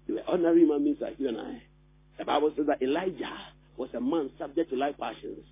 They 0.07 0.14
were 0.14 0.22
ordinary 0.28 0.61
human 0.61 0.85
beings 0.85 0.99
like 1.01 1.18
you 1.18 1.28
and 1.28 1.39
I. 1.39 1.62
The 2.18 2.26
Bible 2.26 2.53
says 2.55 2.66
that 2.66 2.83
Elijah 2.83 3.39
was 3.78 3.89
a 3.95 4.01
man 4.01 4.31
subject 4.39 4.70
to 4.70 4.76
life 4.76 4.97
passions. 5.01 5.45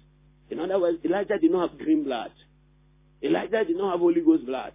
In 0.51 0.61
other 0.61 0.79
words, 0.79 0.99
Elijah 1.05 1.39
did 1.39 1.51
not 1.51 1.71
have 1.71 1.79
green 1.79 2.05
blood. 2.05 2.31
Elijah 3.23 3.65
did 3.65 3.77
not 3.77 3.93
have 3.93 4.01
Holy 4.01 4.21
Ghost 4.21 4.45
blood. 4.45 4.73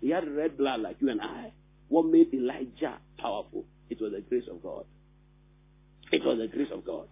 He 0.00 0.10
had 0.10 0.28
red 0.28 0.56
blood 0.56 0.80
like 0.80 0.96
you 1.00 1.10
and 1.10 1.20
I. 1.20 1.52
What 1.88 2.06
made 2.06 2.32
Elijah 2.32 2.98
powerful? 3.18 3.64
It 3.90 4.00
was 4.00 4.12
the 4.12 4.20
grace 4.20 4.48
of 4.50 4.62
God. 4.62 4.84
It 6.12 6.24
was 6.24 6.38
the 6.38 6.46
grace 6.46 6.70
of 6.72 6.84
God. 6.84 7.08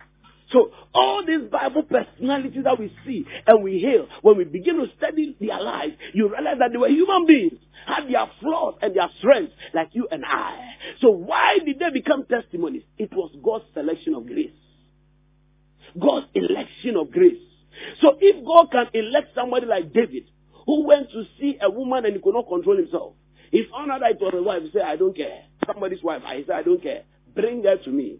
So 0.53 0.71
all 0.95 1.25
these 1.27 1.51
Bible 1.51 1.83
personalities 1.83 2.63
that 2.65 2.79
we 2.79 2.95
see 3.05 3.27
and 3.47 3.65
we 3.65 3.79
hear, 3.79 4.07
when 4.23 4.37
we 4.37 4.45
begin 4.45 4.77
to 4.77 4.87
study 4.97 5.37
their 5.41 5.61
lives, 5.61 5.95
you 6.15 6.31
realize 6.31 6.59
that 6.61 6.71
they 6.73 6.79
were 6.79 6.89
human 6.89 7.27
beings, 7.27 7.59
had 7.87 8.09
their 8.09 8.27
flaws 8.41 8.75
and 8.81 8.95
their 8.95 9.09
strengths 9.19 9.55
like 9.75 9.89
you 9.93 10.07
and 10.11 10.25
I. 10.25 10.75
So 11.01 11.11
why 11.11 11.59
did 11.65 11.81
they 11.81 11.91
become 11.91 12.27
testimonies? 12.27 12.85
It 12.97 13.13
was 13.13 13.33
God's 13.43 13.65
selection 13.75 14.15
of 14.15 14.27
grace. 14.27 14.51
God's 16.01 16.27
election 16.35 16.97
of 16.97 17.11
grace. 17.11 17.43
So 18.01 18.17
if 18.21 18.45
God 18.45 18.71
can 18.71 18.87
elect 18.95 19.35
somebody 19.35 19.67
like 19.67 19.93
David, 19.93 20.31
who 20.67 20.87
went 20.87 21.11
to 21.13 21.25
see 21.39 21.59
a 21.63 21.71
woman 21.71 22.05
and 22.05 22.15
he 22.15 22.21
could 22.21 22.35
not 22.35 22.49
control 22.49 22.77
himself, 22.77 23.15
he 23.51 23.67
found 23.71 23.91
out 23.91 24.01
that 24.01 24.13
it 24.13 24.21
was 24.21 24.35
a 24.35 24.43
wife, 24.43 24.63
he 24.63 24.71
said, 24.73 24.83
I 24.83 24.97
don't 24.97 25.17
care. 25.17 25.45
Somebody's 25.67 26.03
wife. 26.03 26.23
I 26.27 26.43
said, 26.47 26.57
I 26.57 26.63
don't 26.63 26.83
care. 26.83 27.05
Bring 27.35 27.63
her 27.65 27.77
to 27.77 27.91
me. 27.91 28.19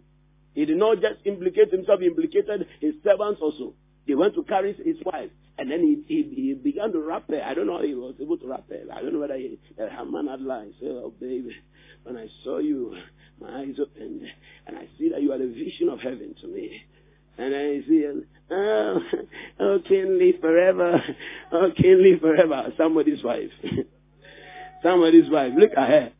He 0.53 0.65
did 0.65 0.77
not 0.77 1.01
just 1.01 1.19
implicate 1.25 1.71
himself, 1.71 1.99
he 1.99 2.07
implicated 2.07 2.67
his 2.79 2.95
servants 3.03 3.41
also. 3.41 3.75
They 4.07 4.15
went 4.15 4.35
to 4.35 4.43
carry 4.43 4.73
his 4.73 4.97
wife. 5.05 5.29
And 5.59 5.69
then 5.71 5.81
he, 5.81 6.03
he, 6.07 6.35
he 6.35 6.53
began 6.53 6.91
to 6.93 6.99
rap 6.99 7.25
her. 7.29 7.41
I 7.43 7.53
don't 7.53 7.67
know 7.67 7.77
how 7.77 7.83
he 7.83 7.95
was 7.95 8.15
able 8.21 8.37
to 8.37 8.47
rap 8.47 8.65
her. 8.69 8.81
I 8.93 9.01
don't 9.01 9.13
know 9.13 9.19
whether 9.19 9.35
he, 9.35 9.59
uh, 9.79 10.05
man 10.05 10.27
had 10.27 10.41
lied. 10.41 10.73
He 10.79 10.85
said, 10.85 10.91
oh, 10.91 11.13
baby, 11.19 11.55
when 12.03 12.15
I 12.15 12.27
saw 12.43 12.59
you, 12.59 12.95
my 13.41 13.59
eyes 13.59 13.75
opened. 13.79 14.21
And 14.67 14.77
I 14.77 14.87
see 14.97 15.09
that 15.09 15.21
you 15.21 15.31
are 15.33 15.37
the 15.37 15.47
vision 15.47 15.89
of 15.89 15.99
heaven 15.99 16.35
to 16.41 16.47
me. 16.47 16.83
And 17.37 17.55
I 17.55 17.87
see, 17.87 18.05
oh, 18.51 18.99
oh, 19.59 19.79
can 19.87 20.19
live 20.19 20.41
forever. 20.41 21.03
Oh, 21.51 21.71
can 21.75 22.03
live 22.03 22.19
forever. 22.19 22.73
Somebody's 22.77 23.23
wife. 23.23 23.51
Somebody's 24.83 25.29
wife. 25.29 25.53
Look 25.57 25.71
at 25.77 25.89
her. 25.89 26.11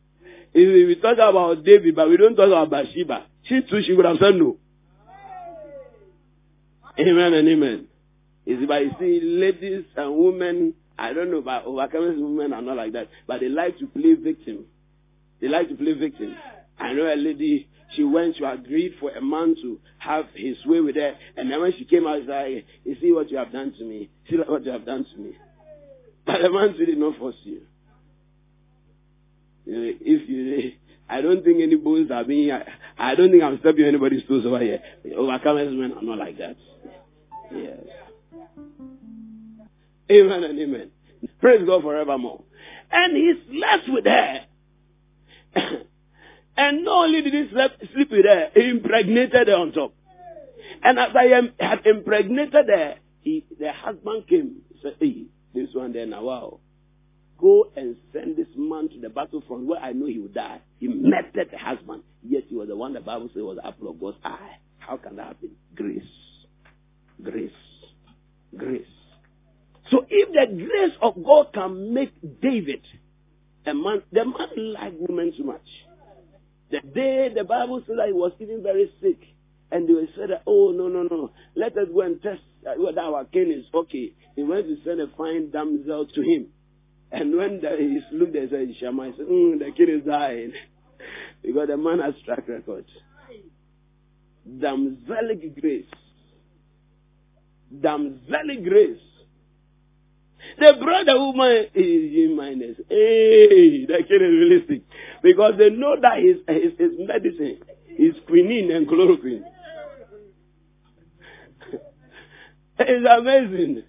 If 0.54 0.88
we 0.88 0.94
talk 1.02 1.18
about 1.18 1.62
David, 1.64 1.94
but 1.94 2.08
we 2.08 2.16
don't 2.16 2.34
talk 2.34 2.46
about 2.46 2.70
Bathsheba. 2.70 3.26
She 3.44 3.60
too, 3.68 3.82
she 3.84 3.92
would 3.92 4.06
have 4.06 4.16
said 4.18 4.34
no. 4.36 4.56
Amen 6.98 7.32
and 7.34 7.48
amen. 7.48 7.86
Is 8.46 8.66
but 8.66 8.82
you 8.82 8.90
see, 8.98 9.20
ladies 9.22 9.84
and 9.96 10.16
women, 10.16 10.74
I 10.98 11.12
don't 11.12 11.30
know, 11.30 11.42
but 11.42 11.66
overcomers 11.66 12.18
women 12.18 12.52
are 12.52 12.62
not 12.62 12.76
like 12.76 12.92
that. 12.94 13.08
But 13.26 13.40
they 13.40 13.48
like 13.48 13.78
to 13.78 13.86
play 13.86 14.14
victim. 14.14 14.64
They 15.40 15.48
like 15.48 15.68
to 15.68 15.74
play 15.74 15.92
victim. 15.92 16.34
I 16.78 16.94
know 16.94 17.12
a 17.12 17.14
lady, 17.14 17.68
she 17.94 18.04
went, 18.04 18.36
to 18.36 18.50
agreed 18.50 18.94
for 19.00 19.10
a 19.10 19.20
man 19.20 19.54
to 19.62 19.80
have 19.98 20.26
his 20.34 20.56
way 20.66 20.80
with 20.80 20.96
her. 20.96 21.14
And 21.36 21.50
then 21.50 21.60
when 21.60 21.72
she 21.76 21.84
came 21.84 22.06
out, 22.06 22.20
she 22.20 22.26
said, 22.26 22.64
you 22.84 22.96
see 23.00 23.12
what 23.12 23.30
you 23.30 23.38
have 23.38 23.52
done 23.52 23.72
to 23.78 23.84
me. 23.84 24.10
See 24.28 24.36
what 24.36 24.64
you 24.64 24.72
have 24.72 24.84
done 24.84 25.04
to 25.04 25.20
me. 25.20 25.32
But 26.26 26.42
the 26.42 26.50
man 26.50 26.76
did 26.76 26.96
not 26.98 27.18
force 27.18 27.36
you. 27.44 27.62
If 29.66 30.28
you, 30.28 30.72
I 31.08 31.20
don't 31.20 31.42
think 31.44 31.60
any 31.62 31.76
bones 31.76 32.10
are 32.10 32.24
being, 32.24 32.50
I 32.98 33.14
don't 33.14 33.30
think 33.30 33.42
I'm 33.42 33.58
stepping 33.60 33.84
anybody's 33.84 34.26
toes 34.26 34.44
over 34.44 34.60
here. 34.60 34.82
Overcomers 35.06 35.74
men 35.74 35.92
are 35.92 36.02
not 36.02 36.18
like 36.18 36.38
that. 36.38 36.56
Yes. 37.52 37.78
Amen 40.10 40.44
and 40.44 40.58
amen. 40.58 40.90
Praise 41.40 41.66
God 41.66 41.82
forevermore. 41.82 42.44
And 42.90 43.16
he 43.16 43.34
slept 43.50 43.88
with 43.88 44.04
her. 44.06 44.40
and 46.58 46.84
not 46.84 47.04
only 47.04 47.22
did 47.22 47.32
he 47.32 47.48
sleep 47.94 48.10
with 48.10 48.24
her, 48.24 48.50
he 48.52 48.68
impregnated 48.68 49.46
her 49.46 49.54
on 49.54 49.70
top. 49.70 49.94
And 50.82 50.98
as 50.98 51.10
I 51.16 51.26
am, 51.26 51.52
had 51.58 51.86
impregnated 51.86 52.66
her, 52.68 52.96
he, 53.20 53.46
the 53.60 53.72
husband 53.72 54.26
came. 54.28 54.62
Said, 54.82 54.96
hey, 54.98 55.26
this 55.54 55.68
one 55.72 55.92
then, 55.92 56.10
wow. 56.10 56.58
Go 57.38 57.70
and 57.76 57.96
send 58.12 58.36
this 58.36 58.48
man 58.56 58.88
to 58.88 59.00
the 59.00 59.08
battlefront 59.08 59.66
where 59.66 59.80
I 59.80 59.92
know 59.92 60.06
he 60.06 60.18
will 60.18 60.28
die. 60.28 60.60
He 60.80 60.88
met 60.88 61.32
the 61.32 61.56
husband. 61.56 62.02
Yet 62.24 62.44
he 62.48 62.56
was 62.56 62.66
the 62.66 62.76
one 62.76 62.92
the 62.92 63.00
Bible 63.00 63.28
says 63.32 63.42
was 63.42 63.58
the 63.62 63.66
apple 63.66 63.90
of 63.90 64.00
God's 64.00 64.16
eye. 64.24 64.56
How 64.78 64.96
can 64.96 65.14
that 65.16 65.28
happen? 65.28 65.50
Grace. 65.76 66.02
Grace. 67.22 67.52
Grace. 68.56 68.82
So 69.92 70.04
if 70.10 70.28
the 70.30 70.64
grace 70.64 70.96
of 71.00 71.22
God 71.24 71.52
can 71.54 71.94
make 71.94 72.12
David 72.42 72.82
a 73.64 73.74
man, 73.74 74.02
the 74.10 74.24
man 74.24 74.72
liked 74.72 74.96
women 74.98 75.32
too 75.36 75.44
much. 75.44 75.60
The 76.70 76.80
day 76.80 77.32
the 77.34 77.44
Bible 77.44 77.82
says 77.86 77.96
that 77.96 78.08
he 78.08 78.12
was 78.12 78.32
even 78.40 78.62
very 78.62 78.92
sick, 79.00 79.18
And 79.70 79.88
they 79.88 80.08
said, 80.16 80.30
oh, 80.46 80.72
no, 80.72 80.88
no, 80.88 81.02
no. 81.02 81.30
Let 81.54 81.76
us 81.78 81.88
go 81.92 82.02
and 82.02 82.22
test 82.22 82.42
whether 82.76 83.00
our 83.00 83.24
king 83.24 83.50
is 83.50 83.64
okay. 83.72 84.12
He 84.36 84.42
went 84.42 84.66
to 84.66 84.76
send 84.84 85.00
a 85.00 85.08
fine 85.16 85.50
damsel 85.50 86.06
to 86.06 86.22
him. 86.22 86.48
And 87.10 87.36
when 87.36 87.60
the, 87.60 87.70
he 87.78 88.16
looked 88.16 88.36
at 88.36 88.50
the 88.50 88.74
Shammai, 88.78 89.12
said, 89.16 89.26
mm, 89.26 89.58
the 89.58 89.72
king 89.76 89.88
is 89.88 90.06
dying. 90.06 90.52
because 91.42 91.68
the 91.68 91.76
man 91.76 92.00
has 92.00 92.14
track 92.24 92.46
record. 92.48 92.84
Damselic 94.48 95.60
grace. 95.60 95.84
Damselic 97.74 98.66
grace. 98.66 99.00
They 100.58 100.72
brought 100.80 101.06
the 101.06 101.18
woman 101.18 101.66
in 101.74 101.84
eh, 101.84 102.24
eh, 102.24 102.34
minus. 102.34 102.78
Eh, 102.78 102.94
hey, 102.94 103.86
the 103.86 103.98
kid 104.06 104.22
is 104.22 104.32
realistic. 104.32 104.82
Because 105.22 105.54
they 105.58 105.70
know 105.70 105.96
that 106.00 106.18
his, 106.18 106.38
his, 106.48 106.72
his 106.78 106.92
medicine 106.98 107.58
is 107.98 108.14
quinine 108.26 108.70
and 108.70 108.86
chloroquine. 108.88 109.42
it's 112.78 113.06
amazing. 113.08 113.84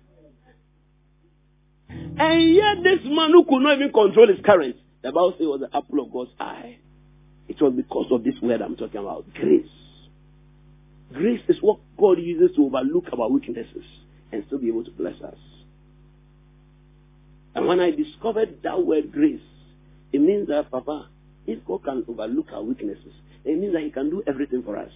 And 1.90 2.54
yet 2.54 2.84
this 2.84 3.00
man 3.06 3.32
who 3.32 3.46
could 3.46 3.62
not 3.62 3.76
even 3.78 3.94
control 3.94 4.28
his 4.28 4.44
current, 4.46 4.76
the 5.02 5.12
Bible 5.12 5.36
says 5.38 5.48
was 5.48 5.62
the 5.62 5.76
apple 5.76 6.02
of 6.02 6.12
God's 6.12 6.32
eye. 6.40 6.78
It 7.48 7.62
was 7.62 7.74
because 7.74 8.08
of 8.12 8.24
this 8.24 8.36
word 8.42 8.62
I'm 8.62 8.76
talking 8.76 9.00
about. 9.00 9.26
Grace. 9.34 9.66
Grace 11.14 11.42
is 11.48 11.58
what 11.62 11.80
God 11.98 12.20
uses 12.20 12.56
to 12.56 12.66
overlook 12.66 13.06
our 13.18 13.30
weaknesses 13.30 13.86
and 14.32 14.44
still 14.46 14.60
be 14.60 14.68
able 14.68 14.84
to 14.84 14.92
bless 14.92 15.20
us. 15.22 15.38
And 17.60 17.68
when 17.68 17.82
I 17.82 17.92
discovered 17.92 18.60
that 18.64 18.86
word 18.86 19.12
grace, 19.12 19.42
it 20.14 20.22
means 20.22 20.48
that, 20.48 20.72
Papa, 20.72 21.10
if 21.46 21.60
God 21.66 21.84
can 21.84 22.06
overlook 22.08 22.46
our 22.54 22.64
weaknesses, 22.64 23.12
it 23.44 23.60
means 23.60 23.74
that 23.74 23.82
He 23.82 23.90
can 23.90 24.10
do 24.10 24.24
everything 24.26 24.64
for 24.64 24.78
us. 24.78 24.94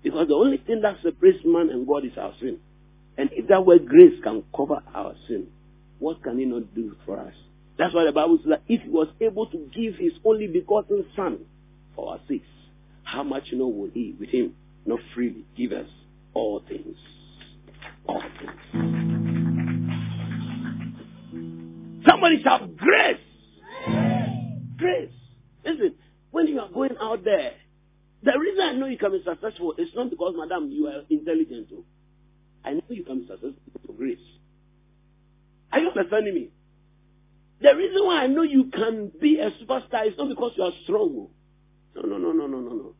Because 0.00 0.28
the 0.28 0.34
only 0.34 0.58
thing 0.58 0.82
that 0.82 0.98
separates 1.02 1.40
man 1.44 1.68
and 1.68 1.88
God 1.88 2.04
is 2.04 2.12
our 2.16 2.32
sin. 2.38 2.60
And 3.18 3.30
if 3.32 3.48
that 3.48 3.66
word 3.66 3.88
grace 3.88 4.22
can 4.22 4.44
cover 4.56 4.80
our 4.94 5.16
sin, 5.26 5.48
what 5.98 6.22
can 6.22 6.38
He 6.38 6.44
not 6.44 6.72
do 6.76 6.94
for 7.04 7.18
us? 7.18 7.34
That's 7.76 7.92
why 7.92 8.04
the 8.04 8.12
Bible 8.12 8.38
says 8.38 8.50
that 8.50 8.62
if 8.68 8.82
He 8.82 8.88
was 8.88 9.08
able 9.20 9.46
to 9.46 9.68
give 9.74 9.96
His 9.96 10.12
only 10.24 10.46
begotten 10.46 11.04
Son 11.16 11.40
for 11.96 12.12
our 12.12 12.20
sakes, 12.28 12.46
how 13.02 13.24
much 13.24 13.52
know 13.52 13.66
will 13.66 13.90
He, 13.92 14.14
with 14.16 14.28
Him, 14.28 14.54
not 14.86 15.00
freely 15.12 15.44
give 15.56 15.72
us 15.72 15.88
all 16.34 16.62
things? 16.68 16.96
All 18.06 18.22
things. 18.38 19.09
Somebody 22.06 22.42
shout 22.42 22.76
grace. 22.76 23.18
Grace. 24.76 25.12
Listen, 25.64 25.94
when 26.30 26.46
you 26.46 26.60
are 26.60 26.70
going 26.70 26.96
out 27.00 27.24
there, 27.24 27.52
the 28.22 28.38
reason 28.38 28.62
I 28.62 28.72
know 28.72 28.86
you 28.86 28.98
can 28.98 29.12
be 29.12 29.22
successful 29.24 29.74
is 29.78 29.88
not 29.94 30.10
because, 30.10 30.34
madam, 30.36 30.70
you 30.70 30.86
are 30.86 31.02
intelligent. 31.08 31.68
I 32.64 32.72
know 32.72 32.82
you 32.88 33.04
can 33.04 33.20
be 33.20 33.26
successful 33.26 33.54
for 33.86 33.92
grace. 33.94 34.18
Are 35.72 35.80
you 35.80 35.88
understanding 35.88 36.34
me? 36.34 36.50
The 37.62 37.74
reason 37.76 38.04
why 38.04 38.22
I 38.24 38.26
know 38.26 38.42
you 38.42 38.64
can 38.72 39.12
be 39.20 39.38
a 39.38 39.50
superstar 39.50 40.06
is 40.06 40.16
not 40.16 40.28
because 40.28 40.52
you 40.56 40.64
are 40.64 40.72
strong. 40.84 41.28
No, 41.94 42.02
no, 42.02 42.16
no, 42.16 42.32
no, 42.32 42.46
no, 42.46 42.60
no, 42.60 42.74
no. 42.74 42.94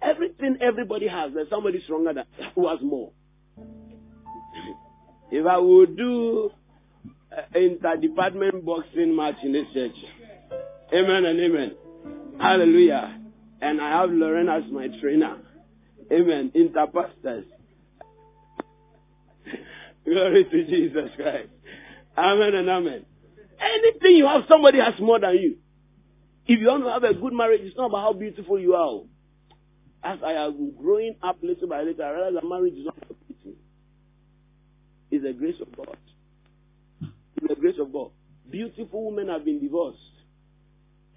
Everything 0.00 0.58
everybody 0.60 1.08
has, 1.08 1.32
there's 1.34 1.50
somebody 1.50 1.82
stronger 1.82 2.12
than 2.12 2.24
who 2.54 2.68
has 2.68 2.78
more. 2.80 3.10
if 5.32 5.46
I 5.46 5.58
would 5.58 5.96
do 5.96 6.52
Uh, 7.38 7.42
interdepartment 7.54 8.64
boxing 8.64 9.14
match 9.14 9.36
in 9.44 9.52
this 9.52 9.66
church. 9.72 9.94
Amen 10.92 11.24
and 11.24 11.38
amen. 11.38 11.76
Hallelujah. 12.40 13.20
And 13.60 13.80
I 13.80 14.00
have 14.00 14.10
Lauren 14.10 14.48
as 14.48 14.64
my 14.72 14.88
trainer. 15.00 15.36
Amen. 16.10 16.50
Interpastors. 16.56 17.44
Glory 20.04 20.44
to 20.44 20.64
Jesus 20.64 21.10
Christ. 21.14 21.50
Amen 22.16 22.54
and 22.54 22.68
amen. 22.68 23.06
Anything 23.60 24.16
you 24.16 24.26
have, 24.26 24.42
somebody 24.48 24.78
has 24.78 24.94
more 24.98 25.20
than 25.20 25.34
you. 25.34 25.58
If 26.46 26.60
you 26.60 26.66
want 26.66 26.84
to 26.84 26.90
have 26.90 27.04
a 27.04 27.14
good 27.14 27.32
marriage, 27.32 27.60
it's 27.62 27.76
not 27.76 27.86
about 27.86 28.00
how 28.00 28.12
beautiful 28.14 28.58
you 28.58 28.74
are. 28.74 29.02
As 30.02 30.18
I 30.24 30.32
am 30.32 30.72
growing 30.80 31.14
up 31.22 31.36
little 31.42 31.68
by 31.68 31.82
little, 31.82 32.04
I 32.04 32.10
realize 32.10 32.34
that 32.34 32.48
marriage 32.48 32.74
is 32.74 32.86
not 32.86 32.96
about 32.96 33.16
beauty. 33.28 33.58
It's 35.10 35.22
the 35.24 35.32
grace 35.32 35.60
of 35.60 35.76
God 35.76 35.96
the 37.48 37.54
grace 37.54 37.76
of 37.80 37.92
God. 37.92 38.10
Beautiful 38.50 39.10
women 39.10 39.28
have 39.28 39.44
been 39.44 39.60
divorced. 39.60 39.98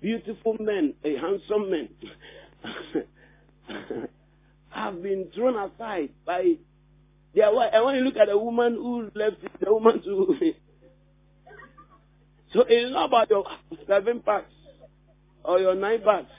Beautiful 0.02 0.58
men, 0.60 0.96
a 1.04 1.16
handsome 1.16 1.70
men, 1.70 1.90
have 4.70 5.02
been 5.02 5.28
thrown 5.34 5.56
aside 5.56 6.10
by 6.26 6.56
their 7.36 7.54
wife. 7.54 7.70
And 7.74 7.86
when 7.86 7.96
you 7.96 8.02
look 8.02 8.18
at 8.18 8.30
a 8.30 8.38
woman 8.38 8.76
who 8.76 9.12
left 9.14 9.38
the 9.60 9.72
woman 9.72 10.02
to. 10.04 10.36
so 12.54 12.66
it's 12.68 12.92
not 12.92 13.06
about 13.06 13.30
your 13.30 13.46
seven 13.88 14.22
packs 14.22 14.52
or 15.44 15.60
your 15.60 15.76
nine 15.76 16.02
packs. 16.04 16.32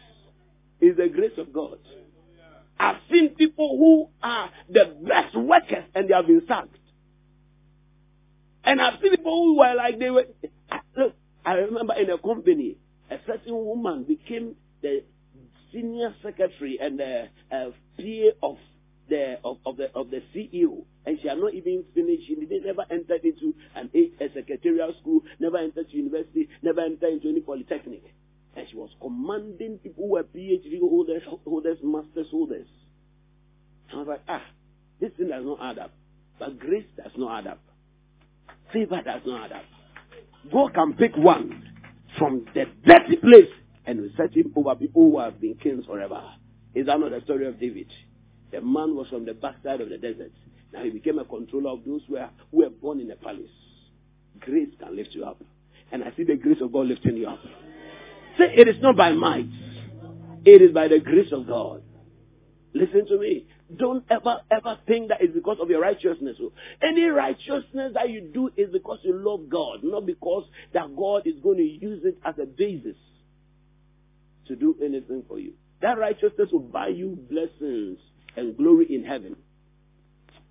It's 0.81 0.99
the 0.99 1.09
grace 1.09 1.39
of 1.39 1.53
God. 1.53 1.79
I've 2.79 2.97
seen 3.11 3.37
people 3.37 3.79
who 3.79 4.09
are 4.27 4.51
the 4.69 4.97
best 5.07 5.37
workers 5.37 5.85
and 5.95 6.09
they 6.09 6.15
have 6.15 6.27
been 6.27 6.43
sacked. 6.49 6.77
And 8.65 8.81
I've 8.81 9.01
seen 9.01 9.11
people 9.11 9.43
who 9.45 9.59
were 9.59 9.75
like 9.75 9.99
they 9.99 10.11
were. 10.11 10.27
Look, 10.97 11.15
I 11.45 11.55
remember 11.55 11.95
in 11.95 12.11
a 12.11 12.19
company, 12.19 12.77
a 13.11 13.17
certain 13.27 13.55
woman 13.55 14.05
became 14.05 14.55
the 14.83 15.03
senior 15.73 16.15
secretary 16.23 16.79
and 16.81 16.99
the 16.99 17.29
uh, 17.51 17.71
PA 17.99 18.47
of 18.49 18.59
the 19.09 19.39
of, 19.45 19.59
of, 19.67 19.77
the 19.77 19.91
of 19.95 20.11
the 20.11 20.23
CEO, 20.35 20.85
and 21.05 21.19
she 21.21 21.29
had 21.29 21.39
not 21.39 21.55
even 21.55 21.85
finished. 21.95 22.29
She 22.29 22.37
didn't 22.37 22.65
never 22.65 22.85
entered 22.91 23.25
into 23.25 23.55
an 23.75 23.91
a, 23.95 24.25
a 24.25 24.33
secretarial 24.33 24.95
school, 25.01 25.23
never 25.41 25.59
entered 25.59 25.91
to 25.91 25.97
university, 25.97 26.49
never 26.63 26.83
entered 26.83 27.15
into 27.15 27.29
any 27.29 27.41
polytechnic, 27.41 28.05
and 28.57 28.67
she 28.71 28.77
was 28.77 28.91
commanding 29.01 29.79
people 29.79 30.05
who 30.05 30.13
were 30.13 30.23
PhD 30.23 30.79
holders, 30.81 31.23
holders, 31.45 31.79
masters 31.83 32.29
holders. 32.31 32.69
I 33.93 33.97
was 33.97 34.07
like, 34.09 34.23
ah, 34.29 34.43
this 35.01 35.11
thing 35.19 35.29
does 35.29 35.45
not 35.45 35.59
add 35.61 35.79
up, 35.79 35.93
but 36.39 36.59
grace 36.59 36.87
does 36.97 37.13
not 37.17 37.41
add 37.41 37.51
up. 37.53 37.61
Favor 38.73 39.03
does 39.03 39.21
not 39.27 39.53
add. 39.53 39.65
God 40.53 40.75
can 40.75 40.95
pick 40.95 41.17
one 41.17 41.71
from 42.19 42.47
the 42.55 42.65
dirty 42.85 43.17
place 43.17 43.51
and 43.87 44.11
set 44.17 44.35
him 44.37 44.53
over 44.57 44.75
people 44.75 45.11
who 45.11 45.19
have 45.19 45.41
been 45.41 45.55
kings 45.55 45.87
forever. 45.87 46.23
Is 46.75 46.87
that 46.87 46.99
not 46.99 47.11
the 47.11 47.21
story 47.25 47.47
of 47.47 47.61
David? 47.61 47.89
The 48.51 48.61
man 48.61 48.95
was 48.97 49.09
from 49.09 49.25
the 49.25 49.35
backside 49.35 49.81
of 49.81 49.89
the 49.89 49.99
desert. 49.99 50.33
Now 50.73 50.85
he 50.85 50.91
became 50.91 51.19
a 51.19 51.25
controller 51.25 51.71
of 51.71 51.85
those 51.85 52.03
who 52.07 52.15
were, 52.15 52.29
who 52.51 52.59
were 52.59 52.71
born 52.71 53.01
in 53.01 53.11
a 53.11 53.17
palace. 53.17 53.51
Grace 54.41 54.71
can 54.79 54.97
lift 54.97 55.11
you 55.13 55.25
up. 55.25 55.43
And 55.91 56.03
I 56.03 56.13
see 56.17 56.25
the 56.25 56.37
grace 56.37 56.59
of 56.63 56.73
God 56.73 56.87
lifting 56.87 57.17
you 57.17 57.29
up. 57.29 57.41
Say, 58.39 58.55
it 58.57 58.69
is 58.69 58.77
not 58.81 58.97
by 58.97 59.13
might. 59.13 59.49
It 60.45 60.63
is 60.63 60.73
by 60.73 60.89
the 60.89 60.99
grace 60.99 61.31
of 61.33 61.47
God. 61.47 61.83
Listen 62.75 63.07
to 63.09 63.19
me. 63.19 63.47
Don't 63.77 64.05
ever, 64.11 64.41
ever 64.51 64.79
think 64.87 65.09
that 65.09 65.21
it's 65.21 65.35
because 65.35 65.59
of 65.61 65.71
your 65.71 65.81
righteousness. 65.81 66.37
Any 66.83 67.05
righteousness 67.05 67.93
that 67.95 68.11
you 68.11 68.21
do 68.33 68.51
is 68.57 68.71
because 68.73 68.99
you 69.03 69.15
love 69.15 69.49
God, 69.49 69.81
not 69.83 70.07
because 70.07 70.45
that 70.75 70.95
God 70.97 71.27
is 71.27 71.35
going 71.43 71.59
to 71.59 71.63
use 71.63 72.05
it 72.05 72.19
as 72.25 72.35
a 72.43 72.47
basis 72.47 72.97
to 74.49 74.57
do 74.57 74.77
anything 74.83 75.23
for 75.29 75.39
you. 75.39 75.53
That 75.81 75.99
righteousness 75.99 76.49
will 76.53 76.61
buy 76.61 76.89
you 76.89 77.19
blessings 77.31 77.99
and 78.37 78.57
glory 78.57 78.87
in 78.93 79.05
heaven. 79.05 79.37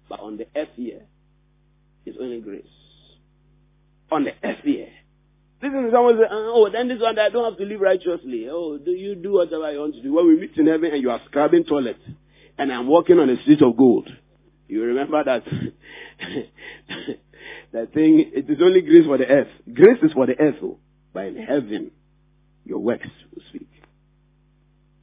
But 0.09 0.19
on 0.19 0.37
the 0.37 0.47
earth 0.55 0.69
here, 0.75 1.01
it's 2.05 2.17
only 2.19 2.39
grace. 2.39 2.63
On 4.11 4.23
the 4.23 4.33
earth 4.43 4.59
here. 4.63 4.89
Listen 5.61 5.83
to 5.83 5.91
someone 5.91 6.17
say, 6.17 6.25
ah, 6.29 6.51
oh, 6.53 6.69
then 6.71 6.87
this 6.87 6.99
one, 6.99 7.17
I 7.19 7.29
don't 7.29 7.45
have 7.45 7.57
to 7.59 7.65
live 7.65 7.79
righteously. 7.81 8.47
Oh, 8.49 8.77
do 8.77 8.91
you 8.91 9.15
do 9.15 9.33
whatever 9.33 9.71
you 9.71 9.79
want 9.79 9.93
to 9.95 10.01
do? 10.01 10.13
When 10.13 10.27
we 10.27 10.35
meet 10.37 10.57
in 10.57 10.65
heaven 10.65 10.91
and 10.91 11.01
you 11.01 11.11
are 11.11 11.21
scrubbing 11.27 11.65
toilets 11.65 11.99
and 12.61 12.71
I'm 12.71 12.85
walking 12.85 13.17
on 13.17 13.27
a 13.27 13.41
street 13.41 13.63
of 13.63 13.75
gold. 13.75 14.07
You 14.67 14.83
remember 14.83 15.23
that? 15.23 15.43
that 17.73 17.91
thing, 17.91 18.31
it 18.35 18.47
is 18.47 18.59
only 18.61 18.81
grace 18.81 19.07
for 19.07 19.17
the 19.17 19.25
earth. 19.25 19.47
Grace 19.73 19.97
is 20.03 20.13
for 20.13 20.27
the 20.27 20.39
earth, 20.39 20.57
oh, 20.61 20.77
but 21.11 21.25
in 21.25 21.37
heaven, 21.37 21.89
your 22.63 22.77
works 22.77 23.07
will 23.33 23.41
speak. 23.49 23.67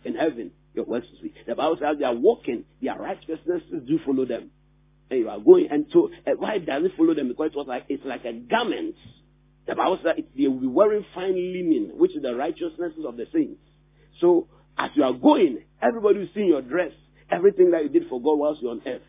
In 0.04 0.14
heaven, 0.14 0.52
your 0.72 0.84
works 0.84 1.08
will 1.10 1.18
speak. 1.18 1.34
The 1.48 1.56
Bible 1.56 1.78
says 1.80 1.96
they 1.98 2.04
are 2.04 2.14
walking, 2.14 2.62
their 2.80 2.96
righteousness 2.96 3.62
do 3.72 3.98
follow 4.06 4.24
them. 4.24 4.52
And 5.10 5.18
you 5.18 5.28
are 5.28 5.40
going, 5.40 5.66
and 5.68 5.86
so 5.92 6.10
why 6.36 6.58
does 6.58 6.84
it 6.84 6.92
follow 6.96 7.14
them? 7.14 7.26
Because 7.26 7.50
it 7.52 7.56
was 7.56 7.66
like 7.66 7.86
it's 7.88 8.04
like 8.04 8.24
a 8.24 8.34
garment. 8.34 8.94
The 9.66 9.74
Bible 9.74 9.98
says 10.04 10.22
they 10.36 10.46
will 10.46 10.60
be 10.60 10.68
wearing 10.68 11.04
fine 11.12 11.34
linen, 11.34 11.90
which 11.96 12.14
is 12.14 12.22
the 12.22 12.36
righteousnesses 12.36 13.04
of 13.04 13.16
the 13.16 13.26
saints. 13.32 13.60
So 14.20 14.46
as 14.78 14.90
you 14.94 15.02
are 15.02 15.12
going, 15.12 15.64
everybody 15.82 16.20
will 16.20 16.28
see 16.32 16.42
your 16.42 16.62
dress 16.62 16.92
Everything 17.30 17.70
that 17.72 17.82
you 17.82 17.88
did 17.88 18.08
for 18.08 18.20
God 18.20 18.38
whilst 18.38 18.62
you're 18.62 18.70
on 18.70 18.82
earth. 18.86 19.02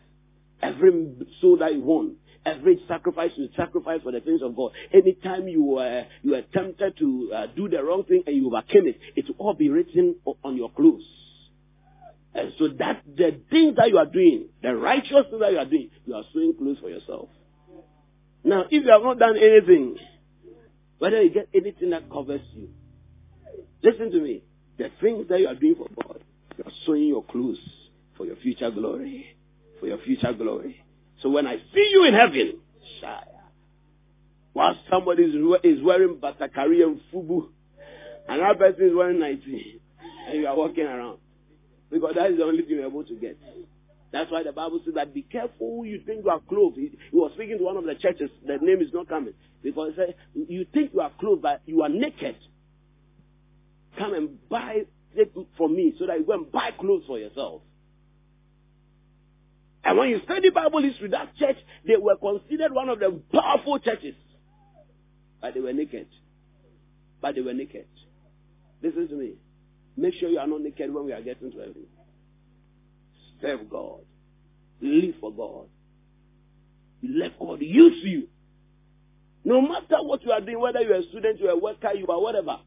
Every 0.62 1.16
soul 1.40 1.58
that 1.58 1.74
you 1.74 1.80
won. 1.80 2.16
Every 2.44 2.80
sacrifice 2.88 3.32
you 3.36 3.48
sacrifice 3.56 4.00
for 4.02 4.12
the 4.12 4.20
things 4.20 4.40
of 4.42 4.56
God. 4.56 4.72
Anytime 4.92 5.46
you 5.48 5.62
were, 5.62 6.06
you 6.22 6.32
were 6.32 6.42
tempted 6.54 6.96
to 6.98 7.32
uh, 7.34 7.46
do 7.54 7.68
the 7.68 7.82
wrong 7.82 8.04
thing 8.04 8.22
and 8.26 8.34
you 8.34 8.46
overcame 8.46 8.86
it, 8.86 8.98
it 9.14 9.26
will 9.28 9.46
all 9.46 9.54
be 9.54 9.68
written 9.68 10.16
on 10.42 10.56
your 10.56 10.70
clothes. 10.70 11.04
And 12.34 12.52
so 12.58 12.68
that 12.78 13.02
the 13.04 13.40
things 13.50 13.76
that 13.76 13.88
you 13.88 13.98
are 13.98 14.06
doing, 14.06 14.48
the 14.62 14.74
righteous 14.74 15.26
things 15.28 15.40
that 15.40 15.52
you 15.52 15.58
are 15.58 15.66
doing, 15.66 15.90
you 16.06 16.14
are 16.14 16.22
sewing 16.32 16.54
clothes 16.56 16.78
for 16.80 16.88
yourself. 16.88 17.28
Now, 18.42 18.64
if 18.70 18.84
you 18.84 18.90
have 18.90 19.02
not 19.02 19.18
done 19.18 19.36
anything, 19.36 19.96
whether 20.98 21.20
you 21.20 21.30
get 21.30 21.48
anything 21.54 21.90
that 21.90 22.10
covers 22.10 22.40
you, 22.54 22.70
listen 23.82 24.12
to 24.12 24.20
me. 24.20 24.42
The 24.78 24.90
things 25.00 25.28
that 25.28 25.40
you 25.40 25.48
are 25.48 25.54
doing 25.54 25.74
for 25.74 25.88
God, 26.02 26.22
you 26.56 26.64
are 26.64 26.72
sewing 26.86 27.08
your 27.08 27.24
clothes 27.24 27.58
for 28.20 28.26
your 28.26 28.36
future 28.36 28.70
glory. 28.70 29.24
For 29.80 29.86
your 29.86 29.96
future 29.96 30.34
glory. 30.34 30.84
So 31.22 31.30
when 31.30 31.46
I 31.46 31.56
see 31.56 31.88
you 31.90 32.04
in 32.04 32.12
heaven, 32.12 32.58
Shaya, 33.02 33.24
while 34.52 34.74
somebody 34.90 35.22
is 35.22 35.82
wearing 35.82 36.16
Batakari 36.16 36.82
and 36.82 37.00
Fubu, 37.10 37.48
another 38.28 38.58
person 38.58 38.88
is 38.88 38.94
wearing 38.94 39.18
19, 39.20 39.80
and 40.28 40.38
you 40.38 40.46
are 40.46 40.54
walking 40.54 40.84
around. 40.84 41.16
Because 41.90 42.14
that 42.14 42.30
is 42.30 42.36
the 42.36 42.44
only 42.44 42.62
thing 42.62 42.72
you're 42.76 42.86
able 42.86 43.04
to 43.04 43.14
get. 43.14 43.38
That's 44.12 44.30
why 44.30 44.42
the 44.42 44.52
Bible 44.52 44.82
says 44.84 44.96
that 44.96 45.14
be 45.14 45.22
careful 45.22 45.78
who 45.78 45.84
you 45.84 46.02
think 46.04 46.22
you 46.22 46.30
are 46.30 46.40
clothed. 46.46 46.76
He, 46.76 46.90
he, 47.10 47.16
was 47.16 47.32
speaking 47.36 47.56
to 47.56 47.64
one 47.64 47.78
of 47.78 47.84
the 47.84 47.94
churches. 47.94 48.28
The 48.46 48.58
name 48.60 48.82
is 48.82 48.92
not 48.92 49.08
coming. 49.08 49.32
Because 49.62 49.92
he 49.92 49.96
said, 49.96 50.14
you 50.34 50.66
think 50.74 50.92
you 50.92 51.00
are 51.00 51.12
clothed, 51.18 51.40
but 51.40 51.62
you 51.64 51.80
are 51.80 51.88
naked. 51.88 52.36
Come 53.98 54.12
and 54.12 54.48
buy 54.50 54.82
it 55.14 55.32
from 55.56 55.74
me 55.74 55.94
so 55.98 56.06
that 56.06 56.18
you 56.18 56.26
go 56.26 56.34
and 56.34 56.52
buy 56.52 56.72
clothes 56.78 57.04
for 57.06 57.18
yourself. 57.18 57.62
And 59.84 59.96
when 59.96 60.10
you 60.10 60.20
study 60.24 60.50
Bible 60.50 60.82
history, 60.82 61.08
that 61.10 61.34
church, 61.36 61.56
they 61.86 61.96
were 61.96 62.16
considered 62.16 62.72
one 62.72 62.88
of 62.88 62.98
the 62.98 63.20
powerful 63.32 63.78
churches. 63.78 64.14
But 65.40 65.54
they 65.54 65.60
were 65.60 65.72
naked. 65.72 66.08
But 67.20 67.34
they 67.34 67.40
were 67.40 67.54
naked. 67.54 67.86
Listen 68.82 69.08
to 69.08 69.14
me. 69.14 69.32
Make 69.96 70.14
sure 70.14 70.28
you 70.28 70.38
are 70.38 70.46
not 70.46 70.60
naked 70.60 70.92
when 70.92 71.04
we 71.06 71.12
are 71.12 71.22
getting 71.22 71.50
to 71.50 71.58
heaven. 71.58 71.86
Serve 73.40 73.68
God. 73.70 74.00
Live 74.80 75.14
for 75.20 75.32
God. 75.32 75.68
Let 77.02 77.38
God 77.38 77.60
use 77.62 78.04
you. 78.04 78.28
No 79.44 79.62
matter 79.62 80.02
what 80.02 80.22
you 80.22 80.32
are 80.32 80.40
doing, 80.40 80.60
whether 80.60 80.80
you're 80.80 80.96
a 80.96 81.02
student, 81.04 81.40
you're 81.40 81.50
a 81.50 81.56
worker, 81.56 81.92
you 81.94 82.06
are 82.08 82.20
whatever, 82.20 82.58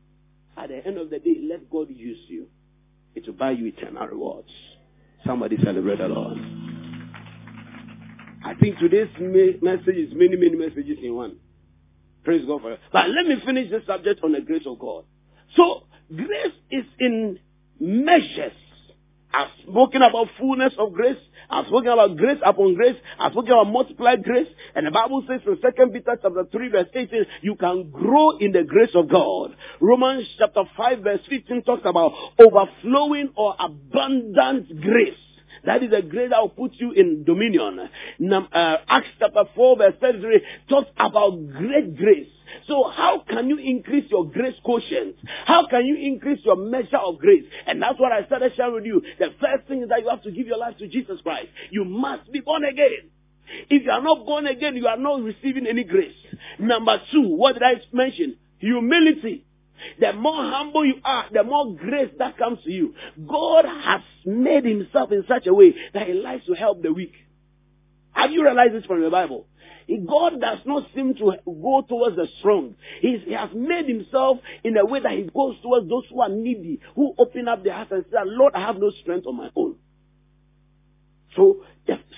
at 0.58 0.70
the 0.70 0.86
end 0.86 0.98
of 0.98 1.10
the 1.10 1.20
day, 1.20 1.38
let 1.48 1.70
God 1.70 1.90
use 1.90 2.20
you. 2.28 2.48
It 3.16 3.28
will 3.28 3.34
buy 3.34 3.52
you 3.52 3.68
eternal 3.68 4.08
rewards. 4.08 4.50
Somebody 5.26 5.58
celebrate 5.64 6.00
the 6.00 6.08
Lord. 6.08 6.38
I 8.44 8.56
think 8.56 8.78
today's 8.78 9.08
message 9.62 9.96
is 9.96 10.14
many, 10.14 10.36
many 10.36 10.56
messages 10.56 10.98
in 11.02 11.16
one. 11.16 11.38
Praise 12.24 12.46
God 12.46 12.62
for 12.62 12.74
it. 12.74 12.80
But 12.92 13.10
let 13.10 13.26
me 13.26 13.36
finish 13.46 13.70
this 13.70 13.86
subject 13.88 14.22
on 14.24 14.34
the 14.34 14.42
grace 14.42 14.64
of 14.66 14.80
God. 14.80 15.06
So, 15.56 15.84
grace 16.14 16.54
is 16.70 16.86
in 17.00 17.40
measures. 17.80 18.54
I've 19.34 19.48
spoken 19.68 20.02
about 20.02 20.28
fullness 20.38 20.74
of 20.78 20.94
grace. 20.94 21.18
I've 21.50 21.66
spoken 21.68 21.90
about 21.90 22.18
grace 22.18 22.38
upon 22.46 22.76
grace. 22.76 22.96
I've 23.18 23.32
spoken 23.32 23.52
about 23.52 23.72
multiplied 23.72 24.24
grace. 24.24 24.48
And 24.76 24.86
the 24.86 24.92
Bible 24.92 25.24
says 25.28 25.42
in 25.48 25.56
2 25.56 25.92
Peter 25.92 26.18
chapter 26.22 26.46
3 26.52 26.70
verse 26.70 26.88
18, 26.94 27.26
you 27.42 27.56
can 27.56 27.90
grow 27.90 28.38
in 28.38 28.52
the 28.52 28.64
grace 28.64 28.92
of 28.94 29.10
God. 29.10 29.56
Romans 29.82 30.28
chapter 30.38 30.64
5 30.78 31.00
verse 31.00 31.22
15 31.30 31.64
talks 31.64 31.82
about 31.86 32.14
overflowing 32.38 33.32
or 33.36 33.56
abundant 33.60 34.82
grace. 34.82 35.18
That 35.66 35.84
is 35.84 35.92
a 35.94 36.02
grace 36.02 36.30
that 36.32 36.40
will 36.42 36.50
put 36.50 36.74
you 36.74 36.92
in 36.92 37.24
dominion. 37.24 37.90
Now, 38.20 38.48
uh, 38.52 38.78
Acts 38.88 39.08
chapter 39.20 39.44
4 39.56 39.78
verse 39.78 39.94
33 40.00 40.42
talks 40.70 40.90
about 40.98 41.32
great 41.52 41.96
grace. 41.98 42.28
So 42.68 42.90
how 42.90 43.24
can 43.28 43.50
you 43.50 43.58
increase 43.58 44.10
your 44.12 44.30
grace 44.30 44.56
quotient? 44.64 45.16
How 45.46 45.68
can 45.68 45.86
you 45.86 45.96
increase 45.96 46.40
your 46.44 46.56
measure 46.56 46.98
of 46.98 47.18
grace? 47.18 47.46
And 47.66 47.82
that's 47.82 48.00
what 48.00 48.12
I 48.12 48.26
started 48.26 48.54
sharing 48.56 48.76
with 48.76 48.86
you. 48.86 49.02
The 49.20 49.30
first 49.40 49.68
thing 49.68 49.84
is 49.84 49.90
that 49.90 50.02
you 50.02 50.10
have 50.10 50.24
to 50.24 50.32
give 50.32 50.48
your 50.48 50.58
life 50.58 50.78
to 50.78 50.88
Jesus 50.88 51.20
Christ. 51.22 51.48
You 51.72 51.86
must 51.86 52.32
be 52.32 52.42
born 52.42 52.64
again. 52.64 53.10
If 53.70 53.84
you 53.84 53.92
are 53.92 54.02
not 54.02 54.26
born 54.26 54.48
again, 54.48 54.76
you 54.76 54.88
are 54.88 54.98
not 54.98 55.22
receiving 55.22 55.68
any 55.68 55.84
grace. 55.84 56.16
Number 56.60 56.98
two, 57.12 57.36
what 57.36 57.54
did 57.54 57.64
I 57.64 57.76
mention? 57.92 58.38
Humility. 58.60 59.46
The 60.00 60.14
more 60.14 60.36
humble 60.36 60.86
you 60.86 60.96
are, 61.04 61.26
the 61.32 61.44
more 61.44 61.76
grace 61.76 62.12
that 62.20 62.38
comes 62.38 62.60
to 62.64 62.72
you. 62.72 62.94
God 63.28 63.66
has 63.66 64.02
made 64.26 64.66
himself 64.66 65.12
in 65.12 65.26
such 65.28 65.48
a 65.48 65.54
way 65.54 65.76
that 65.94 66.08
he 66.08 66.14
likes 66.14 66.46
to 66.46 66.54
help 66.54 66.82
the 66.82 66.94
weak. 66.94 67.14
Have 68.12 68.32
you 68.32 68.44
realized 68.44 68.76
this 68.76 68.86
from 68.86 69.02
the 69.02 69.10
Bible? 69.10 69.48
God 70.08 70.40
does 70.40 70.60
not 70.66 70.88
seem 70.96 71.14
to 71.16 71.34
go 71.46 71.84
towards 71.88 72.16
the 72.16 72.28
strong. 72.40 72.76
He's, 73.02 73.20
he 73.26 73.34
has 73.34 73.50
made 73.54 73.88
himself 73.88 74.38
in 74.64 74.78
a 74.78 74.86
way 74.86 75.02
that 75.02 75.12
he 75.12 75.24
goes 75.24 75.56
towards 75.62 75.90
those 75.90 76.04
who 76.10 76.22
are 76.22 76.30
needy, 76.30 76.80
who 76.96 77.14
open 77.18 77.48
up 77.48 77.64
their 77.64 77.74
hearts 77.74 77.92
and 77.92 78.06
say, 78.10 78.18
Lord, 78.26 78.54
I 78.56 78.62
have 78.62 78.78
no 78.78 78.92
strength 79.02 79.28
on 79.28 79.36
my 79.36 79.50
own. 79.56 79.76
So, 81.36 81.64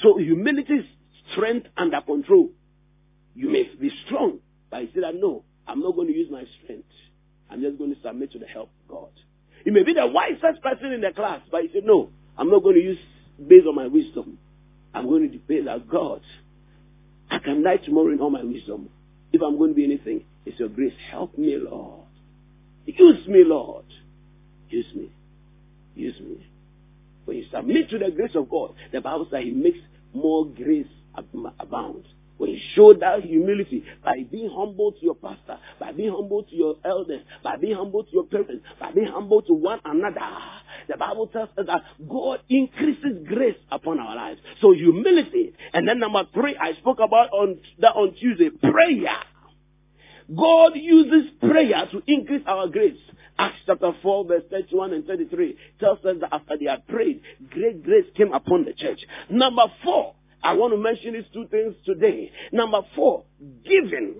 so 0.03 0.17
humility 0.17 0.73
is 0.73 0.85
strength 1.31 1.67
under 1.75 2.01
control. 2.01 2.51
You 3.33 3.49
may 3.49 3.63
be 3.79 3.91
strong, 4.05 4.39
but 4.69 4.81
you 4.83 4.89
say 4.93 5.01
no, 5.15 5.43
I'm 5.67 5.79
not 5.79 5.95
going 5.95 6.07
to 6.07 6.13
use 6.13 6.29
my 6.29 6.43
strength. 6.63 6.87
I'm 7.49 7.61
just 7.61 7.77
going 7.77 7.93
to 7.93 8.01
submit 8.01 8.31
to 8.33 8.39
the 8.39 8.47
help 8.47 8.69
of 8.83 8.95
God. 8.95 9.09
You 9.65 9.71
may 9.71 9.83
be 9.83 9.93
the 9.93 10.07
wisest 10.07 10.61
person 10.61 10.91
in 10.91 11.01
the 11.01 11.11
class, 11.11 11.41
but 11.51 11.63
you 11.63 11.69
say, 11.73 11.81
no, 11.83 12.09
I'm 12.37 12.49
not 12.49 12.63
going 12.63 12.75
to 12.75 12.81
use 12.81 12.99
based 13.47 13.67
on 13.67 13.75
my 13.75 13.87
wisdom. 13.87 14.37
I'm 14.93 15.07
going 15.07 15.23
to 15.23 15.29
depend 15.29 15.67
on 15.67 15.87
God. 15.91 16.21
I 17.29 17.39
can 17.39 17.63
die 17.63 17.77
tomorrow 17.77 18.11
in 18.11 18.19
all 18.19 18.29
my 18.29 18.43
wisdom. 18.43 18.89
If 19.33 19.41
I'm 19.41 19.57
going 19.57 19.71
to 19.71 19.75
be 19.75 19.83
anything, 19.83 20.23
it's 20.45 20.59
your 20.59 20.69
grace. 20.69 20.93
Help 21.11 21.37
me, 21.37 21.57
Lord. 21.57 22.05
Use 22.85 23.27
me, 23.27 23.43
Lord. 23.43 23.85
Use 24.69 24.85
me. 24.95 25.11
Use 25.95 26.19
me. 26.19 26.45
When 27.25 27.37
you 27.37 27.45
submit 27.51 27.89
to 27.89 27.97
the 27.97 28.11
grace 28.11 28.35
of 28.35 28.49
God, 28.49 28.75
the 28.91 29.01
Bible 29.01 29.27
says 29.31 29.43
He 29.43 29.51
makes 29.51 29.79
more 30.13 30.45
grace 30.45 30.87
abound. 31.15 32.05
You 32.39 32.57
show 32.75 32.93
that 32.93 33.23
humility 33.23 33.83
by 34.03 34.23
being 34.29 34.49
humble 34.49 34.91
to 34.91 34.99
your 35.01 35.15
pastor, 35.15 35.57
by 35.79 35.91
being 35.91 36.11
humble 36.11 36.43
to 36.43 36.55
your 36.55 36.75
elders, 36.83 37.21
by 37.43 37.57
being 37.57 37.75
humble 37.75 38.03
to 38.03 38.11
your 38.11 38.25
parents, 38.25 38.63
by 38.79 38.91
being 38.91 39.07
humble 39.07 39.41
to 39.43 39.53
one 39.53 39.79
another, 39.85 40.19
the 40.87 40.97
Bible 40.97 41.27
tells 41.27 41.49
us 41.57 41.65
that 41.65 41.81
God 42.07 42.41
increases 42.49 43.25
grace 43.27 43.57
upon 43.71 43.99
our 43.99 44.15
lives. 44.15 44.39
So 44.61 44.73
humility. 44.73 45.53
And 45.73 45.87
then 45.87 45.99
number 45.99 46.23
three, 46.33 46.55
I 46.55 46.73
spoke 46.73 46.99
about 46.99 47.29
on 47.31 47.59
that 47.79 47.93
on 47.95 48.13
Tuesday, 48.15 48.49
prayer. 48.49 49.17
God 50.33 50.71
uses 50.75 51.31
prayer 51.39 51.87
to 51.91 52.01
increase 52.07 52.43
our 52.47 52.67
grace. 52.67 52.97
Acts 53.37 53.57
chapter 53.65 53.91
4 54.01 54.25
verse 54.25 54.43
31 54.49 54.93
and 54.93 55.05
33 55.05 55.57
tells 55.79 55.99
us 56.05 56.15
that 56.21 56.33
after 56.33 56.57
they 56.57 56.65
had 56.65 56.87
prayed, 56.87 57.21
great 57.49 57.83
grace 57.83 58.05
came 58.15 58.33
upon 58.33 58.63
the 58.63 58.73
church. 58.73 58.99
Number 59.29 59.63
four, 59.83 60.15
I 60.45 60.53
want 60.53 60.73
to 60.73 60.77
mention 60.77 61.13
these 61.13 61.25
two 61.33 61.47
things 61.47 61.73
today. 61.87 62.31
Number 62.51 62.81
four, 62.95 63.23
giving. 63.63 64.13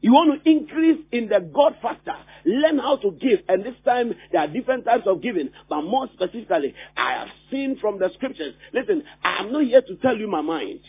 You 0.00 0.14
want 0.14 0.42
to 0.42 0.50
increase 0.50 1.04
in 1.12 1.28
the 1.28 1.40
God 1.40 1.74
factor. 1.82 2.14
Learn 2.46 2.78
how 2.78 2.96
to 2.96 3.10
give. 3.10 3.40
And 3.46 3.62
this 3.62 3.74
time, 3.84 4.14
there 4.32 4.40
are 4.40 4.48
different 4.48 4.86
types 4.86 5.06
of 5.06 5.20
giving. 5.20 5.50
But 5.68 5.82
more 5.82 6.08
specifically, 6.14 6.74
I 6.96 7.12
have 7.12 7.28
seen 7.50 7.76
from 7.78 7.98
the 7.98 8.08
scriptures. 8.14 8.54
Listen, 8.72 9.02
I 9.22 9.40
am 9.40 9.52
not 9.52 9.64
here 9.64 9.82
to 9.82 9.96
tell 9.96 10.16
you 10.16 10.26
my 10.26 10.40
mind. 10.40 10.80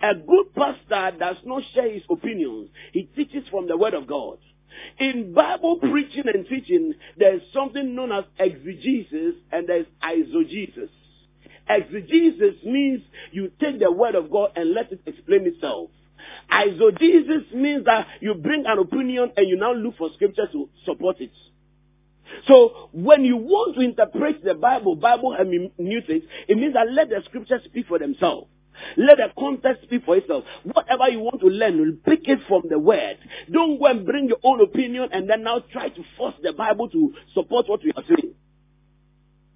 A 0.00 0.14
good 0.14 0.54
pastor 0.54 1.18
does 1.18 1.36
not 1.44 1.64
share 1.74 1.92
his 1.92 2.02
opinions. 2.08 2.68
He 2.92 3.10
teaches 3.16 3.42
from 3.50 3.66
the 3.66 3.76
word 3.76 3.94
of 3.94 4.06
God. 4.06 4.38
In 5.00 5.34
Bible 5.34 5.78
preaching 5.80 6.24
and 6.32 6.46
teaching, 6.46 6.94
there 7.18 7.34
is 7.34 7.42
something 7.52 7.96
known 7.96 8.12
as 8.12 8.24
exegesis 8.38 9.34
and 9.50 9.68
there 9.68 9.80
is 9.80 9.86
eisegesis. 10.00 10.90
Exegesis 11.68 12.62
means 12.64 13.02
you 13.32 13.50
take 13.60 13.80
the 13.80 13.90
word 13.90 14.14
of 14.14 14.30
God 14.30 14.50
and 14.56 14.72
let 14.72 14.92
it 14.92 15.00
explain 15.06 15.46
itself. 15.46 15.90
Eisegesis 16.50 17.52
means 17.54 17.84
that 17.84 18.06
you 18.20 18.34
bring 18.34 18.64
an 18.66 18.78
opinion 18.78 19.32
and 19.36 19.48
you 19.48 19.56
now 19.56 19.72
look 19.72 19.96
for 19.96 20.10
scripture 20.14 20.46
to 20.52 20.68
support 20.84 21.20
it. 21.20 21.32
So 22.46 22.90
when 22.92 23.24
you 23.24 23.36
want 23.36 23.76
to 23.76 23.80
interpret 23.82 24.42
the 24.44 24.54
Bible, 24.54 24.96
Bible 24.96 25.34
hermeneutics, 25.36 26.26
it 26.48 26.56
means 26.56 26.74
that 26.74 26.90
let 26.90 27.08
the 27.08 27.22
scriptures 27.24 27.62
speak 27.64 27.86
for 27.86 27.98
themselves. 27.98 28.48
Let 28.96 29.18
the 29.18 29.28
context 29.38 29.84
speak 29.84 30.04
for 30.04 30.16
itself. 30.16 30.44
Whatever 30.64 31.08
you 31.08 31.20
want 31.20 31.40
to 31.40 31.46
learn, 31.46 32.00
pick 32.04 32.26
it 32.28 32.40
from 32.48 32.62
the 32.68 32.78
word. 32.78 33.18
Don't 33.50 33.78
go 33.78 33.86
and 33.86 34.04
bring 34.04 34.28
your 34.28 34.38
own 34.42 34.60
opinion 34.60 35.10
and 35.12 35.30
then 35.30 35.44
now 35.44 35.60
try 35.72 35.88
to 35.90 36.04
force 36.16 36.34
the 36.42 36.52
Bible 36.52 36.88
to 36.90 37.14
support 37.34 37.68
what 37.68 37.82
you 37.84 37.92
are 37.96 38.02
saying. 38.04 38.34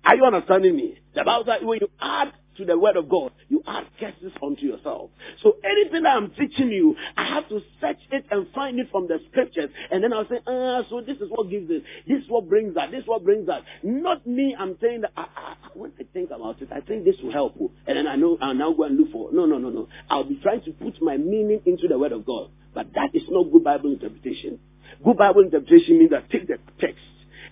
Are 0.09 0.17
you 0.17 0.25
understanding 0.25 0.75
me? 0.75 0.99
The 1.15 1.23
Bible 1.23 1.45
says 1.47 1.61
when 1.63 1.81
you 1.83 1.91
add 2.01 2.33
to 2.57 2.65
the 2.65 2.79
word 2.79 2.97
of 2.97 3.11
God, 3.11 3.31
you 3.51 3.63
add 3.67 3.85
curses 4.01 4.33
unto 4.43 4.63
yourself. 4.63 5.11
So 5.43 5.59
anything 5.63 6.05
that 6.05 6.17
I'm 6.17 6.31
teaching 6.31 6.71
you, 6.71 6.97
I 7.15 7.27
have 7.27 7.47
to 7.51 7.61
search 7.79 7.99
it 8.11 8.25
and 8.31 8.47
find 8.55 8.81
it 8.81 8.87
from 8.91 9.07
the 9.07 9.19
scriptures. 9.31 9.69
And 9.91 10.03
then 10.03 10.15
I'll 10.15 10.27
say, 10.27 10.41
ah, 10.47 10.81
so 10.89 11.03
this 11.03 11.19
is 11.19 11.29
what 11.29 11.51
gives 11.51 11.69
this. 11.69 11.83
This 12.09 12.23
is 12.23 12.25
what 12.31 12.49
brings 12.49 12.75
that. 12.77 12.91
This 12.91 13.03
is 13.03 13.07
what 13.07 13.23
brings 13.23 13.49
that. 13.49 13.65
Not 13.83 14.27
me, 14.27 14.57
I'm 14.59 14.79
saying 14.81 15.03
that, 15.03 15.13
I, 15.15 15.27
I, 15.37 15.55
when 15.75 15.93
I 16.01 16.05
think 16.15 16.31
about 16.31 16.63
it, 16.63 16.71
I 16.73 16.81
think 16.81 17.05
this 17.05 17.17
will 17.23 17.33
help. 17.33 17.57
you. 17.61 17.71
And 17.87 17.99
then 17.99 18.07
I 18.07 18.17
know, 18.17 18.39
I'll 18.41 18.55
now 18.55 18.73
go 18.73 18.85
and 18.85 18.97
look 18.97 19.13
for, 19.13 19.31
no, 19.31 19.45
no, 19.45 19.59
no, 19.59 19.69
no. 19.69 19.89
I'll 20.09 20.25
be 20.25 20.41
trying 20.43 20.63
to 20.63 20.73
put 20.73 21.03
my 21.03 21.19
meaning 21.19 21.61
into 21.67 21.87
the 21.87 21.99
word 21.99 22.13
of 22.13 22.25
God. 22.25 22.49
But 22.75 22.95
that 22.95 23.11
is 23.13 23.25
not 23.29 23.53
good 23.53 23.63
Bible 23.63 23.93
interpretation. 23.93 24.59
Good 25.05 25.19
Bible 25.19 25.43
interpretation 25.43 25.99
means 25.99 26.13
that 26.13 26.31
take 26.31 26.49
the 26.49 26.57
text 26.81 26.97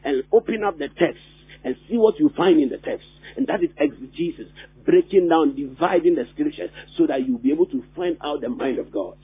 and 0.05 0.23
open 0.33 0.65
up 0.65 0.79
the 0.79 0.89
text 0.89 1.21
and 1.67 1.75
see 1.89 1.99
what 1.99 2.19
you 2.21 2.31
find 2.37 2.61
in 2.61 2.69
the 2.69 2.79
text. 2.79 3.07
And 3.37 3.49
that 3.49 3.63
is 3.63 3.71
exegesis, 3.77 4.47
breaking 4.85 5.29
down, 5.29 5.57
dividing 5.57 6.15
the 6.15 6.25
scriptures 6.33 6.71
so 6.97 7.09
that 7.09 7.27
you'll 7.27 7.39
be 7.41 7.51
able 7.51 7.67
to 7.67 7.83
find 7.97 8.17
out 8.23 8.41
the 8.41 8.49
mind 8.49 8.79
of 8.79 8.93
God. 8.93 9.19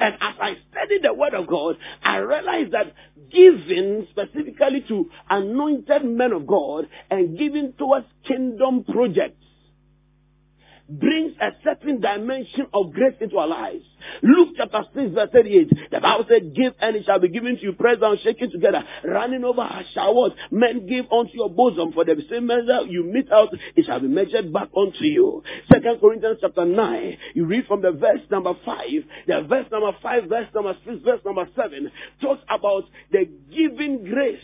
And 0.00 0.14
as 0.14 0.34
I 0.40 0.56
studied 0.72 1.04
the 1.04 1.14
Word 1.14 1.32
of 1.32 1.46
God, 1.46 1.76
I 2.02 2.16
realized 2.16 2.72
that 2.72 2.92
giving 3.30 4.08
specifically 4.10 4.84
to 4.88 5.08
anointed 5.30 6.04
men 6.04 6.32
of 6.32 6.46
God 6.46 6.88
and 7.08 7.38
giving 7.38 7.72
towards 7.78 8.06
kingdom 8.26 8.84
projects 8.84 9.36
brings 10.98 11.32
a 11.40 11.50
certain 11.62 12.00
dimension 12.00 12.66
of 12.72 12.92
grace 12.92 13.14
into 13.20 13.38
our 13.38 13.46
lives. 13.46 13.84
Luke 14.22 14.50
chapter 14.56 14.82
6 14.94 15.14
verse 15.14 15.28
38, 15.32 15.90
the 15.90 16.00
Bible 16.00 16.24
said, 16.28 16.54
give 16.54 16.74
and 16.80 16.96
it 16.96 17.04
shall 17.04 17.20
be 17.20 17.28
given 17.28 17.56
to 17.56 17.62
you, 17.62 17.72
pressed 17.74 18.00
down, 18.00 18.18
shaken 18.22 18.50
together, 18.50 18.82
running 19.04 19.44
over 19.44 19.68
showers. 19.94 20.32
Men 20.50 20.86
give 20.86 21.06
unto 21.12 21.32
your 21.34 21.50
bosom. 21.50 21.92
For 21.92 22.04
the 22.04 22.16
same 22.30 22.46
measure 22.46 22.82
you 22.88 23.04
mete 23.04 23.30
out, 23.30 23.48
it 23.76 23.86
shall 23.86 24.00
be 24.00 24.08
measured 24.08 24.52
back 24.52 24.68
unto 24.76 25.04
you. 25.04 25.42
Second 25.72 26.00
Corinthians 26.00 26.38
chapter 26.40 26.64
9, 26.64 27.18
you 27.34 27.46
read 27.46 27.66
from 27.66 27.82
the 27.82 27.92
verse 27.92 28.20
number 28.30 28.54
5, 28.64 28.86
the 29.26 29.42
verse 29.48 29.66
number 29.70 29.92
5, 30.02 30.24
verse 30.24 30.48
number 30.54 30.76
6, 30.86 30.98
verse 31.04 31.20
number 31.24 31.48
7, 31.54 31.90
talks 32.20 32.42
about 32.48 32.84
the 33.12 33.28
giving 33.50 34.04
grace 34.04 34.40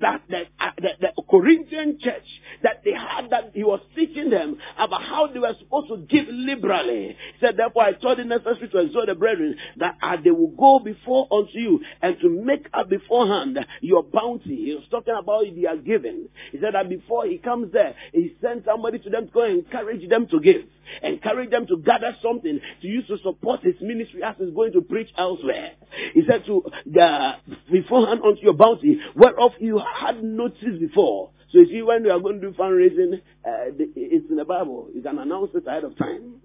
that 0.00 0.22
the, 0.28 0.42
uh, 0.58 0.70
the, 0.78 0.88
the, 1.00 1.22
Corinthian 1.30 1.98
church 2.00 2.26
that 2.62 2.82
they 2.84 2.92
had 2.92 3.30
that 3.30 3.52
he 3.54 3.62
was 3.62 3.80
teaching 3.94 4.30
them 4.30 4.58
about 4.78 5.02
how 5.02 5.26
they 5.26 5.38
were 5.38 5.54
supposed 5.58 5.88
to 5.88 5.98
give 6.08 6.26
liberally. 6.28 7.16
He 7.34 7.46
said, 7.46 7.56
therefore 7.56 7.84
I 7.84 7.94
thought 7.96 8.18
it 8.18 8.26
necessary 8.26 8.68
to 8.68 8.78
exhort 8.78 9.06
the 9.06 9.14
brethren 9.14 9.56
that 9.76 9.96
uh, 10.02 10.16
they 10.22 10.30
will 10.30 10.48
go 10.58 10.80
before 10.80 11.28
unto 11.30 11.58
you 11.58 11.80
and 12.02 12.16
to 12.20 12.28
make 12.28 12.68
up 12.72 12.88
beforehand 12.88 13.58
your 13.80 14.02
bounty. 14.02 14.56
He 14.56 14.74
was 14.74 14.84
talking 14.90 15.14
about 15.16 15.44
their 15.54 15.76
giving. 15.76 16.28
He 16.52 16.58
said 16.60 16.74
that 16.74 16.88
before 16.88 17.26
he 17.26 17.38
comes 17.38 17.72
there, 17.72 17.94
he 18.12 18.34
sent 18.42 18.64
somebody 18.64 18.98
to 18.98 19.10
them 19.10 19.26
to 19.26 19.32
go 19.32 19.42
and 19.44 19.64
encourage 19.64 20.08
them 20.08 20.26
to 20.28 20.40
give. 20.40 20.62
Encourage 21.02 21.50
them 21.50 21.66
to 21.66 21.76
gather 21.78 22.16
something 22.22 22.60
to 22.82 22.86
use 22.86 23.06
to 23.06 23.16
support 23.18 23.62
his 23.62 23.74
ministry 23.80 24.22
as 24.22 24.34
he's 24.38 24.52
going 24.54 24.72
to 24.72 24.80
preach 24.80 25.08
elsewhere. 25.16 25.72
He 26.14 26.22
said 26.28 26.44
to 26.46 26.64
the 26.86 27.32
beforehand 27.70 28.20
unto 28.24 28.40
your 28.42 28.54
bounty, 28.54 29.00
whereof 29.14 29.52
you 29.70 29.80
had 30.00 30.22
noticed 30.22 30.80
before. 30.80 31.30
So 31.52 31.58
you 31.58 31.66
see, 31.66 31.82
when 31.82 32.02
we 32.02 32.10
are 32.10 32.18
going 32.18 32.40
to 32.40 32.50
do 32.50 32.56
fundraising, 32.56 33.14
uh, 33.44 33.70
it's 33.78 34.30
in 34.30 34.36
the 34.36 34.44
Bible. 34.44 34.88
You 34.94 35.02
can 35.02 35.18
announce 35.18 35.50
it 35.54 35.66
ahead 35.66 35.84
of 35.84 35.96
time. 35.96 36.40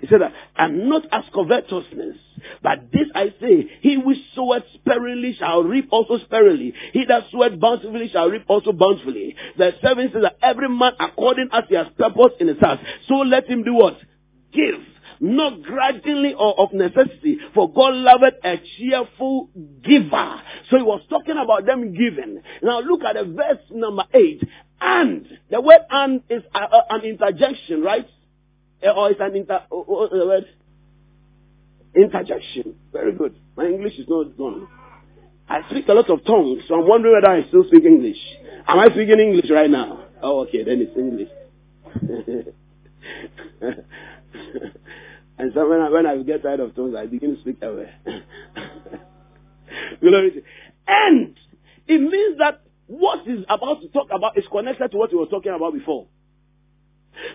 He 0.00 0.06
said 0.08 0.20
that, 0.20 0.32
and 0.56 0.88
not 0.88 1.02
as 1.12 1.24
covetousness, 1.32 2.16
but 2.62 2.90
this 2.92 3.08
I 3.14 3.26
say, 3.40 3.70
he 3.82 3.98
which 3.98 4.18
soweth 4.34 4.64
sparingly 4.74 5.36
shall 5.38 5.62
reap 5.62 5.88
also 5.90 6.18
sparingly. 6.24 6.72
He 6.92 7.04
that 7.06 7.24
soweth 7.30 7.60
bountifully 7.60 8.08
shall 8.08 8.28
reap 8.28 8.44
also 8.48 8.72
bountifully. 8.72 9.36
The 9.58 9.72
seven 9.82 10.10
says 10.12 10.22
that 10.22 10.38
every 10.42 10.68
man 10.68 10.92
according 10.98 11.50
as 11.52 11.64
he 11.68 11.74
has 11.74 11.86
purpose 11.96 12.32
in 12.40 12.48
his 12.48 12.58
heart, 12.58 12.80
so 13.06 13.16
let 13.16 13.46
him 13.46 13.64
do 13.64 13.74
what? 13.74 13.96
Give 14.52 14.80
not 15.20 15.62
grudgingly 15.62 16.34
or 16.34 16.58
of 16.60 16.72
necessity, 16.72 17.38
for 17.54 17.72
God 17.72 17.94
loveth 17.94 18.34
a 18.44 18.56
cheerful 18.78 19.50
giver. 19.82 20.42
So 20.70 20.76
he 20.76 20.82
was 20.82 21.02
talking 21.08 21.36
about 21.36 21.66
them 21.66 21.92
giving. 21.92 22.42
Now 22.62 22.80
look 22.80 23.02
at 23.04 23.14
the 23.14 23.24
verse 23.24 23.62
number 23.70 24.04
eight. 24.14 24.42
And, 24.80 25.26
the 25.50 25.60
word 25.60 25.80
and 25.90 26.22
is 26.28 26.42
a, 26.54 26.58
a, 26.58 26.82
an 26.90 27.00
interjection, 27.02 27.82
right? 27.82 28.06
Eh, 28.82 28.90
or 28.90 29.10
it's 29.10 29.20
an 29.20 29.34
inter, 29.34 29.62
what 29.70 30.10
the 30.10 30.26
word? 30.26 30.46
Interjection. 31.94 32.74
Very 32.92 33.12
good. 33.12 33.36
My 33.56 33.64
English 33.66 33.94
is 33.98 34.06
not 34.08 34.36
gone. 34.36 34.68
I 35.48 35.60
speak 35.70 35.88
a 35.88 35.92
lot 35.92 36.10
of 36.10 36.24
tongues, 36.24 36.62
so 36.68 36.74
I'm 36.74 36.88
wondering 36.88 37.14
whether 37.14 37.32
I 37.32 37.46
still 37.48 37.64
speak 37.64 37.84
English. 37.84 38.18
Am 38.66 38.78
I 38.78 38.88
speaking 38.88 39.20
English 39.20 39.48
right 39.50 39.70
now? 39.70 40.04
Oh, 40.22 40.40
okay, 40.40 40.64
then 40.64 40.80
it's 40.82 40.96
English. 40.96 41.28
and 45.38 45.52
so 45.54 45.68
when 45.68 45.80
I, 45.80 45.90
when 45.90 46.06
I 46.06 46.22
get 46.22 46.42
tired 46.42 46.60
of 46.60 46.74
tongues, 46.74 46.94
I 46.96 47.06
begin 47.06 47.34
to 47.34 47.40
speak 47.40 47.62
away. 47.62 47.90
and 50.86 51.36
it 51.86 52.00
means 52.00 52.38
that 52.38 52.62
what 52.86 53.26
is 53.26 53.44
about 53.48 53.82
to 53.82 53.88
talk 53.88 54.08
about 54.12 54.38
is 54.38 54.44
connected 54.50 54.90
to 54.92 54.96
what 54.96 55.10
he 55.10 55.16
was 55.16 55.28
talking 55.30 55.52
about 55.52 55.74
before. 55.74 56.06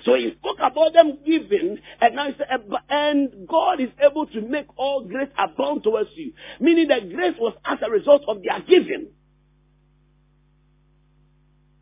So 0.05 0.15
he 0.15 0.33
spoke 0.37 0.57
about 0.59 0.93
them 0.93 1.19
giving, 1.25 1.79
and 1.99 2.15
now 2.15 2.27
he 2.27 2.33
said, 2.37 2.47
and 2.89 3.47
God 3.47 3.81
is 3.81 3.89
able 3.99 4.27
to 4.27 4.41
make 4.41 4.67
all 4.77 5.03
grace 5.05 5.29
abound 5.37 5.83
towards 5.83 6.09
you. 6.15 6.33
Meaning 6.59 6.87
that 6.89 7.09
grace 7.09 7.35
was 7.39 7.55
as 7.65 7.79
a 7.81 7.89
result 7.89 8.23
of 8.27 8.41
their 8.43 8.59
giving. 8.61 9.07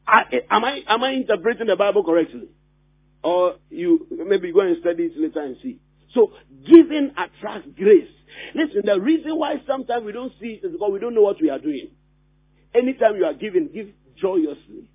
am 0.07 0.63
I 0.63 0.81
am 0.87 1.03
I 1.03 1.11
interpreting 1.13 1.67
the 1.67 1.75
Bible 1.75 2.03
correctly? 2.03 2.47
Or 3.21 3.55
you 3.69 4.07
maybe 4.09 4.53
go 4.53 4.61
and 4.61 4.77
study 4.79 5.03
it 5.03 5.17
later 5.17 5.41
and 5.41 5.57
see. 5.61 5.79
So 6.13 6.31
giving 6.65 7.11
attracts 7.17 7.67
grace. 7.75 8.09
Listen, 8.55 8.81
the 8.85 8.99
reason 8.99 9.37
why 9.37 9.61
sometimes 9.67 10.05
we 10.05 10.11
don't 10.11 10.33
see 10.39 10.59
it 10.61 10.65
is 10.65 10.71
because 10.71 10.91
we 10.91 10.99
don't 10.99 11.13
know 11.15 11.21
what 11.21 11.41
we 11.41 11.49
are 11.49 11.59
doing. 11.59 11.89
Anytime 12.73 13.15
you 13.15 13.25
are 13.25 13.33
giving, 13.33 13.69
give 13.73 13.89
joyously. 14.21 14.89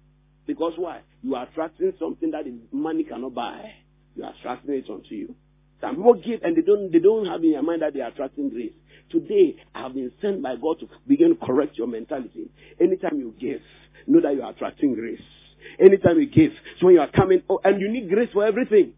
Because 0.46 0.74
why? 0.76 1.00
You 1.22 1.34
are 1.34 1.44
attracting 1.44 1.92
something 1.98 2.30
that 2.30 2.44
money 2.72 3.04
cannot 3.04 3.34
buy. 3.34 3.72
You 4.14 4.24
are 4.24 4.34
attracting 4.38 4.74
it 4.74 4.88
onto 4.88 5.14
you. 5.14 5.34
Some 5.80 5.96
people 5.96 6.14
give 6.14 6.42
and 6.42 6.56
they 6.56 6.62
don't 6.62 6.90
they 6.92 6.98
don't 6.98 7.26
have 7.26 7.42
in 7.42 7.52
their 7.52 7.62
mind 7.62 7.82
that 7.82 7.94
they 7.94 8.00
are 8.00 8.08
attracting 8.08 8.50
grace. 8.50 8.72
Today, 9.10 9.56
I 9.74 9.82
have 9.82 9.94
been 9.94 10.12
sent 10.22 10.42
by 10.42 10.56
God 10.56 10.80
to 10.80 10.88
begin 11.06 11.30
to 11.30 11.46
correct 11.46 11.76
your 11.76 11.86
mentality. 11.86 12.50
Anytime 12.80 13.18
you 13.18 13.34
give, 13.38 13.60
know 14.06 14.20
that 14.20 14.34
you 14.34 14.42
are 14.42 14.50
attracting 14.50 14.94
grace. 14.94 15.20
Anytime 15.78 16.18
you 16.20 16.26
give, 16.26 16.52
so 16.80 16.86
when 16.86 16.94
you 16.94 17.00
are 17.00 17.10
coming, 17.10 17.42
oh, 17.48 17.60
and 17.64 17.80
you 17.80 17.90
need 17.90 18.08
grace 18.08 18.30
for 18.32 18.44
everything. 18.44 18.94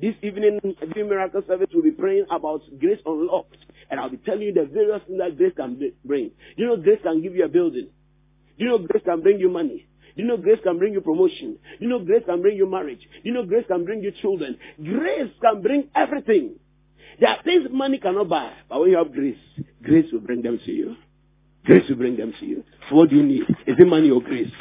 This 0.00 0.14
evening, 0.22 0.60
every 0.82 1.04
miracle 1.04 1.42
service 1.46 1.68
will 1.72 1.82
be 1.82 1.92
praying 1.92 2.26
about 2.30 2.62
grace 2.80 3.00
unlocked. 3.06 3.56
And 3.90 4.00
I'll 4.00 4.10
be 4.10 4.16
telling 4.18 4.42
you 4.42 4.52
the 4.52 4.66
various 4.66 5.02
things 5.06 5.18
that 5.20 5.36
grace 5.36 5.52
can 5.56 5.78
bring. 6.04 6.30
You 6.56 6.66
know, 6.66 6.76
grace 6.76 7.00
can 7.02 7.22
give 7.22 7.34
you 7.34 7.44
a 7.44 7.48
building. 7.48 7.88
You 8.56 8.68
know, 8.68 8.78
grace 8.78 9.02
can 9.04 9.20
bring 9.22 9.38
you 9.38 9.48
money. 9.48 9.86
You 10.16 10.24
know 10.24 10.36
grace 10.36 10.60
can 10.62 10.78
bring 10.78 10.92
you 10.92 11.00
promotion. 11.00 11.58
You 11.80 11.88
know 11.88 11.98
grace 11.98 12.22
can 12.24 12.40
bring 12.40 12.56
you 12.56 12.70
marriage. 12.70 13.00
You 13.22 13.32
know 13.32 13.44
grace 13.44 13.64
can 13.66 13.84
bring 13.84 14.00
you 14.02 14.12
children. 14.22 14.56
Grace 14.82 15.30
can 15.42 15.60
bring 15.60 15.88
everything. 15.94 16.56
There 17.20 17.30
are 17.30 17.42
things 17.42 17.66
money 17.70 17.98
cannot 17.98 18.28
buy. 18.28 18.52
But 18.68 18.80
when 18.80 18.90
you 18.90 18.96
have 18.96 19.12
grace, 19.12 19.38
grace 19.82 20.06
will 20.12 20.20
bring 20.20 20.42
them 20.42 20.60
to 20.64 20.72
you. 20.72 20.96
Grace 21.64 21.88
will 21.88 21.96
bring 21.96 22.16
them 22.16 22.32
to 22.38 22.46
you. 22.46 22.64
So 22.88 22.96
what 22.96 23.10
do 23.10 23.16
you 23.16 23.22
need? 23.22 23.42
Is 23.66 23.76
it 23.78 23.88
money 23.88 24.10
or 24.10 24.20
grace? 24.20 24.52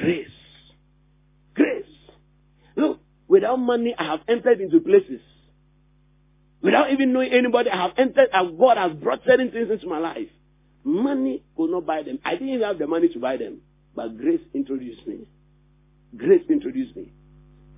Grace. 0.00 0.28
Grace. 1.54 1.84
Look, 2.76 3.00
without 3.32 3.56
money, 3.56 3.94
I 3.98 4.04
have 4.04 4.20
entered 4.28 4.60
into 4.60 4.78
places. 4.78 5.22
Without 6.60 6.92
even 6.92 7.14
knowing 7.14 7.32
anybody, 7.32 7.70
I 7.70 7.76
have 7.76 7.92
entered, 7.96 8.28
and 8.30 8.58
God 8.58 8.76
has 8.76 8.92
brought 8.92 9.20
certain 9.26 9.50
things 9.50 9.70
into 9.70 9.86
my 9.86 9.98
life. 9.98 10.28
Money 10.84 11.42
could 11.56 11.70
not 11.70 11.86
buy 11.86 12.02
them. 12.02 12.18
I 12.26 12.32
didn't 12.32 12.50
even 12.50 12.60
have 12.60 12.78
the 12.78 12.86
money 12.86 13.08
to 13.08 13.18
buy 13.18 13.38
them. 13.38 13.62
But 13.96 14.18
grace 14.18 14.42
introduced 14.52 15.06
me. 15.06 15.26
Grace 16.14 16.44
introduced 16.50 16.94
me. 16.94 17.10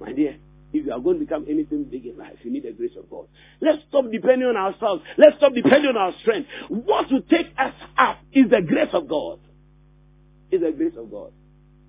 My 0.00 0.12
dear, 0.12 0.38
if 0.72 0.86
you 0.86 0.92
are 0.92 0.98
going 0.98 1.20
to 1.20 1.24
become 1.24 1.46
anything 1.48 1.84
big 1.84 2.04
in 2.04 2.18
life, 2.18 2.34
you 2.42 2.50
need 2.50 2.64
the 2.64 2.72
grace 2.72 2.96
of 2.98 3.08
God. 3.08 3.28
Let's 3.60 3.78
stop 3.88 4.06
depending 4.10 4.48
on 4.48 4.56
ourselves. 4.56 5.04
Let's 5.16 5.36
stop 5.36 5.54
depending 5.54 5.90
on 5.90 5.96
our 5.96 6.14
strength. 6.20 6.48
What 6.68 7.12
will 7.12 7.22
take 7.30 7.46
us 7.56 7.74
up 7.96 8.18
is 8.32 8.50
the 8.50 8.60
grace 8.60 8.90
of 8.92 9.08
God. 9.08 9.38
Is 10.50 10.62
the 10.62 10.72
grace 10.72 10.94
of 10.98 11.12
God. 11.12 11.30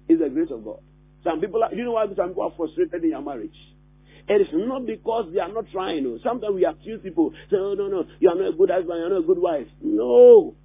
Is 0.07 0.19
the 0.19 0.29
grace 0.29 0.51
of 0.51 0.63
God. 0.63 0.81
Some 1.25 1.41
people 1.41 1.63
are, 1.63 1.73
you 1.73 1.83
know 1.83 1.93
why 1.93 2.05
some 2.15 2.29
people 2.29 2.43
are 2.43 2.53
frustrated 2.55 3.03
in 3.03 3.09
your 3.09 3.21
marriage? 3.21 3.57
It 4.27 4.41
is 4.41 4.47
not 4.53 4.85
because 4.85 5.31
they 5.33 5.39
are 5.39 5.51
not 5.51 5.65
trying. 5.71 6.19
Sometimes 6.23 6.55
we 6.55 6.65
accuse 6.65 7.01
people, 7.01 7.31
say, 7.49 7.57
oh, 7.57 7.73
no, 7.73 7.87
no, 7.87 8.05
you 8.19 8.29
are 8.29 8.35
not 8.35 8.49
a 8.49 8.53
good 8.53 8.69
husband, 8.69 8.99
you 8.99 9.05
are 9.05 9.09
not 9.09 9.19
a 9.19 9.27
good 9.27 9.39
wife. 9.39 9.67
No. 9.81 10.55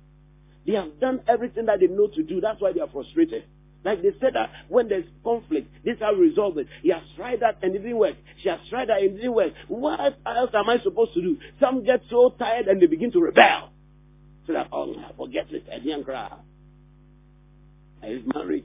They 0.67 0.75
have 0.75 1.01
done 1.01 1.21
everything 1.27 1.67
that 1.67 1.81
they 1.81 1.87
know 1.87 2.07
to 2.07 2.23
do. 2.23 2.41
That's 2.41 2.61
why 2.61 2.73
they 2.73 2.81
are 2.81 2.89
frustrated. 2.89 3.45
Like 3.85 4.03
they 4.03 4.11
said 4.21 4.35
that 4.35 4.51
when 4.69 4.89
there's 4.89 5.07
conflict, 5.25 5.73
this 5.85 5.95
is 5.95 6.01
how 6.01 6.13
resolve 6.13 6.59
it. 6.59 6.69
He 6.83 6.91
has 6.91 7.03
tried 7.17 7.41
that 7.41 7.59
and 7.63 7.75
it 7.75 7.79
didn't 7.79 7.97
work. 7.97 8.17
She 8.43 8.51
has 8.51 8.61
tried 8.69 8.91
that 8.91 8.99
and 8.99 9.13
it 9.13 9.17
didn't 9.17 9.35
work. 9.35 9.55
What 9.69 10.19
else 10.27 10.51
am 10.53 10.69
I 10.69 10.79
supposed 10.83 11.15
to 11.15 11.23
do? 11.23 11.39
Some 11.59 11.85
get 11.85 12.03
so 12.11 12.35
tired 12.39 12.67
and 12.69 12.81
they 12.81 12.87
begin 12.87 13.11
to 13.13 13.21
rebel. 13.21 13.71
So 14.47 14.53
that, 14.53 14.69
oh, 14.71 14.95
forget 15.17 15.47
it. 15.51 15.65
I 15.73 15.79
didn't 15.79 16.05
cry. 16.05 16.31
His 18.03 18.21
marriage 18.35 18.65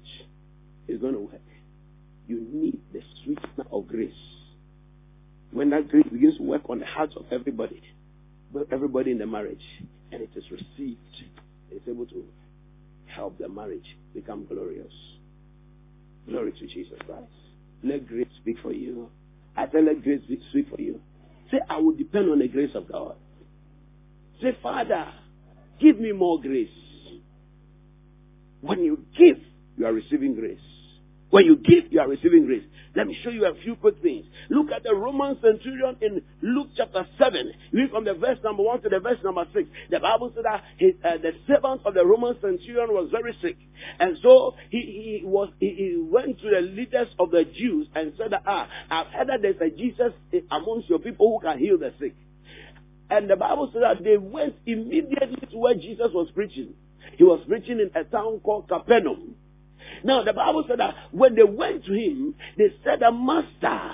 is 0.87 0.99
going 0.99 1.13
to 1.13 1.19
work. 1.19 1.44
You 2.27 2.45
need 2.51 2.79
the 2.93 3.01
sweetness 3.23 3.67
of 3.71 3.87
grace. 3.87 4.11
When 5.51 5.69
that 5.69 5.89
grace 5.89 6.07
begins 6.11 6.37
to 6.37 6.43
work 6.43 6.63
on 6.69 6.79
the 6.79 6.85
hearts 6.85 7.13
of 7.15 7.25
everybody, 7.31 7.81
everybody 8.71 9.11
in 9.11 9.17
the 9.17 9.27
marriage, 9.27 9.63
and 10.11 10.21
it 10.21 10.29
is 10.35 10.43
received 10.49 10.99
it's 11.75 11.87
able 11.87 12.05
to 12.07 12.23
help 13.07 13.37
the 13.37 13.49
marriage 13.49 13.97
become 14.13 14.45
glorious. 14.45 14.93
Glory 16.27 16.53
to 16.53 16.67
Jesus 16.67 16.97
Christ. 17.05 17.25
Let 17.83 18.07
grace 18.07 18.27
speak 18.41 18.57
for 18.61 18.71
you. 18.71 19.09
I 19.55 19.65
tell 19.67 19.83
let 19.83 20.01
grace 20.03 20.21
speak 20.49 20.69
for 20.69 20.81
you. 20.81 21.01
Say, 21.51 21.59
I 21.69 21.77
will 21.77 21.95
depend 21.95 22.29
on 22.29 22.39
the 22.39 22.47
grace 22.47 22.71
of 22.73 22.91
God. 22.91 23.15
Say, 24.41 24.57
Father, 24.63 25.13
give 25.79 25.99
me 25.99 26.11
more 26.11 26.41
grace. 26.41 26.69
When 28.61 28.83
you 28.83 29.05
give, 29.17 29.37
you 29.77 29.85
are 29.85 29.93
receiving 29.93 30.33
grace. 30.33 30.57
When 31.35 31.45
you 31.45 31.57
give, 31.57 31.91
you 31.91 31.99
are 31.99 32.07
receiving 32.07 32.45
grace. 32.45 32.63
Let 32.95 33.07
me 33.07 33.19
show 33.21 33.29
you 33.29 33.43
a 33.45 33.53
few 33.55 33.75
quick 33.75 34.01
things. 34.01 34.25
Look 34.49 34.71
at 34.71 34.83
the 34.83 34.95
Roman 34.95 35.37
centurion 35.41 35.97
in 35.99 36.21
Luke 36.41 36.69
chapter 36.77 37.05
7. 37.19 37.51
Read 37.73 37.89
from 37.91 38.05
the 38.05 38.13
verse 38.13 38.37
number 38.41 38.63
1 38.63 38.83
to 38.83 38.87
the 38.87 39.01
verse 39.01 39.17
number 39.21 39.43
6. 39.53 39.67
The 39.91 39.99
Bible 39.99 40.31
said 40.33 40.45
that 40.45 40.63
his, 40.77 40.93
uh, 41.03 41.17
the 41.17 41.31
servant 41.45 41.81
of 41.83 41.93
the 41.93 42.05
Roman 42.05 42.35
centurion 42.39 42.87
was 42.93 43.09
very 43.11 43.35
sick. 43.41 43.57
And 43.99 44.17
so 44.23 44.55
he, 44.69 44.79
he 44.79 45.25
was 45.25 45.49
he, 45.59 45.75
he, 45.75 45.97
went 45.97 46.39
to 46.39 46.49
the 46.49 46.61
leaders 46.61 47.09
of 47.19 47.31
the 47.31 47.43
Jews 47.43 47.89
and 47.93 48.13
said, 48.17 48.31
that, 48.31 48.43
Ah, 48.47 48.69
I've 48.89 49.07
heard 49.07 49.27
that 49.27 49.41
there's 49.41 49.59
a 49.59 49.75
Jesus 49.75 50.13
amongst 50.49 50.87
your 50.87 50.99
people 50.99 51.37
who 51.37 51.45
can 51.45 51.59
heal 51.59 51.77
the 51.77 51.91
sick. 51.99 52.15
And 53.09 53.29
the 53.29 53.35
Bible 53.35 53.71
said 53.73 53.81
that 53.81 54.01
they 54.01 54.15
went 54.15 54.55
immediately 54.65 55.45
to 55.51 55.57
where 55.57 55.75
Jesus 55.75 56.11
was 56.13 56.29
preaching. 56.33 56.75
He 57.17 57.25
was 57.25 57.41
preaching 57.45 57.81
in 57.81 57.91
a 57.93 58.05
town 58.05 58.39
called 58.39 58.69
Capernaum. 58.69 59.35
Now, 60.03 60.23
the 60.23 60.33
Bible 60.33 60.65
said 60.67 60.79
that 60.79 60.95
when 61.11 61.35
they 61.35 61.43
went 61.43 61.85
to 61.85 61.93
him, 61.93 62.35
they 62.57 62.73
said, 62.83 62.99
Master, 63.13 63.91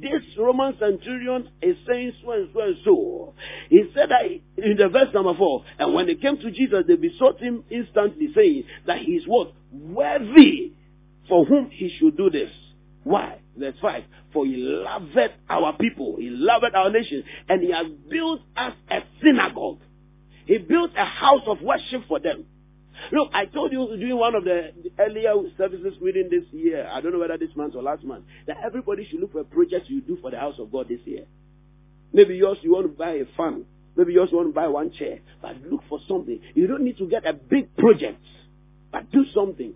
this 0.00 0.22
Roman 0.38 0.76
centurion 0.78 1.48
is 1.62 1.76
saying 1.88 2.12
so 2.22 2.32
and 2.32 2.48
so 2.52 2.60
and 2.60 2.76
so. 2.84 3.34
He 3.70 3.84
said 3.94 4.10
that 4.10 4.22
in 4.62 4.76
the 4.76 4.88
verse 4.88 5.08
number 5.14 5.34
four, 5.34 5.64
and 5.78 5.94
when 5.94 6.06
they 6.06 6.14
came 6.14 6.36
to 6.38 6.50
Jesus, 6.50 6.84
they 6.86 6.96
besought 6.96 7.40
him 7.40 7.64
instantly, 7.70 8.32
saying 8.34 8.64
that 8.86 8.98
he 8.98 9.12
is 9.12 9.24
what? 9.26 9.52
Worthy 9.72 10.72
for 11.28 11.44
whom 11.44 11.70
he 11.70 11.94
should 11.98 12.16
do 12.16 12.30
this. 12.30 12.50
Why? 13.04 13.38
Verse 13.56 13.74
5. 13.80 14.04
For 14.32 14.44
he 14.44 14.56
loved 14.56 15.16
our 15.48 15.76
people, 15.78 16.16
he 16.18 16.28
loved 16.30 16.74
our 16.74 16.90
nation, 16.90 17.24
and 17.48 17.62
he 17.62 17.72
has 17.72 17.86
built 18.10 18.40
us 18.56 18.74
a 18.90 19.00
synagogue. 19.22 19.78
He 20.46 20.58
built 20.58 20.90
a 20.96 21.04
house 21.04 21.42
of 21.46 21.62
worship 21.62 22.02
for 22.06 22.20
them. 22.20 22.44
Look, 23.12 23.30
I 23.32 23.46
told 23.46 23.72
you 23.72 23.96
during 23.96 24.16
one 24.16 24.34
of 24.34 24.44
the 24.44 24.72
earlier 24.98 25.34
services 25.56 25.94
within 26.00 26.28
this 26.30 26.44
year, 26.52 26.88
I 26.90 27.00
don't 27.00 27.12
know 27.12 27.18
whether 27.18 27.38
this 27.38 27.54
month 27.54 27.74
or 27.74 27.82
last 27.82 28.04
month, 28.04 28.24
that 28.46 28.56
everybody 28.64 29.06
should 29.08 29.20
look 29.20 29.32
for 29.32 29.40
a 29.40 29.44
project 29.44 29.88
you 29.88 30.00
do 30.00 30.18
for 30.20 30.30
the 30.30 30.38
house 30.38 30.56
of 30.58 30.72
God 30.72 30.88
this 30.88 31.00
year. 31.04 31.24
Maybe 32.12 32.36
yours 32.36 32.58
you 32.62 32.72
want 32.72 32.86
to 32.86 32.92
buy 32.92 33.12
a 33.12 33.24
fan. 33.36 33.64
Maybe 33.96 34.12
yours 34.12 34.28
you 34.30 34.38
want 34.38 34.48
to 34.48 34.54
buy 34.54 34.68
one 34.68 34.92
chair. 34.92 35.20
But 35.40 35.56
look 35.70 35.82
for 35.88 35.98
something. 36.08 36.40
You 36.54 36.66
don't 36.66 36.82
need 36.82 36.98
to 36.98 37.06
get 37.06 37.26
a 37.26 37.32
big 37.32 37.76
project. 37.76 38.22
But 38.92 39.10
do 39.10 39.24
something. 39.34 39.74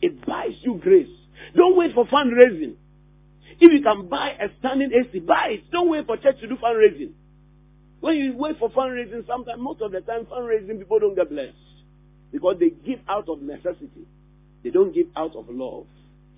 It 0.00 0.24
buys 0.24 0.54
you 0.62 0.80
grace. 0.82 1.08
Don't 1.54 1.76
wait 1.76 1.94
for 1.94 2.06
fundraising. 2.06 2.74
If 3.60 3.72
you 3.72 3.82
can 3.82 4.08
buy 4.08 4.30
a 4.40 4.48
standing 4.58 4.90
AC, 4.92 5.18
buy 5.20 5.48
it. 5.50 5.70
Don't 5.70 5.90
wait 5.90 6.06
for 6.06 6.16
church 6.16 6.40
to 6.40 6.48
do 6.48 6.56
fundraising. 6.56 7.12
When 8.00 8.16
you 8.16 8.34
wait 8.36 8.58
for 8.58 8.70
fundraising, 8.70 9.26
sometimes, 9.26 9.60
most 9.60 9.82
of 9.82 9.92
the 9.92 10.00
time, 10.00 10.24
fundraising 10.24 10.78
people 10.78 10.98
don't 10.98 11.14
get 11.14 11.28
blessed. 11.28 11.52
Because 12.32 12.56
they 12.60 12.70
give 12.70 13.00
out 13.08 13.28
of 13.28 13.42
necessity. 13.42 14.06
They 14.62 14.70
don't 14.70 14.94
give 14.94 15.08
out 15.16 15.34
of 15.36 15.46
love. 15.48 15.86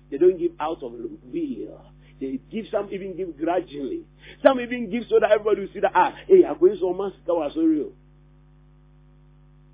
They 0.09 0.17
don't 0.17 0.37
give 0.37 0.51
out 0.59 0.83
of 0.83 0.93
will. 0.93 1.81
They 2.19 2.39
give 2.51 2.65
some 2.71 2.89
even 2.91 3.17
give 3.17 3.37
grudgingly. 3.37 4.03
Some 4.41 4.59
even 4.59 4.89
give 4.89 5.03
so 5.09 5.19
that 5.19 5.31
everybody 5.31 5.61
will 5.61 5.73
see 5.73 5.81
that 5.81 5.91
ah, 5.93 6.13
hey, 6.27 6.45
I'm 6.45 6.59
going 6.59 6.77
so 6.79 6.93
much 6.93 7.13
that 7.25 7.33
was 7.33 7.51
so 7.53 7.61
real. 7.61 7.91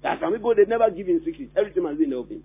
Are 0.03 0.17
some 0.19 0.33
people 0.33 0.55
they 0.55 0.65
never 0.65 0.89
give 0.89 1.07
in 1.07 1.21
secret. 1.25 1.51
Everything 1.55 1.83
must 1.83 1.99
be 1.99 2.13
open. 2.13 2.43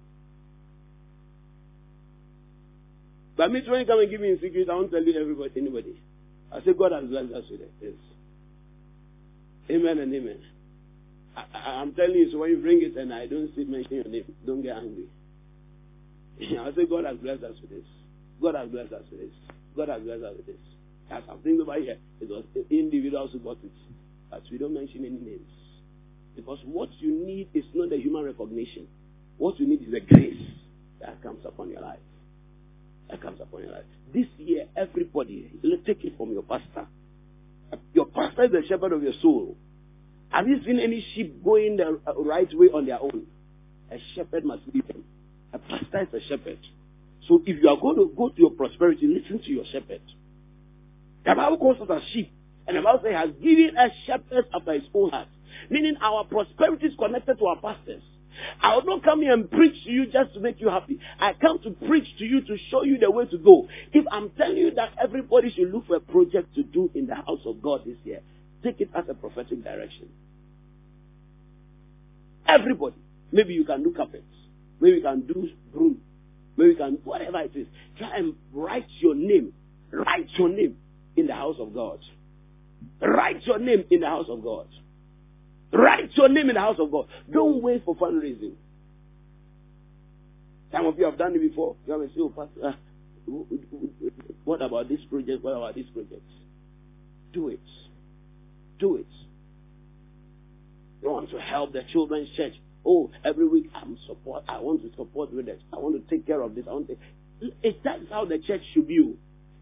But 3.37 3.51
me 3.51 3.63
when 3.67 3.81
you 3.81 3.87
come 3.87 4.01
and 4.01 4.11
give 4.11 4.21
me 4.21 4.31
in 4.31 4.41
secret, 4.41 4.69
I 4.69 4.75
won't 4.75 4.91
tell 4.91 5.03
you 5.03 5.21
everybody 5.21 5.53
anybody. 5.57 6.01
I 6.53 6.61
say 6.61 6.73
God 6.73 6.93
has 6.93 7.05
blessed 7.05 7.33
us 7.33 7.45
with 7.51 7.61
it. 7.63 7.73
Yes. 7.81 7.93
Amen 9.71 9.99
and 9.99 10.15
amen. 10.15 10.41
I, 11.37 11.83
am 11.83 11.93
telling 11.95 12.15
you, 12.15 12.31
so 12.31 12.39
when 12.39 12.51
you 12.51 12.59
bring 12.59 12.83
it 12.83 12.97
and 12.97 13.13
I 13.13 13.27
don't 13.27 13.51
see 13.57 13.65
mention 13.65 13.97
your 13.97 14.05
name, 14.05 14.35
don't 14.47 14.63
get 14.63 14.77
angry. 14.77 15.07
I 16.61 16.75
say, 16.75 16.87
God 16.87 17.05
has 17.05 17.17
blessed 17.17 17.43
us 17.45 17.57
with 17.61 17.71
this. 17.71 17.87
God 18.41 18.55
has 18.55 18.69
blessed 18.69 18.93
us 18.93 19.03
with 19.11 19.21
this. 19.21 19.31
God 19.77 19.89
has 19.89 20.03
blessed 20.03 20.25
us 20.25 20.35
with 20.37 20.47
this. 20.47 20.57
I'm 21.11 21.23
thinking 21.43 21.61
over 21.61 21.75
here, 21.75 21.99
it 22.21 22.29
was 22.29 22.45
individuals 22.71 23.31
who 23.33 23.39
got 23.41 23.59
it. 23.63 23.73
But 24.31 24.43
we 24.51 24.59
don't 24.59 24.75
mention 24.75 25.05
any 25.05 25.19
names. 25.19 25.51
Because 26.35 26.59
what 26.65 26.89
you 26.99 27.25
need 27.25 27.49
is 27.55 27.65
not 27.75 27.91
the 27.91 27.97
human 27.97 28.25
recognition. 28.25 28.87
What 29.39 29.59
you 29.61 29.67
need 29.67 29.83
is 29.83 29.93
the 29.93 30.01
grace 30.01 30.43
that 31.01 31.23
comes 31.23 31.45
upon 31.45 31.71
your 31.71 31.81
life. 31.81 31.99
That 33.11 33.21
comes 33.21 33.41
upon 33.41 33.63
your 33.63 33.73
life. 33.73 33.85
This 34.13 34.27
year, 34.39 34.67
everybody, 34.77 35.51
take 35.87 36.05
it 36.05 36.17
from 36.17 36.33
your 36.33 36.43
pastor. 36.43 36.87
Your 37.93 38.07
pastor 38.07 38.45
is 38.45 38.53
the 38.53 38.63
shepherd 38.69 38.93
of 38.93 39.03
your 39.03 39.13
soul. 39.21 39.57
Have 40.35 40.49
you 40.49 40.59
seen 40.67 40.81
any 40.81 41.07
sheep 41.15 41.45
going 41.45 41.77
the 41.77 42.01
uh, 42.05 42.15
right 42.17 42.49
way 42.53 42.67
on 42.67 42.87
their 42.87 43.01
own? 43.01 43.25
A 43.93 43.99
shepherd 44.17 44.45
must 44.45 44.63
lead 44.73 44.83
them. 44.89 45.05
A 45.53 45.61
pastor 45.61 46.09
is 46.13 46.23
a 46.25 46.29
shepherd. 46.29 46.59
So 47.29 47.41
if 47.47 47.63
you 47.63 47.69
are 47.69 47.77
going 47.77 47.95
to 47.99 48.13
go 48.17 48.31
to 48.31 48.35
your 48.37 48.51
prosperity, 48.51 49.07
listen 49.07 49.39
to 49.45 49.51
your 49.53 49.65
shepherd. 49.71 50.01
The 51.25 51.37
Bible 51.37 51.59
calls 51.59 51.81
us 51.83 51.89
a 51.89 52.01
sheep. 52.13 52.33
And 52.67 52.77
the 52.77 52.83
Bible 52.83 53.03
says, 53.05 53.15
has 53.15 53.31
given 53.41 53.77
us 53.79 53.93
shepherds 54.09 54.49
after 54.53 54.73
his 54.73 54.83
own 54.93 55.11
heart. 55.11 55.29
Meaning 55.71 55.95
our 56.03 56.25
prosperity 56.25 56.87
is 56.87 56.95
connected 56.99 57.39
to 57.39 57.47
our 57.47 57.61
pastors. 57.61 58.03
I 58.61 58.75
will 58.75 58.83
not 58.83 59.05
come 59.05 59.23
here 59.23 59.35
and 59.35 59.49
preach 59.49 59.85
to 59.85 59.91
you 59.91 60.07
just 60.07 60.35
to 60.35 60.41
make 60.41 60.61
you 60.61 60.69
happy. 60.69 60.99
I 61.21 61.35
come 61.35 61.61
to 61.61 61.71
preach 61.87 62.09
to 62.19 62.25
you 62.25 62.41
to 62.41 62.57
show 62.73 62.83
you 62.83 62.99
the 62.99 63.09
way 63.09 63.27
to 63.27 63.39
go. 63.39 63.69
If 63.93 64.05
I'm 64.11 64.31
telling 64.31 64.57
you 64.57 64.73
that 64.73 64.95
everybody 65.01 65.53
should 65.55 65.73
look 65.73 65.87
for 65.87 65.95
a 65.95 66.01
project 66.01 66.57
to 66.57 66.65
do 66.65 66.91
in 66.93 67.07
the 67.07 67.15
house 67.15 67.47
of 67.47 67.63
God 67.63 67.83
this 67.87 67.99
year, 68.03 68.23
take 68.65 68.81
it 68.81 68.91
as 68.95 69.05
a 69.09 69.15
prophetic 69.15 69.63
direction. 69.63 70.09
Everybody. 72.49 72.97
Maybe 73.33 73.55
you 73.55 73.65
can 73.65 73.83
do 73.83 73.93
carpets. 73.93 74.25
Maybe 74.81 74.97
you 74.97 75.03
can 75.03 75.21
do 75.27 75.49
broom. 75.73 76.01
Maybe 76.57 76.71
you 76.71 76.77
can, 76.77 76.99
whatever 77.05 77.41
it 77.41 77.55
is. 77.55 77.67
Try 77.99 78.17
and 78.17 78.35
write 78.53 78.87
your 78.99 79.15
name. 79.15 79.53
Write 79.91 80.29
your 80.37 80.49
name 80.49 80.77
in 81.17 81.27
the 81.27 81.35
house 81.35 81.57
of 81.59 81.75
God. 81.75 82.01
Write 83.01 83.47
your 83.47 83.59
name 83.59 83.85
in 83.91 84.01
the 84.01 84.07
house 84.07 84.27
of 84.29 84.43
God. 84.43 84.67
Write 85.73 86.11
your 86.15 86.29
name 86.29 86.49
in 86.49 86.55
the 86.55 86.61
house 86.61 86.77
of 86.79 86.91
God. 86.91 87.07
Don't 87.31 87.63
wait 87.63 87.85
for 87.85 87.97
fundraising. 87.97 88.53
Some 90.73 90.87
of 90.87 90.99
you 90.99 91.05
have 91.05 91.19
done 91.19 91.35
it 91.35 91.41
before. 91.41 91.77
You 91.87 92.01
have 92.01 92.11
say, 92.11 92.21
oh, 92.21 92.29
Pastor, 92.31 92.69
uh, 92.69 92.73
what 94.45 94.61
about 94.61 94.89
this 94.89 95.01
project? 95.09 95.43
What 95.43 95.53
about 95.53 95.75
this 95.75 95.87
project? 95.93 96.23
Do 97.33 97.49
it. 97.49 97.61
Do 98.85 98.97
it. 98.97 99.07
You 101.03 101.09
want 101.09 101.31
to 101.31 101.41
help 101.41 101.73
the 101.73 101.85
children's 101.91 102.29
church. 102.37 102.53
Oh, 102.85 103.11
every 103.25 103.49
week 103.49 103.71
I'm 103.75 103.97
support. 104.07 104.45
I 104.47 104.61
want 104.61 104.83
to 104.83 104.91
support 104.95 105.33
with 105.33 105.49
it. 105.49 105.63
I 105.73 105.77
want 105.77 105.95
to 105.97 106.15
take 106.15 106.27
care 106.27 106.43
of 106.43 106.55
this. 106.55 106.67
I 106.69 106.75
want 106.75 106.89
to. 106.89 106.99
It, 107.63 107.81
that's 107.83 108.03
how 108.11 108.27
the 108.27 108.39
church 108.41 108.61
should 108.75 108.87
be. 108.87 109.15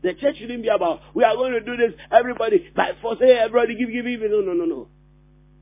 The 0.03 0.15
church 0.15 0.39
shouldn't 0.41 0.65
be 0.65 0.69
about 0.69 1.03
we 1.15 1.23
are 1.23 1.37
going 1.37 1.53
to 1.53 1.61
do 1.61 1.77
this. 1.77 1.93
Everybody 2.11 2.69
by 2.75 2.95
force. 3.01 3.19
Hey, 3.21 3.39
everybody 3.39 3.77
give, 3.77 3.93
give, 3.93 4.05
give. 4.05 4.29
No, 4.29 4.41
no, 4.41 4.55
no, 4.55 4.65
no. 4.65 4.89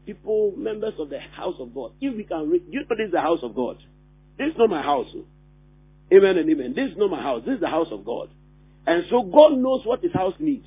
People, 0.06 0.54
members 0.56 0.94
of 0.98 1.10
the 1.10 1.20
house 1.20 1.56
of 1.58 1.74
God. 1.74 1.92
If 2.00 2.16
we 2.16 2.24
can 2.24 2.50
you 2.70 2.80
know 2.80 2.86
this 2.96 3.08
is 3.08 3.12
the 3.12 3.20
house 3.20 3.40
of 3.42 3.54
God. 3.54 3.76
This 4.38 4.52
is 4.52 4.54
not 4.56 4.70
my 4.70 4.80
house. 4.80 5.14
Amen 6.10 6.38
and 6.38 6.48
amen. 6.48 6.72
This 6.74 6.92
is 6.92 6.96
not 6.96 7.10
my 7.10 7.20
house. 7.20 7.42
This 7.44 7.56
is 7.56 7.60
the 7.60 7.68
house 7.68 7.88
of 7.90 8.06
God. 8.06 8.30
And 8.86 9.04
so 9.10 9.22
God 9.22 9.58
knows 9.58 9.84
what 9.84 10.02
his 10.02 10.14
house 10.14 10.34
needs. 10.38 10.66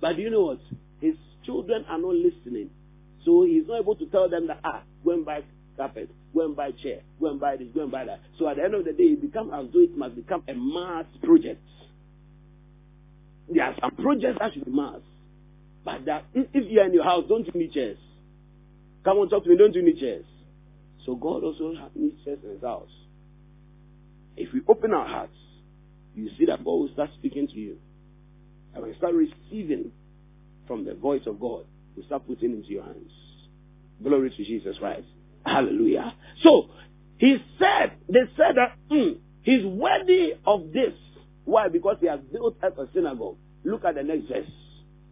But 0.00 0.18
you 0.18 0.30
know 0.30 0.42
what? 0.42 0.58
His 1.00 1.14
children 1.48 1.86
are 1.88 1.98
not 1.98 2.14
listening. 2.14 2.68
So 3.24 3.44
he's 3.44 3.66
not 3.66 3.80
able 3.80 3.96
to 3.96 4.06
tell 4.06 4.28
them 4.28 4.48
that, 4.48 4.60
ah, 4.62 4.82
go 5.02 5.12
and 5.12 5.24
buy 5.24 5.40
carpet, 5.76 6.10
go 6.34 6.44
and 6.44 6.54
buy 6.54 6.72
chair, 6.72 7.00
go 7.18 7.30
and 7.30 7.40
buy 7.40 7.56
this, 7.56 7.68
go 7.74 7.82
and 7.82 7.90
buy 7.90 8.04
that. 8.04 8.20
So 8.38 8.48
at 8.48 8.56
the 8.56 8.64
end 8.64 8.74
of 8.74 8.84
the 8.84 8.92
day, 8.92 9.04
it 9.04 9.22
becomes 9.22 9.50
as 9.54 9.72
though 9.72 9.80
it 9.80 9.96
must 9.96 10.14
become 10.14 10.42
a 10.46 10.54
mass 10.54 11.06
project. 11.22 11.62
There 13.48 13.64
are 13.64 13.74
some 13.80 13.96
projects 13.96 14.38
that 14.40 14.52
should 14.52 14.66
be 14.66 14.70
mass. 14.70 15.00
But 15.84 16.04
that, 16.04 16.24
if, 16.34 16.48
if 16.52 16.70
you're 16.70 16.84
in 16.84 16.92
your 16.92 17.04
house, 17.04 17.24
don't 17.28 17.46
you 17.46 17.52
need 17.58 17.72
chairs? 17.72 17.96
Come 19.04 19.16
on, 19.16 19.30
talk 19.30 19.44
to 19.44 19.48
me, 19.48 19.56
don't 19.56 19.74
you 19.74 19.82
need 19.82 19.98
chairs? 19.98 20.26
So 21.06 21.14
God 21.14 21.44
also 21.44 21.72
needs 21.94 22.22
chairs 22.24 22.40
in 22.44 22.50
his 22.50 22.62
house. 22.62 22.90
If 24.36 24.52
we 24.52 24.60
open 24.68 24.92
our 24.92 25.06
hearts, 25.06 25.32
you 26.14 26.28
see 26.36 26.44
that 26.46 26.58
God 26.58 26.72
will 26.72 26.90
start 26.92 27.10
speaking 27.18 27.48
to 27.48 27.54
you. 27.54 27.78
And 28.74 28.84
we 28.84 28.94
start 28.96 29.14
receiving 29.14 29.92
from 30.68 30.84
the 30.84 30.94
voice 30.94 31.22
of 31.26 31.40
God, 31.40 31.64
we 31.96 32.04
start 32.04 32.26
putting 32.28 32.52
into 32.52 32.68
your 32.68 32.84
hands. 32.84 33.10
Glory 34.02 34.30
to 34.30 34.36
Jesus 34.36 34.76
Christ. 34.78 35.06
Hallelujah. 35.44 36.14
So, 36.44 36.68
he 37.16 37.38
said, 37.58 37.94
they 38.08 38.20
said 38.36 38.54
that 38.54 38.76
mm, 38.90 39.18
he's 39.42 39.64
worthy 39.64 40.34
of 40.46 40.72
this. 40.72 40.92
Why? 41.44 41.68
Because 41.68 41.96
he 42.00 42.06
has 42.06 42.20
built 42.30 42.62
up 42.62 42.78
a 42.78 42.86
synagogue. 42.94 43.36
Look 43.64 43.84
at 43.84 43.96
the 43.96 44.04
next 44.04 44.28
verse. 44.28 44.46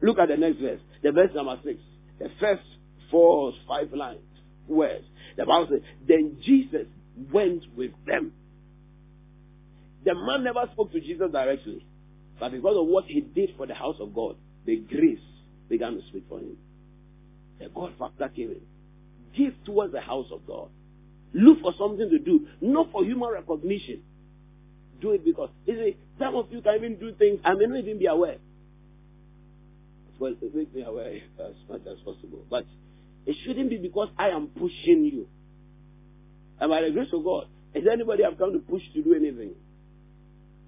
Look 0.02 0.18
at 0.18 0.28
the 0.28 0.36
next 0.36 0.60
verse. 0.60 0.80
The 1.02 1.10
verse 1.10 1.30
number 1.34 1.58
six. 1.64 1.80
The 2.20 2.30
first 2.38 2.62
four, 3.10 3.52
five 3.66 3.92
lines, 3.92 4.20
words. 4.68 5.04
The 5.36 5.46
Bible 5.46 5.68
says, 5.70 5.80
then 6.06 6.38
Jesus 6.44 6.86
went 7.32 7.64
with 7.76 7.92
them. 8.06 8.32
The 10.04 10.14
man 10.14 10.44
never 10.44 10.68
spoke 10.72 10.92
to 10.92 11.00
Jesus 11.00 11.32
directly. 11.32 11.84
But 12.38 12.52
because 12.52 12.76
of 12.76 12.86
what 12.86 13.06
he 13.06 13.20
did 13.20 13.54
for 13.56 13.66
the 13.66 13.74
house 13.74 13.96
of 13.98 14.14
God, 14.14 14.36
the 14.64 14.76
grace 14.76 15.18
began 15.68 15.94
to 15.94 16.02
speak 16.08 16.24
for 16.28 16.38
him. 16.38 16.56
The 17.58 17.68
God 17.68 17.92
factor 17.98 18.28
came 18.28 18.50
in. 18.50 18.60
Give 19.36 19.52
towards 19.64 19.92
the 19.92 20.00
house 20.00 20.26
of 20.32 20.46
God. 20.46 20.68
Look 21.34 21.60
for 21.60 21.72
something 21.78 22.08
to 22.08 22.18
do, 22.18 22.46
not 22.60 22.90
for 22.92 23.04
human 23.04 23.30
recognition. 23.30 24.02
do 25.00 25.12
it 25.12 25.24
because 25.24 25.50
you 25.66 25.74
see, 25.74 25.96
some 26.18 26.34
of 26.34 26.46
you 26.50 26.60
can 26.62 26.76
even 26.76 26.96
do 26.98 27.12
things 27.14 27.40
I 27.44 27.54
may 27.54 27.66
not 27.66 27.78
even 27.78 27.98
be 27.98 28.06
aware. 28.06 28.36
Well, 30.18 30.34
make 30.54 30.74
me 30.74 30.82
aware 30.82 31.20
as 31.40 31.54
much 31.68 31.82
as 31.86 31.98
possible. 31.98 32.44
But 32.48 32.64
it 33.26 33.36
shouldn't 33.44 33.68
be 33.68 33.76
because 33.76 34.08
I 34.18 34.30
am 34.30 34.48
pushing 34.48 35.04
you. 35.04 35.28
And 36.58 36.70
by 36.70 36.80
the 36.82 36.90
grace 36.90 37.08
of 37.12 37.22
God, 37.22 37.48
is 37.74 37.84
anybody 37.90 38.24
I've 38.24 38.38
come 38.38 38.52
to 38.52 38.58
push 38.60 38.82
to 38.94 39.02
do 39.02 39.14
anything? 39.14 39.52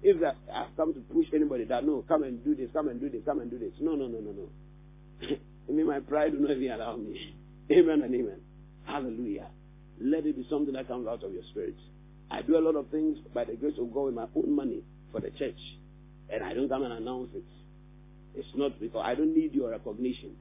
If 0.03 0.17
I've 0.53 0.75
come 0.77 0.93
to 0.93 0.99
push 1.11 1.25
anybody 1.33 1.63
that 1.65 1.83
no, 1.83 2.05
come 2.07 2.23
and 2.23 2.43
do 2.43 2.53
this, 2.53 2.69
come 2.71 2.89
and 2.89 3.01
do 3.01 3.09
this, 3.09 3.21
come 3.25 3.39
and 3.39 3.49
do 3.49 3.57
this. 3.57 3.71
No, 3.81 3.95
no, 3.95 4.07
no, 4.07 4.19
no, 4.19 4.31
no. 4.31 4.49
I 5.21 5.71
mean 5.71 5.87
my 5.87 5.99
pride 5.99 6.33
will 6.33 6.41
not 6.41 6.51
even 6.51 6.71
allow 6.71 6.95
me. 6.95 7.35
Amen 7.71 8.01
and 8.01 8.15
amen. 8.15 8.39
Hallelujah. 8.85 9.47
Let 10.01 10.25
it 10.25 10.35
be 10.35 10.47
something 10.49 10.73
that 10.73 10.87
comes 10.87 11.07
out 11.07 11.23
of 11.23 11.33
your 11.33 11.43
spirit. 11.51 11.75
I 12.31 12.41
do 12.41 12.57
a 12.57 12.59
lot 12.59 12.75
of 12.75 12.87
things 12.89 13.17
by 13.33 13.43
the 13.43 13.53
grace 13.53 13.75
of 13.79 13.93
God 13.93 14.05
with 14.05 14.15
my 14.15 14.27
own 14.35 14.55
money 14.55 14.81
for 15.11 15.19
the 15.19 15.29
church. 15.31 15.59
And 16.31 16.43
I 16.43 16.53
don't 16.53 16.69
come 16.69 16.83
and 16.83 16.93
announce 16.93 17.29
it. 17.33 17.43
It's 18.35 18.47
not 18.55 18.79
because 18.79 19.01
I 19.03 19.15
don't 19.15 19.35
need 19.35 19.53
your 19.53 19.71
recognition. 19.71 20.35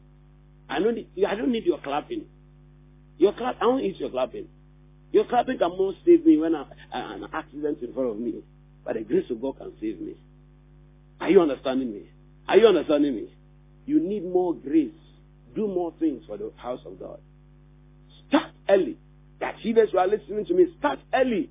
I 0.68 0.80
don't 0.80 0.94
need, 0.94 1.08
I 1.26 1.34
don't 1.34 1.50
need 1.50 1.64
your 1.64 1.78
clapping. 1.78 2.26
Your 3.16 3.32
clap, 3.32 3.56
I 3.56 3.64
don't 3.64 3.82
need 3.82 3.96
your 3.96 4.10
clapping. 4.10 4.48
Your 5.12 5.24
clapping 5.24 5.58
can 5.58 5.70
more 5.70 5.94
save 6.04 6.26
me 6.26 6.36
when 6.36 6.54
I, 6.54 6.66
an 6.92 7.26
accident 7.32 7.78
in 7.82 7.92
front 7.94 8.10
of 8.10 8.18
me. 8.18 8.34
But 8.84 8.94
the 8.94 9.00
grace 9.00 9.24
of 9.30 9.40
God 9.40 9.58
can 9.58 9.72
save 9.80 10.00
me. 10.00 10.14
Are 11.20 11.30
you 11.30 11.40
understanding 11.40 11.90
me? 11.90 12.02
Are 12.46 12.56
you 12.56 12.66
understanding 12.66 13.16
me? 13.16 13.28
You 13.88 14.00
need 14.00 14.22
more 14.22 14.54
grace. 14.54 14.90
Do 15.56 15.66
more 15.66 15.94
things 15.98 16.22
for 16.26 16.36
the 16.36 16.52
house 16.56 16.80
of 16.84 17.00
God. 17.00 17.20
Start 18.28 18.52
early. 18.68 18.98
The 19.40 19.48
achievers 19.48 19.88
who 19.92 19.98
are 19.98 20.06
listening 20.06 20.44
to 20.44 20.52
me, 20.52 20.66
start 20.78 20.98
early. 21.14 21.48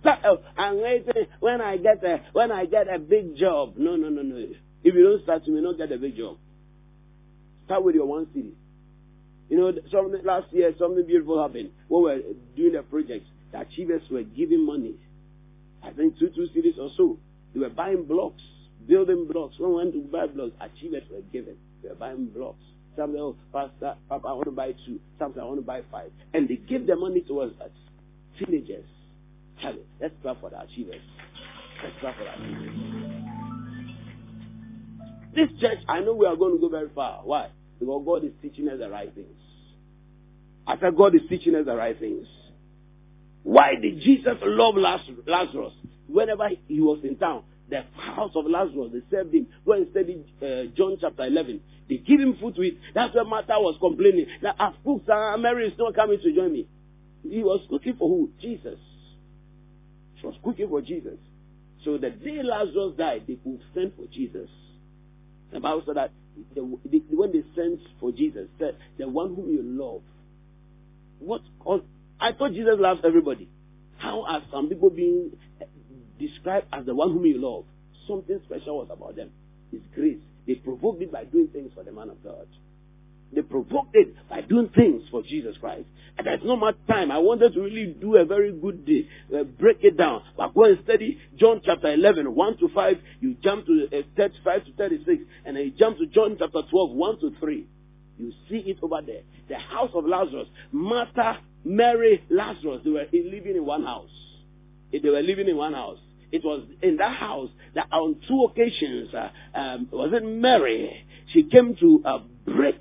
Start. 0.00 0.18
Oh, 0.24 0.38
I'm 0.56 0.82
waiting 0.82 1.26
when 1.38 1.60
I 1.60 1.76
get 1.76 2.02
a 2.02 2.20
when 2.32 2.50
I 2.50 2.66
get 2.66 2.92
a 2.92 2.98
big 2.98 3.36
job. 3.36 3.74
No, 3.76 3.94
no, 3.94 4.08
no, 4.08 4.22
no. 4.22 4.36
If 4.82 4.92
you 4.92 5.04
don't 5.04 5.22
start, 5.22 5.46
you 5.46 5.54
may 5.54 5.60
not 5.60 5.78
get 5.78 5.92
a 5.92 5.98
big 5.98 6.16
job. 6.16 6.36
Start 7.66 7.84
with 7.84 7.94
your 7.94 8.06
one 8.06 8.26
city. 8.34 8.54
You 9.48 9.56
know, 9.56 9.72
something 9.92 10.20
last 10.24 10.52
year, 10.52 10.74
something 10.80 11.06
beautiful 11.06 11.40
happened. 11.40 11.70
When 11.86 12.02
we 12.02 12.10
were 12.10 12.22
doing 12.56 12.72
the 12.72 12.82
project, 12.82 13.24
the 13.52 13.60
achievers 13.60 14.02
were 14.10 14.24
giving 14.24 14.66
money. 14.66 14.96
I 15.80 15.90
think 15.92 16.18
two, 16.18 16.30
two 16.34 16.48
cities 16.52 16.74
or 16.76 16.90
so. 16.96 17.18
They 17.54 17.60
were 17.60 17.70
buying 17.70 18.02
blocks, 18.04 18.42
building 18.88 19.26
blocks. 19.30 19.58
When 19.58 19.70
we 19.70 19.76
went 19.76 19.92
to 19.94 20.00
buy 20.00 20.26
blocks, 20.26 20.52
achievers 20.60 21.02
were 21.10 21.22
given. 21.32 21.56
They 21.82 21.88
were 21.90 21.94
buying 21.94 22.26
blocks. 22.26 22.62
Some 22.96 23.12
say, 23.12 23.18
oh, 23.18 23.36
Pastor, 23.52 23.96
Papa, 24.08 24.28
I 24.28 24.32
want 24.32 24.44
to 24.44 24.50
buy 24.52 24.72
two. 24.86 25.00
Some 25.18 25.34
say, 25.34 25.40
I 25.40 25.44
want 25.44 25.58
to 25.58 25.62
buy 25.66 25.82
five. 25.90 26.10
And 26.32 26.48
they 26.48 26.56
give 26.56 26.86
the 26.86 26.96
money 26.96 27.22
towards 27.22 27.60
us. 27.60 27.70
Teenagers. 28.38 28.84
Tell 29.60 29.72
it. 29.72 29.86
Let's 30.00 30.14
clap 30.22 30.40
for 30.40 30.50
the 30.50 30.60
achievers. 30.60 31.00
Let's 31.82 31.96
clap 32.00 32.16
for 32.16 32.24
the 32.24 32.32
achievers. 32.32 33.24
This 35.34 35.48
church, 35.60 35.78
I 35.88 36.00
know 36.00 36.14
we 36.14 36.26
are 36.26 36.36
going 36.36 36.54
to 36.54 36.60
go 36.60 36.68
very 36.68 36.88
far. 36.94 37.22
Why? 37.24 37.48
Because 37.80 38.02
God 38.06 38.24
is 38.24 38.30
teaching 38.40 38.68
us 38.68 38.78
the 38.78 38.88
right 38.88 39.12
things. 39.12 39.26
I 40.66 40.78
said 40.78 40.96
God 40.96 41.14
is 41.14 41.22
teaching 41.28 41.56
us 41.56 41.66
the 41.66 41.74
right 41.74 41.98
things. 41.98 42.26
Why 43.42 43.74
did 43.80 44.00
Jesus 44.00 44.38
love 44.42 44.76
Lazarus? 44.76 45.72
Whenever 46.06 46.48
he 46.68 46.80
was 46.80 47.00
in 47.02 47.16
town, 47.16 47.42
the 47.68 47.82
house 47.96 48.32
of 48.34 48.46
Lazarus, 48.46 48.90
they 48.92 49.02
served 49.10 49.34
him. 49.34 49.46
Go 49.64 49.72
and 49.72 49.88
study 49.90 50.24
uh, 50.42 50.70
John 50.76 50.96
chapter 51.00 51.24
11. 51.24 51.60
They 51.88 51.96
give 51.98 52.20
him 52.20 52.36
food 52.40 52.54
to 52.56 52.62
eat. 52.62 52.80
That's 52.94 53.14
where 53.14 53.24
Martha 53.24 53.54
was 53.58 53.76
complaining. 53.80 54.26
That 54.42 54.56
I've 54.58 54.74
uh, 54.86 55.36
Mary 55.38 55.68
is 55.68 55.78
not 55.78 55.94
coming 55.94 56.18
to 56.20 56.34
join 56.34 56.52
me. 56.52 56.66
He 57.22 57.42
was 57.42 57.60
cooking 57.68 57.96
for 57.98 58.08
who? 58.08 58.30
Jesus. 58.40 58.78
She 60.20 60.26
was 60.26 60.36
cooking 60.44 60.68
for 60.68 60.80
Jesus. 60.80 61.18
So 61.84 61.98
the 61.98 62.10
day 62.10 62.42
Lazarus 62.42 62.94
died, 62.96 63.24
they 63.26 63.34
could 63.34 63.60
send 63.74 63.92
for 63.96 64.06
Jesus. 64.12 64.48
The 65.52 65.60
Bible 65.60 65.82
said 65.86 65.96
that 65.96 66.10
the, 66.54 66.78
the, 66.90 67.02
when 67.10 67.32
they 67.32 67.44
sent 67.54 67.80
for 68.00 68.10
Jesus, 68.12 68.48
said, 68.58 68.76
the 68.98 69.08
one 69.08 69.34
whom 69.34 69.50
you 69.50 69.62
love. 69.62 70.02
What? 71.18 71.42
I 72.20 72.32
thought 72.32 72.52
Jesus 72.52 72.76
loves 72.78 73.00
everybody. 73.04 73.48
How 73.98 74.24
are 74.24 74.42
some 74.50 74.68
people 74.68 74.90
being 74.90 75.32
described 76.18 76.66
as 76.72 76.86
the 76.86 76.94
one 76.94 77.12
whom 77.12 77.24
you 77.24 77.38
love? 77.38 77.64
Something 78.06 78.40
special 78.44 78.78
was 78.78 78.88
about 78.90 79.16
them. 79.16 79.30
His 79.70 79.80
grace. 79.94 80.18
They 80.46 80.54
provoked 80.54 81.02
it 81.02 81.10
by 81.10 81.24
doing 81.24 81.48
things 81.48 81.72
for 81.74 81.82
the 81.82 81.92
man 81.92 82.10
of 82.10 82.22
God. 82.22 82.46
They 83.34 83.42
provoked 83.42 83.94
it 83.94 84.14
by 84.28 84.42
doing 84.42 84.68
things 84.74 85.02
for 85.10 85.22
Jesus 85.22 85.56
Christ. 85.58 85.86
And 86.16 86.26
there's 86.26 86.40
not 86.44 86.60
much 86.60 86.76
time. 86.86 87.10
I 87.10 87.18
wanted 87.18 87.54
to 87.54 87.60
really 87.60 87.86
do 87.86 88.16
a 88.16 88.24
very 88.24 88.52
good 88.52 88.86
day, 88.86 89.08
uh, 89.36 89.42
break 89.42 89.78
it 89.82 89.96
down. 89.96 90.22
But 90.36 90.54
go 90.54 90.64
and 90.64 90.78
study 90.84 91.18
John 91.36 91.60
chapter 91.64 91.92
11, 91.92 92.32
1 92.32 92.56
to 92.58 92.68
5. 92.68 92.96
You 93.20 93.36
jump 93.42 93.66
to 93.66 93.88
uh, 93.92 94.02
35 94.16 94.66
to 94.66 94.72
36. 94.74 95.22
And 95.44 95.56
then 95.56 95.64
you 95.64 95.70
jump 95.72 95.98
to 95.98 96.06
John 96.06 96.36
chapter 96.38 96.62
12, 96.70 96.90
1 96.90 97.20
to 97.20 97.34
3. 97.40 97.66
You 98.18 98.32
see 98.48 98.58
it 98.58 98.78
over 98.82 99.00
there. 99.04 99.22
The 99.48 99.58
house 99.58 99.90
of 99.94 100.04
Lazarus. 100.04 100.46
Martha, 100.70 101.38
Mary, 101.64 102.22
Lazarus. 102.30 102.82
They 102.84 102.90
were 102.90 103.06
living 103.12 103.56
in 103.56 103.66
one 103.66 103.82
house. 103.82 104.10
They 105.02 105.10
were 105.10 105.22
living 105.22 105.48
in 105.48 105.56
one 105.56 105.74
house. 105.74 105.98
It 106.30 106.44
was 106.44 106.62
in 106.82 106.96
that 106.96 107.16
house 107.16 107.50
that 107.74 107.86
on 107.92 108.16
two 108.26 108.48
occasions, 108.50 109.14
uh, 109.14 109.28
um, 109.54 109.88
was 109.92 110.10
it 110.12 110.24
Mary? 110.24 111.06
She 111.32 111.44
came 111.44 111.76
to 111.76 112.02
uh, 112.04 112.18
break 112.44 112.80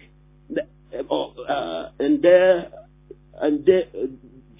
the, 0.49 0.63
uh, 1.09 1.13
uh 1.13 1.91
and 1.99 2.21
there, 2.21 2.71
and 3.39 3.65
there, 3.65 3.83
uh, 3.95 4.07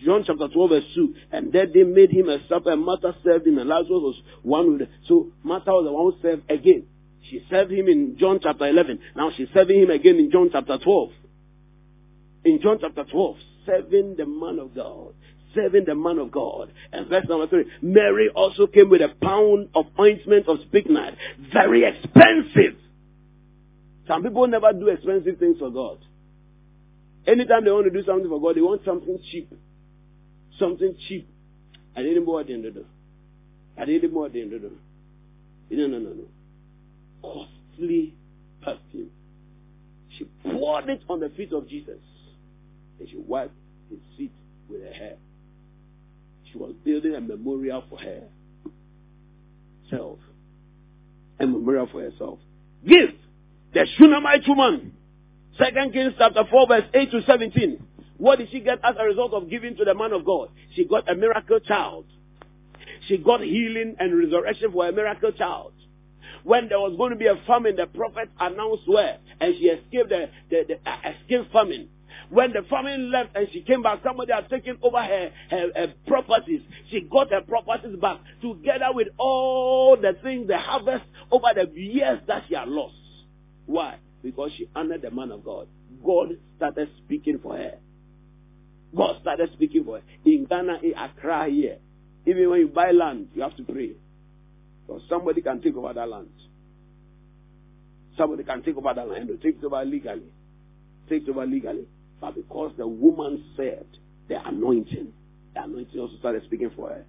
John 0.03 0.23
chapter 0.27 0.47
12 0.47 0.69
verse 0.69 0.84
2, 0.95 1.15
and 1.31 1.51
there 1.51 1.65
they 1.65 1.84
made 1.84 2.11
him 2.11 2.30
a 2.30 2.45
supper, 2.47 2.71
and 2.71 2.84
Martha 2.84 3.15
served 3.23 3.47
him, 3.47 3.57
and 3.57 3.69
Lazarus 3.69 3.89
was 3.89 4.21
one 4.43 4.77
with. 4.77 4.89
So 5.07 5.31
Martha 5.43 5.71
was 5.71 5.85
the 5.85 5.91
one 5.91 6.13
who 6.13 6.21
served 6.21 6.51
again. 6.51 6.85
She 7.30 7.43
served 7.49 7.71
him 7.71 7.88
in 7.88 8.17
John 8.19 8.39
chapter 8.43 8.67
11. 8.67 8.99
Now 9.15 9.31
she's 9.35 9.47
serving 9.53 9.81
him 9.81 9.89
again 9.89 10.17
in 10.17 10.30
John 10.30 10.49
chapter 10.51 10.77
12. 10.77 11.09
In 12.45 12.59
John 12.61 12.77
chapter 12.81 13.05
12, 13.09 13.38
serving 13.65 14.15
the 14.17 14.25
man 14.25 14.59
of 14.59 14.75
God 14.75 15.13
serving 15.53 15.85
the 15.85 15.95
man 15.95 16.19
of 16.19 16.31
God. 16.31 16.71
And 16.91 17.07
verse 17.07 17.25
number 17.27 17.47
three, 17.47 17.65
Mary 17.81 18.30
also 18.35 18.67
came 18.67 18.89
with 18.89 19.01
a 19.01 19.09
pound 19.21 19.69
of 19.75 19.85
ointment 19.99 20.47
of 20.47 20.57
spikenard, 20.67 21.17
very 21.51 21.84
expensive. 21.84 22.77
Some 24.07 24.23
people 24.23 24.47
never 24.47 24.73
do 24.73 24.89
expensive 24.89 25.38
things 25.39 25.57
for 25.59 25.69
God. 25.69 25.99
Anytime 27.25 27.63
they 27.63 27.71
want 27.71 27.85
to 27.85 27.91
do 27.91 28.05
something 28.05 28.27
for 28.27 28.41
God, 28.41 28.55
they 28.55 28.61
want 28.61 28.81
something 28.84 29.17
cheap. 29.31 29.51
Something 30.59 30.95
cheap. 31.07 31.27
I 31.95 32.01
didn't 32.01 32.25
more 32.25 32.43
than 32.43 32.61
the 32.63 32.84
I 33.77 33.85
didn't 33.85 34.13
more 34.13 34.30
than 34.30 34.49
the 34.49 35.75
No, 35.75 35.88
no, 35.88 35.99
no, 35.99 36.09
no. 36.09 36.25
Costly 37.21 38.13
perfume. 38.61 39.09
She 40.17 40.27
poured 40.43 40.89
it 40.89 41.01
on 41.09 41.19
the 41.19 41.30
feet 41.30 41.53
of 41.53 41.67
Jesus. 41.67 41.99
And 42.99 43.09
she 43.09 43.17
wiped 43.17 43.53
his 43.89 43.99
feet 44.17 44.31
with 44.69 44.84
her 44.84 44.93
hair. 44.93 45.15
She 46.53 46.59
was 46.59 46.73
building 46.85 47.15
a 47.15 47.21
memorial 47.21 47.84
for 47.89 47.97
herself. 47.97 50.19
A 51.39 51.47
memorial 51.47 51.88
for 51.91 52.01
herself. 52.01 52.38
Give 52.88 53.09
the 53.73 53.88
Shunammite 53.97 54.47
woman. 54.47 54.93
Second 55.57 55.93
Kings 55.93 56.13
chapter 56.17 56.43
4 56.49 56.67
verse 56.67 56.84
8 56.93 57.11
to 57.11 57.21
17. 57.23 57.84
What 58.17 58.38
did 58.38 58.49
she 58.51 58.59
get 58.59 58.80
as 58.84 58.95
a 58.99 59.03
result 59.03 59.34
of 59.34 59.49
giving 59.49 59.75
to 59.77 59.84
the 59.84 59.95
man 59.95 60.13
of 60.13 60.25
God? 60.25 60.49
She 60.75 60.85
got 60.85 61.09
a 61.09 61.15
miracle 61.15 61.59
child. 61.59 62.05
She 63.07 63.17
got 63.17 63.41
healing 63.41 63.95
and 63.99 64.15
resurrection 64.17 64.71
for 64.71 64.88
a 64.88 64.91
miracle 64.91 65.31
child. 65.31 65.73
When 66.43 66.69
there 66.69 66.80
was 66.80 66.95
going 66.97 67.11
to 67.11 67.17
be 67.17 67.25
a 67.25 67.35
famine, 67.47 67.77
the 67.77 67.88
prophet 67.88 68.30
announced 68.39 68.84
where, 68.85 69.17
and 69.39 69.55
she 69.55 69.65
escaped 69.65 70.09
the, 70.09 70.30
the, 70.49 70.65
the 70.67 70.89
uh, 70.89 70.97
escaped 71.09 71.51
famine. 71.51 71.89
When 72.34 72.51
the 72.51 72.64
family 72.64 72.97
left 72.97 73.35
and 73.35 73.47
she 73.53 73.61
came 73.61 73.84
back, 73.84 73.99
somebody 74.03 74.34
had 74.34 74.49
taken 74.49 74.80
over 74.81 74.97
her, 75.03 75.30
her, 75.51 75.72
her 75.76 75.93
properties. 76.07 76.61
She 76.89 77.01
got 77.01 77.30
her 77.30 77.41
properties 77.41 77.95
back 78.01 78.22
together 78.41 78.88
with 78.91 79.10
all 79.19 79.95
the 79.95 80.14
things, 80.23 80.47
the 80.47 80.57
harvest 80.57 81.03
over 81.31 81.49
the 81.53 81.69
years 81.80 82.22
that 82.27 82.45
she 82.47 82.55
had 82.55 82.69
lost. 82.69 82.95
Why? 83.68 83.99
Because 84.23 84.49
she 84.57 84.68
honored 84.76 85.03
the 85.03 85.11
man 85.11 85.31
of 85.31 85.45
God. 85.45 85.68
God 86.03 86.30
started 86.57 86.89
speaking 87.05 87.38
for 87.38 87.55
her. 87.55 87.77
God 88.97 89.18
started 89.22 89.51
speaking 89.53 89.84
for 89.84 89.97
her. 89.97 90.03
In 90.26 90.45
Ghana, 90.45 90.80
in 90.81 90.95
Accra 90.97 91.47
here, 91.51 91.77
even 92.26 92.49
when 92.49 92.61
you 92.61 92.68
buy 92.68 92.89
land, 92.89 93.27
you 93.35 93.43
have 93.43 93.55
to 93.57 93.64
pray. 93.64 93.91
Because 94.88 95.03
somebody 95.07 95.43
can 95.43 95.61
take 95.61 95.76
over 95.76 95.93
that 95.93 96.10
land. 96.10 96.30
Somebody 98.18 98.43
can 98.43 98.64
take 98.64 98.76
over 98.76 98.91
that 98.91 99.07
land 99.07 99.30
and 99.30 99.39
take 99.39 99.57
it 99.61 99.64
over 99.64 99.85
legally. 99.85 100.34
Take 101.07 101.27
it 101.27 101.30
over 101.30 101.45
legally. 101.45 101.85
But 102.23 102.35
because 102.35 102.71
the 102.77 102.87
woman 102.87 103.43
said 103.57 103.85
the 104.29 104.47
anointing, 104.47 105.11
the 105.53 105.61
anointing 105.61 105.99
also 105.99 106.15
started 106.19 106.43
speaking 106.45 106.71
for 106.73 106.87
her. 106.87 107.05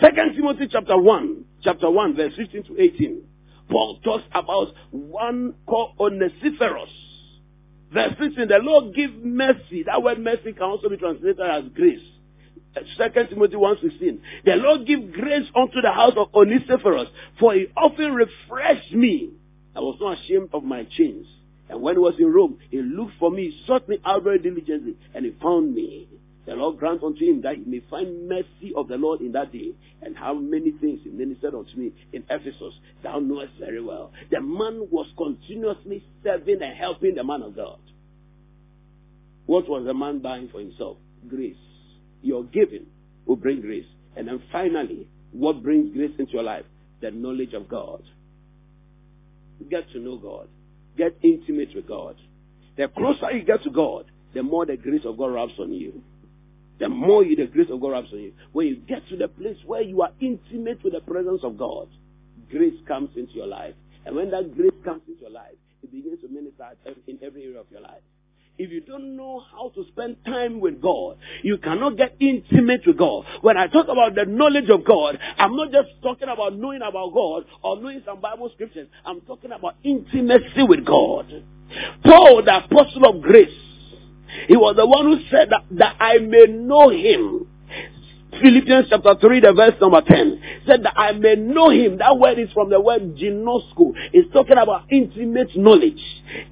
Second 0.00 0.34
Timothy 0.34 0.66
chapter 0.68 1.00
1, 1.00 1.44
chapter 1.62 1.88
1, 1.88 2.16
verse 2.16 2.32
15 2.36 2.64
to 2.64 2.80
18. 2.82 3.22
Paul 3.70 4.00
talks 4.02 4.24
about 4.34 4.74
one 4.90 5.54
called 5.68 5.92
Onesiphorus. 6.00 6.90
Verse 7.92 8.12
16, 8.18 8.48
the 8.48 8.58
Lord 8.60 8.92
give 8.92 9.12
mercy. 9.22 9.84
That 9.86 10.02
word 10.02 10.18
mercy 10.18 10.52
can 10.52 10.62
also 10.62 10.88
be 10.88 10.96
translated 10.96 11.38
as 11.38 11.62
grace. 11.72 12.02
Second 12.98 13.28
Timothy 13.28 13.54
1.16. 13.54 14.20
The 14.46 14.56
Lord 14.56 14.84
give 14.84 15.12
grace 15.12 15.48
unto 15.54 15.80
the 15.80 15.92
house 15.92 16.14
of 16.16 16.34
Onesiphorus, 16.34 17.06
for 17.38 17.54
he 17.54 17.68
often 17.76 18.14
refreshed 18.14 18.92
me. 18.94 19.30
I 19.76 19.78
was 19.78 19.96
not 20.00 20.18
ashamed 20.18 20.48
of 20.52 20.64
my 20.64 20.88
chains. 20.90 21.28
And 21.70 21.80
when 21.80 21.94
he 21.94 22.00
was 22.00 22.14
in 22.18 22.32
Rome, 22.32 22.58
he 22.70 22.82
looked 22.82 23.12
for 23.20 23.30
me, 23.30 23.56
sought 23.64 23.88
me 23.88 23.98
out 24.04 24.24
very 24.24 24.40
diligently, 24.40 24.96
and 25.14 25.24
he 25.24 25.34
found 25.40 25.72
me. 25.72 26.08
The 26.46 26.56
Lord 26.56 26.78
grant 26.78 27.04
unto 27.04 27.24
him 27.24 27.42
that 27.42 27.56
he 27.56 27.64
may 27.64 27.80
find 27.88 28.28
mercy 28.28 28.72
of 28.74 28.88
the 28.88 28.96
Lord 28.96 29.20
in 29.20 29.30
that 29.32 29.52
day. 29.52 29.70
And 30.02 30.16
how 30.16 30.34
many 30.34 30.72
things 30.72 31.00
he 31.04 31.10
ministered 31.10 31.54
unto 31.54 31.76
me 31.76 31.92
in 32.12 32.24
Ephesus, 32.28 32.74
thou 33.04 33.20
knowest 33.20 33.52
very 33.60 33.80
well. 33.80 34.10
The 34.32 34.40
man 34.40 34.88
was 34.90 35.06
continuously 35.16 36.04
serving 36.24 36.60
and 36.60 36.76
helping 36.76 37.14
the 37.14 37.22
man 37.22 37.42
of 37.42 37.54
God. 37.54 37.78
What 39.46 39.68
was 39.68 39.84
the 39.84 39.94
man 39.94 40.18
buying 40.18 40.48
for 40.48 40.58
himself? 40.58 40.96
Grace. 41.28 41.54
Your 42.22 42.42
giving 42.42 42.86
will 43.26 43.36
bring 43.36 43.60
grace. 43.60 43.86
And 44.16 44.26
then 44.26 44.42
finally, 44.50 45.06
what 45.30 45.62
brings 45.62 45.94
grace 45.94 46.12
into 46.18 46.32
your 46.32 46.42
life? 46.42 46.64
The 47.00 47.12
knowledge 47.12 47.52
of 47.52 47.68
God. 47.68 48.02
Get 49.70 49.88
to 49.92 50.00
know 50.00 50.16
God. 50.16 50.48
Get 51.00 51.16
intimate 51.22 51.74
with 51.74 51.88
God. 51.88 52.16
The 52.76 52.88
closer 52.88 53.32
you 53.32 53.42
get 53.42 53.62
to 53.62 53.70
God, 53.70 54.04
the 54.34 54.42
more 54.42 54.66
the 54.66 54.76
grace 54.76 55.06
of 55.06 55.16
God 55.16 55.32
rubs 55.32 55.54
on 55.58 55.72
you. 55.72 56.02
The 56.78 56.90
more 56.90 57.24
you, 57.24 57.36
the 57.36 57.46
grace 57.46 57.68
of 57.70 57.80
God 57.80 57.92
rubs 57.92 58.12
on 58.12 58.18
you. 58.18 58.34
When 58.52 58.66
you 58.66 58.76
get 58.76 59.08
to 59.08 59.16
the 59.16 59.28
place 59.28 59.56
where 59.64 59.80
you 59.80 60.02
are 60.02 60.10
intimate 60.20 60.84
with 60.84 60.92
the 60.92 61.00
presence 61.00 61.40
of 61.42 61.56
God, 61.56 61.88
grace 62.50 62.74
comes 62.86 63.16
into 63.16 63.32
your 63.32 63.46
life. 63.46 63.72
And 64.04 64.14
when 64.14 64.30
that 64.32 64.54
grace 64.54 64.76
comes 64.84 65.00
into 65.08 65.22
your 65.22 65.30
life, 65.30 65.56
it 65.82 65.90
begins 65.90 66.20
to 66.20 66.28
minister 66.28 66.68
in 67.06 67.18
every 67.22 67.44
area 67.44 67.60
of 67.60 67.66
your 67.70 67.80
life. 67.80 68.02
If 68.60 68.70
you 68.70 68.82
don't 68.82 69.16
know 69.16 69.42
how 69.50 69.70
to 69.70 69.86
spend 69.88 70.22
time 70.26 70.60
with 70.60 70.82
God, 70.82 71.16
you 71.42 71.56
cannot 71.56 71.96
get 71.96 72.14
intimate 72.20 72.82
with 72.86 72.98
God. 72.98 73.24
When 73.40 73.56
I 73.56 73.68
talk 73.68 73.88
about 73.88 74.14
the 74.14 74.26
knowledge 74.26 74.68
of 74.68 74.84
God, 74.84 75.18
I'm 75.38 75.56
not 75.56 75.72
just 75.72 75.88
talking 76.02 76.28
about 76.28 76.54
knowing 76.56 76.82
about 76.82 77.14
God 77.14 77.46
or 77.62 77.80
knowing 77.80 78.02
some 78.04 78.20
Bible 78.20 78.50
scriptures. 78.52 78.86
I'm 79.06 79.22
talking 79.22 79.52
about 79.52 79.76
intimacy 79.82 80.62
with 80.68 80.84
God. 80.84 81.42
Paul, 82.04 82.42
the 82.44 82.58
apostle 82.62 83.06
of 83.08 83.22
grace, 83.22 83.48
he 84.46 84.58
was 84.58 84.76
the 84.76 84.86
one 84.86 85.06
who 85.06 85.20
said 85.30 85.48
that, 85.48 85.64
that 85.78 85.96
I 85.98 86.18
may 86.18 86.44
know 86.44 86.90
him 86.90 87.48
Philippians 88.40 88.86
chapter 88.88 89.14
3, 89.20 89.40
the 89.40 89.52
verse 89.52 89.74
number 89.80 90.00
10 90.00 90.42
said 90.66 90.82
that 90.84 90.94
I 90.96 91.12
may 91.12 91.36
know 91.36 91.70
him. 91.70 91.98
That 91.98 92.18
word 92.18 92.38
is 92.38 92.50
from 92.52 92.70
the 92.70 92.80
word 92.80 93.16
ginosko. 93.16 93.92
It's 94.12 94.32
talking 94.32 94.58
about 94.58 94.90
intimate 94.90 95.56
knowledge. 95.56 96.00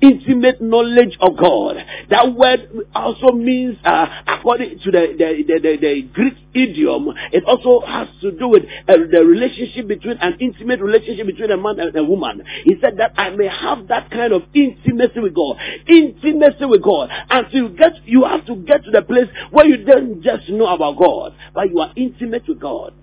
Intimate 0.00 0.60
knowledge 0.60 1.16
of 1.20 1.36
God. 1.36 1.76
That 2.10 2.34
word 2.34 2.86
also 2.94 3.32
means, 3.32 3.78
uh, 3.84 4.06
according 4.26 4.80
to 4.80 4.90
the, 4.90 5.14
the, 5.16 5.44
the, 5.46 5.60
the, 5.60 5.76
the 5.80 6.02
Greek 6.12 6.34
idiom, 6.54 7.08
it 7.32 7.44
also 7.44 7.84
has 7.86 8.08
to 8.20 8.32
do 8.32 8.48
with 8.48 8.64
uh, 8.64 8.94
the 9.10 9.24
relationship 9.24 9.86
between, 9.86 10.18
an 10.18 10.38
intimate 10.40 10.80
relationship 10.80 11.26
between 11.26 11.50
a 11.50 11.56
man 11.56 11.78
and 11.80 11.96
a 11.96 12.04
woman. 12.04 12.42
He 12.64 12.74
said 12.80 12.98
that 12.98 13.12
I 13.16 13.30
may 13.30 13.48
have 13.48 13.88
that 13.88 14.10
kind 14.10 14.32
of 14.32 14.42
intimacy 14.54 15.20
with 15.20 15.34
God. 15.34 15.56
Intimacy 15.86 16.64
with 16.64 16.82
God. 16.82 17.10
Until 17.30 17.58
you 17.58 17.68
get, 17.76 17.92
you 18.04 18.24
have 18.24 18.46
to 18.46 18.56
get 18.56 18.84
to 18.84 18.90
the 18.90 19.02
place 19.02 19.28
where 19.50 19.66
you 19.66 19.84
don't 19.84 20.22
just 20.22 20.48
know 20.48 20.66
about 20.66 20.98
God, 20.98 21.34
but 21.54 21.70
you 21.70 21.77
are 21.80 21.92
intimate 21.96 22.44
with 22.48 22.60
God. 22.60 22.94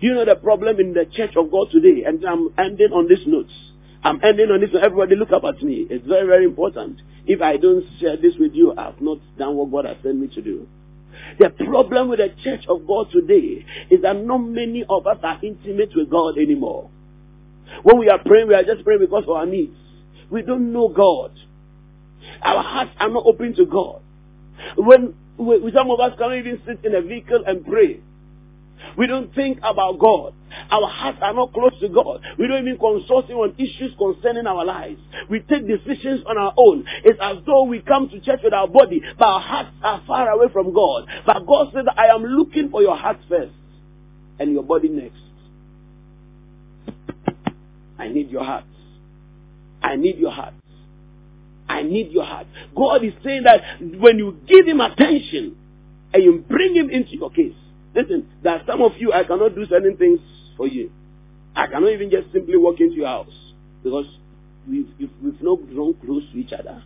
Do 0.00 0.06
you 0.06 0.14
know 0.14 0.24
the 0.24 0.36
problem 0.36 0.78
in 0.78 0.94
the 0.94 1.04
church 1.04 1.34
of 1.36 1.50
God 1.50 1.68
today? 1.72 2.04
And 2.06 2.24
I'm 2.24 2.50
ending 2.58 2.92
on 2.92 3.08
this 3.08 3.20
note. 3.26 3.50
I'm 4.02 4.20
ending 4.22 4.50
on 4.50 4.60
this. 4.60 4.70
Everybody 4.80 5.16
look 5.16 5.32
up 5.32 5.44
at 5.44 5.62
me. 5.62 5.86
It's 5.90 6.06
very, 6.06 6.26
very 6.26 6.44
important. 6.44 7.00
If 7.26 7.42
I 7.42 7.56
don't 7.56 7.84
share 8.00 8.16
this 8.16 8.34
with 8.38 8.54
you, 8.54 8.72
I've 8.76 9.00
not 9.00 9.18
done 9.36 9.56
what 9.56 9.72
God 9.72 9.86
has 9.86 9.96
sent 10.02 10.18
me 10.18 10.28
to 10.28 10.42
do. 10.42 10.68
The 11.38 11.50
problem 11.50 12.08
with 12.08 12.20
the 12.20 12.30
church 12.42 12.64
of 12.68 12.86
God 12.86 13.08
today 13.12 13.64
is 13.90 14.02
that 14.02 14.16
not 14.16 14.38
many 14.38 14.84
of 14.88 15.06
us 15.06 15.18
are 15.22 15.38
intimate 15.42 15.90
with 15.94 16.10
God 16.10 16.38
anymore. 16.38 16.90
When 17.82 17.98
we 17.98 18.08
are 18.08 18.18
praying, 18.24 18.48
we 18.48 18.54
are 18.54 18.64
just 18.64 18.84
praying 18.84 19.00
because 19.00 19.24
of 19.24 19.30
our 19.30 19.46
needs. 19.46 19.76
We 20.30 20.42
don't 20.42 20.72
know 20.72 20.88
God. 20.88 21.32
Our 22.42 22.62
hearts 22.62 22.92
are 22.98 23.08
not 23.08 23.24
open 23.26 23.54
to 23.56 23.66
God. 23.66 24.00
When, 24.76 25.14
when 25.36 25.72
some 25.74 25.90
of 25.90 26.00
us 26.00 26.12
cannot 26.18 26.36
even 26.38 26.62
sit 26.66 26.84
in 26.84 26.94
a 26.94 27.02
vehicle 27.02 27.42
and 27.46 27.64
pray. 27.64 28.00
We 28.96 29.06
don't 29.06 29.34
think 29.34 29.58
about 29.62 29.98
God. 29.98 30.34
Our 30.70 30.88
hearts 30.88 31.18
are 31.20 31.34
not 31.34 31.52
close 31.52 31.78
to 31.80 31.88
God. 31.88 32.22
We 32.38 32.48
don't 32.48 32.66
even 32.66 32.78
consult 32.78 33.28
Him 33.28 33.36
on 33.38 33.54
issues 33.58 33.94
concerning 33.98 34.46
our 34.46 34.64
lives. 34.64 35.00
We 35.30 35.40
take 35.40 35.66
decisions 35.66 36.22
on 36.26 36.38
our 36.38 36.52
own. 36.56 36.84
It's 37.04 37.18
as 37.22 37.38
though 37.46 37.64
we 37.64 37.80
come 37.80 38.08
to 38.08 38.20
church 38.20 38.40
with 38.42 38.52
our 38.52 38.68
body, 38.68 39.02
but 39.18 39.24
our 39.24 39.40
hearts 39.40 39.70
are 39.82 40.02
far 40.06 40.30
away 40.30 40.46
from 40.52 40.72
God. 40.72 41.06
But 41.26 41.46
God 41.46 41.68
said, 41.72 41.84
I 41.96 42.06
am 42.06 42.22
looking 42.22 42.70
for 42.70 42.82
your 42.82 42.96
heart 42.96 43.18
first 43.28 43.52
and 44.38 44.52
your 44.52 44.62
body 44.62 44.88
next. 44.88 45.18
I 47.98 48.08
need 48.08 48.30
your 48.30 48.44
heart. 48.44 48.64
I 49.82 49.96
need 49.96 50.18
your 50.18 50.30
heart. 50.30 50.54
I 51.68 51.82
need 51.82 52.10
your 52.12 52.24
heart. 52.24 52.46
God 52.74 53.04
is 53.04 53.12
saying 53.24 53.42
that 53.44 53.60
when 54.00 54.18
you 54.18 54.38
give 54.46 54.66
Him 54.66 54.80
attention 54.80 55.56
and 56.14 56.22
you 56.22 56.44
bring 56.48 56.74
Him 56.74 56.90
into 56.90 57.16
your 57.16 57.30
case, 57.30 57.54
Listen, 57.98 58.28
there 58.44 58.52
are 58.52 58.62
some 58.64 58.80
of 58.80 58.92
you, 58.98 59.12
I 59.12 59.24
cannot 59.24 59.56
do 59.56 59.66
certain 59.66 59.96
things 59.96 60.20
for 60.56 60.68
you. 60.68 60.92
I 61.56 61.66
cannot 61.66 61.90
even 61.90 62.10
just 62.10 62.32
simply 62.32 62.56
walk 62.56 62.78
into 62.78 62.94
your 62.94 63.08
house 63.08 63.34
because 63.82 64.06
we've, 64.70 64.86
we've 64.98 65.42
not 65.42 65.68
grown 65.68 65.94
close 65.94 66.22
to 66.32 66.38
each 66.38 66.52
other. 66.52 66.84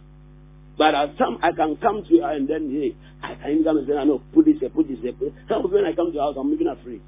But 0.79 0.95
at 0.95 1.11
some, 1.19 1.39
I 1.43 1.53
can 1.53 1.77
come 1.77 2.03
to 2.03 2.15
you 2.15 2.25
and 2.25 2.49
then, 2.49 2.71
hey, 2.71 2.97
I 3.23 3.35
can 3.35 3.63
come 3.63 3.77
and 3.77 3.87
say, 3.87 3.93
ah, 3.95 4.01
I 4.01 4.05
know, 4.05 4.23
put 4.33 4.47
this 4.47 4.57
here, 4.59 4.71
put 4.71 4.89
this 4.89 5.01
here. 5.03 5.13
Some 5.51 5.71
when 5.71 5.85
I 5.85 5.93
come 5.93 6.07
to 6.07 6.15
your 6.15 6.23
house, 6.23 6.37
I'm 6.41 6.51
even 6.55 6.69
afraid 6.69 7.03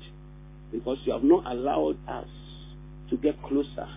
because 0.70 0.98
you 1.06 1.12
have 1.14 1.24
not 1.24 1.47
allowed 1.51 1.97
us 2.06 2.28
to 3.09 3.16
get 3.16 3.43
closer. 3.43 3.89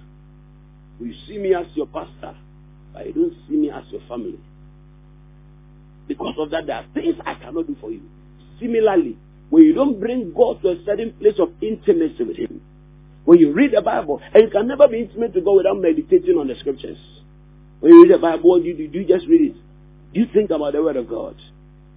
You 1.01 1.13
see 1.27 1.37
me 1.37 1.53
as 1.53 1.65
your 1.75 1.87
pastor, 1.87 2.33
but 2.93 3.07
you 3.07 3.13
don't 3.13 3.33
see 3.49 3.55
me 3.55 3.71
as 3.71 3.83
your 3.91 4.01
family. 4.07 4.39
Because 6.07 6.35
of 6.39 6.49
that, 6.51 6.65
there 6.65 6.77
are 6.77 6.85
things 6.93 7.15
I 7.25 7.33
cannot 7.33 7.67
do 7.67 7.75
for 7.81 7.91
you. 7.91 8.03
Similarly, 8.61 9.17
when 9.49 9.63
you 9.63 9.73
don't 9.73 9.99
bring 9.99 10.33
God 10.33 10.61
to 10.61 10.69
a 10.69 10.85
certain 10.85 11.13
place 11.13 11.39
of 11.39 11.49
intimacy 11.61 12.23
with 12.23 12.37
Him, 12.37 12.61
when 13.25 13.39
you 13.39 13.51
read 13.51 13.71
the 13.73 13.81
Bible, 13.81 14.21
and 14.33 14.43
you 14.43 14.49
can 14.49 14.67
never 14.67 14.87
be 14.87 14.99
intimate 15.01 15.33
to 15.33 15.41
God 15.41 15.57
without 15.57 15.79
meditating 15.79 16.37
on 16.37 16.47
the 16.47 16.55
scriptures. 16.59 16.97
When 17.79 17.93
you 17.93 18.03
read 18.03 18.13
the 18.13 18.17
Bible, 18.17 18.59
do 18.59 18.65
you, 18.65 18.87
do 18.87 18.99
you 18.99 19.07
just 19.07 19.27
read 19.27 19.51
it? 19.51 19.55
Do 20.13 20.19
you 20.19 20.27
think 20.33 20.49
about 20.49 20.73
the 20.73 20.81
Word 20.81 20.95
of 20.95 21.09
God? 21.09 21.35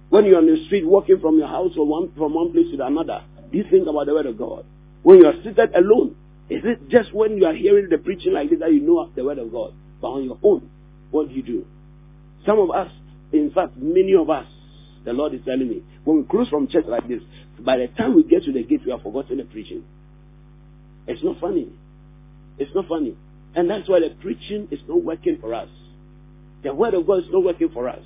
When 0.09 0.25
you're 0.25 0.37
on 0.37 0.45
the 0.45 0.65
street 0.65 0.85
walking 0.85 1.19
from 1.21 1.37
your 1.37 1.47
house 1.47 1.73
from 1.73 1.87
one, 1.87 2.11
from 2.17 2.33
one 2.33 2.51
place 2.51 2.67
to 2.75 2.85
another, 2.85 3.23
do 3.51 3.57
you 3.57 3.63
think 3.69 3.87
about 3.87 4.07
the 4.07 4.13
Word 4.13 4.25
of 4.25 4.37
God? 4.37 4.65
When 5.03 5.19
you 5.19 5.25
are 5.25 5.33
seated 5.43 5.73
alone, 5.73 6.15
is 6.49 6.63
it 6.65 6.89
just 6.89 7.13
when 7.13 7.37
you 7.37 7.45
are 7.45 7.53
hearing 7.53 7.87
the 7.89 7.97
preaching 7.97 8.33
like 8.33 8.49
this 8.49 8.59
that 8.59 8.73
you 8.73 8.81
know 8.81 9.09
the 9.15 9.23
Word 9.23 9.39
of 9.39 9.51
God? 9.51 9.73
But 10.01 10.07
on 10.09 10.25
your 10.25 10.37
own, 10.43 10.69
what 11.11 11.29
do 11.29 11.33
you 11.33 11.43
do? 11.43 11.65
Some 12.45 12.59
of 12.59 12.71
us, 12.71 12.91
in 13.31 13.51
fact, 13.51 13.77
many 13.77 14.15
of 14.15 14.29
us, 14.29 14.47
the 15.03 15.13
Lord 15.13 15.33
is 15.33 15.41
telling 15.45 15.67
me, 15.67 15.81
when 16.03 16.17
we 16.17 16.23
close 16.23 16.47
from 16.49 16.67
church 16.67 16.85
like 16.87 17.07
this, 17.07 17.21
by 17.59 17.77
the 17.77 17.87
time 17.87 18.15
we 18.15 18.23
get 18.23 18.43
to 18.43 18.51
the 18.51 18.63
gate, 18.63 18.81
we 18.85 18.91
have 18.91 19.01
forgotten 19.01 19.37
the 19.37 19.43
preaching. 19.45 19.83
It's 21.07 21.23
not 21.23 21.39
funny. 21.39 21.69
It's 22.57 22.73
not 22.75 22.87
funny. 22.87 23.15
And 23.55 23.69
that's 23.69 23.89
why 23.89 23.99
the 23.99 24.09
preaching 24.21 24.67
is 24.71 24.79
not 24.87 25.03
working 25.03 25.37
for 25.41 25.53
us. 25.53 25.69
The 26.63 26.73
word 26.73 26.93
of 26.93 27.07
God 27.07 27.19
is 27.19 27.29
not 27.31 27.43
working 27.43 27.69
for 27.69 27.89
us. 27.89 28.03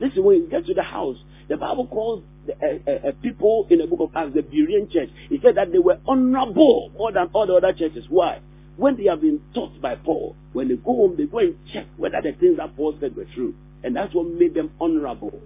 Listen, 0.00 0.24
when 0.24 0.36
you 0.36 0.48
get 0.48 0.66
to 0.66 0.74
the 0.74 0.82
house, 0.82 1.16
the 1.48 1.56
Bible 1.56 1.86
calls 1.86 2.22
the, 2.46 2.52
uh, 2.54 3.08
uh, 3.08 3.12
people 3.22 3.66
in 3.70 3.78
the 3.78 3.86
book 3.86 4.00
of 4.00 4.10
Acts 4.14 4.34
the 4.34 4.42
Berean 4.42 4.90
church. 4.90 5.08
He 5.28 5.38
said 5.42 5.56
that 5.56 5.72
they 5.72 5.78
were 5.78 5.98
honorable 6.06 6.90
more 6.96 7.12
than 7.12 7.28
all 7.32 7.46
the 7.46 7.54
other 7.54 7.72
churches. 7.72 8.04
Why? 8.08 8.40
When 8.76 8.96
they 8.96 9.04
have 9.04 9.20
been 9.20 9.40
taught 9.54 9.80
by 9.80 9.94
Paul, 9.96 10.36
when 10.52 10.68
they 10.68 10.76
go 10.76 10.94
home, 10.94 11.14
they 11.16 11.24
go 11.24 11.38
and 11.38 11.56
check 11.72 11.86
whether 11.96 12.20
the 12.22 12.32
things 12.32 12.56
that 12.56 12.76
Paul 12.76 12.96
said 13.00 13.16
were 13.16 13.26
true. 13.34 13.54
And 13.82 13.94
that's 13.94 14.14
what 14.14 14.26
made 14.26 14.54
them 14.54 14.70
honorable. 14.80 15.40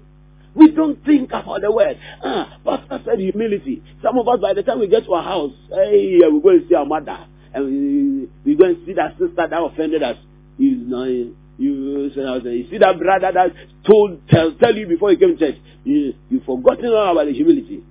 We 0.59 0.73
don't 0.73 1.05
think 1.05 1.31
about 1.31 1.61
the 1.61 1.71
word. 1.71 1.99
Ah, 2.25 2.59
Pastor 2.65 3.01
said 3.05 3.21
humility. 3.21 3.83
Some 4.03 4.19
of 4.19 4.27
us, 4.27 4.41
by 4.41 4.55
the 4.55 4.65
time 4.65 4.81
we 4.81 4.89
get 4.89 5.05
to 5.05 5.15
our 5.15 5.23
house, 5.23 5.53
hey, 5.71 6.19
we 6.33 6.41
go 6.43 6.49
and 6.49 6.69
see 6.69 6.75
our 6.75 6.85
mother. 6.85 7.27
And 7.55 7.65
we, 7.65 8.29
we're 8.45 8.59
going 8.59 8.77
to 8.77 8.87
see 8.87 8.95
that 8.95 9.13
sister 9.13 9.35
that 9.37 9.53
offended 9.53 10.03
us. 10.03 10.17
You 10.59 10.77
know, 10.77 11.05
you, 11.05 11.37
you 11.59 12.11
see 12.15 12.79
that 12.79 12.99
brother 12.99 13.31
that 13.33 13.51
told, 13.87 14.29
tell, 14.29 14.53
tell 14.55 14.75
you 14.75 14.89
before 14.89 15.13
you 15.13 15.19
came 15.19 15.37
to 15.37 15.53
church. 15.53 15.61
You, 15.85 16.15
you've 16.29 16.45
forgotten 16.45 16.87
all 16.87 17.13
about 17.13 17.27
the 17.27 17.33
humility. 17.33 17.85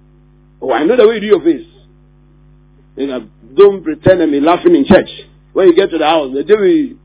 Oh, 0.61 0.73
I 0.73 0.84
know 0.84 0.98
the 0.98 1.07
way 1.07 1.15
you 1.15 1.22
do 1.22 1.27
your 1.27 1.44
face. 1.44 1.68
You 2.98 3.07
know, 3.07 3.30
don't 3.56 3.84
pretend 3.84 4.22
and 4.22 4.31
be 4.31 4.41
laughing 4.41 4.76
in 4.76 4.85
church. 4.85 5.10
When 5.53 5.68
you 5.68 5.76
get 5.76 5.91
to 5.91 5.98
the 5.98 6.06
house, 6.06 6.34
they 6.34 6.44
do 6.44 6.98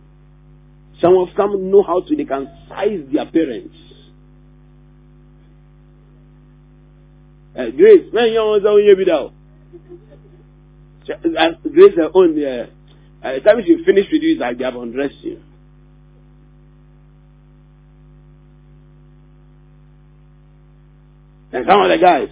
some 1.01 1.17
of 1.17 1.29
them 1.37 1.71
know 1.71 1.83
how 1.83 2.01
to, 2.01 2.17
they 2.17 2.25
can 2.25 2.49
size 2.69 3.01
their 3.13 3.27
parents. 3.27 3.77
Uh, 3.77 3.93
Eh, 7.55 7.71
grace, 7.71 8.07
when 8.13 8.33
you 8.33 8.41
want 8.41 8.63
to 8.63 8.69
eh, 8.69 8.73
eh, 8.73 8.87
you 8.87 8.97
without. 8.97 9.33
Grace, 11.73 11.97
her 11.97 12.11
own, 12.15 12.37
yeah. 12.37 12.67
Uh, 13.23 13.35
the 13.35 13.41
time 13.41 13.63
she 13.65 13.85
finish 13.85 14.07
with 14.11 14.23
you, 14.23 14.35
is 14.35 14.41
like 14.41 14.59
they 14.59 14.65
have 14.65 14.75
undressed 14.75 15.17
you. 15.23 15.41
And 21.53 21.67
some 21.69 21.83
of 21.83 21.91
the 21.91 21.99
guys, 21.99 22.29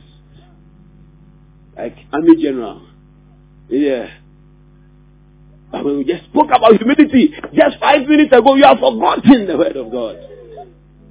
like 1.77 1.97
army 2.13 2.43
general. 2.43 2.87
Yeah. 3.69 4.09
But 5.71 5.85
when 5.85 5.99
we 5.99 6.05
just 6.05 6.25
spoke 6.25 6.47
about 6.47 6.75
humility 6.77 7.35
just 7.55 7.79
five 7.79 8.09
minutes 8.09 8.33
ago, 8.33 8.55
you 8.57 8.65
have 8.65 8.79
forgotten 8.79 9.47
the 9.47 9.57
word 9.57 9.77
of 9.77 9.93
God. 9.93 10.17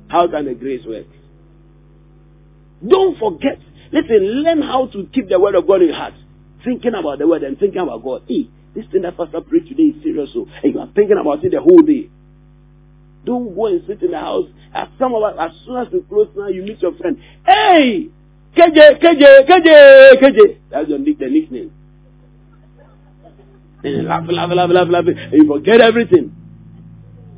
How 0.10 0.28
can 0.28 0.46
the 0.46 0.56
grace 0.56 0.86
work? 0.86 1.06
Don't 2.86 3.18
forget. 3.18 3.60
Listen, 3.92 4.44
learn 4.44 4.62
how 4.62 4.88
to 4.88 5.08
keep 5.14 5.30
the 5.30 5.40
word 5.40 5.56
of 5.56 5.68
God 5.68 5.82
in 5.82 5.88
your 5.90 5.98
heart. 5.98 6.14
Thinking 6.64 6.94
about 6.94 7.20
the 7.20 7.28
word 7.28 7.44
and 7.44 7.58
thinking 7.58 7.82
about 7.82 8.04
God. 8.04 8.24
Hey, 8.28 8.50
this 8.76 8.86
thing 8.92 9.02
that 9.02 9.18
Pastor 9.18 9.42
preached 9.42 9.70
today 9.70 9.96
is 9.96 10.04
serious. 10.04 10.30
Oh. 10.36 10.46
So, 10.46 10.52
and 10.64 10.74
you 10.74 10.80
are 10.80 10.90
thinking 10.94 11.18
about 11.20 11.44
it 11.44 11.52
the 11.52 11.62
whole 11.62 11.82
day. 11.82 12.10
Don't 13.26 13.56
go 13.56 13.68
and 13.68 13.84
sit 13.88 14.02
in 14.02 14.12
the 14.12 14.20
house. 14.20 14.48
As 14.74 14.88
some 15.00 15.14
of 15.16 15.24
us, 15.24 15.36
as 15.40 15.52
soon 15.66 15.78
as 15.78 15.88
we 15.92 16.02
close 16.02 16.30
now, 16.36 16.48
you 16.48 16.64
meet 16.64 16.82
your 16.82 16.96
friend. 16.96 17.18
Hey, 17.46 18.10
KJ, 18.56 19.02
KJ, 19.02 19.48
KJ, 19.48 20.22
KJ. 20.22 20.58
That's 20.70 20.90
your 20.90 21.00
nick, 21.00 21.20
the 21.20 21.30
nickname. 21.30 21.72
And 23.84 24.06
laugh, 24.06 24.24
laugh, 24.28 24.50
laugh, 24.54 24.70
laugh, 24.70 24.88
laugh, 24.90 25.06
and 25.08 25.34
you 25.34 25.48
forget 25.48 25.82
everything. 25.82 26.36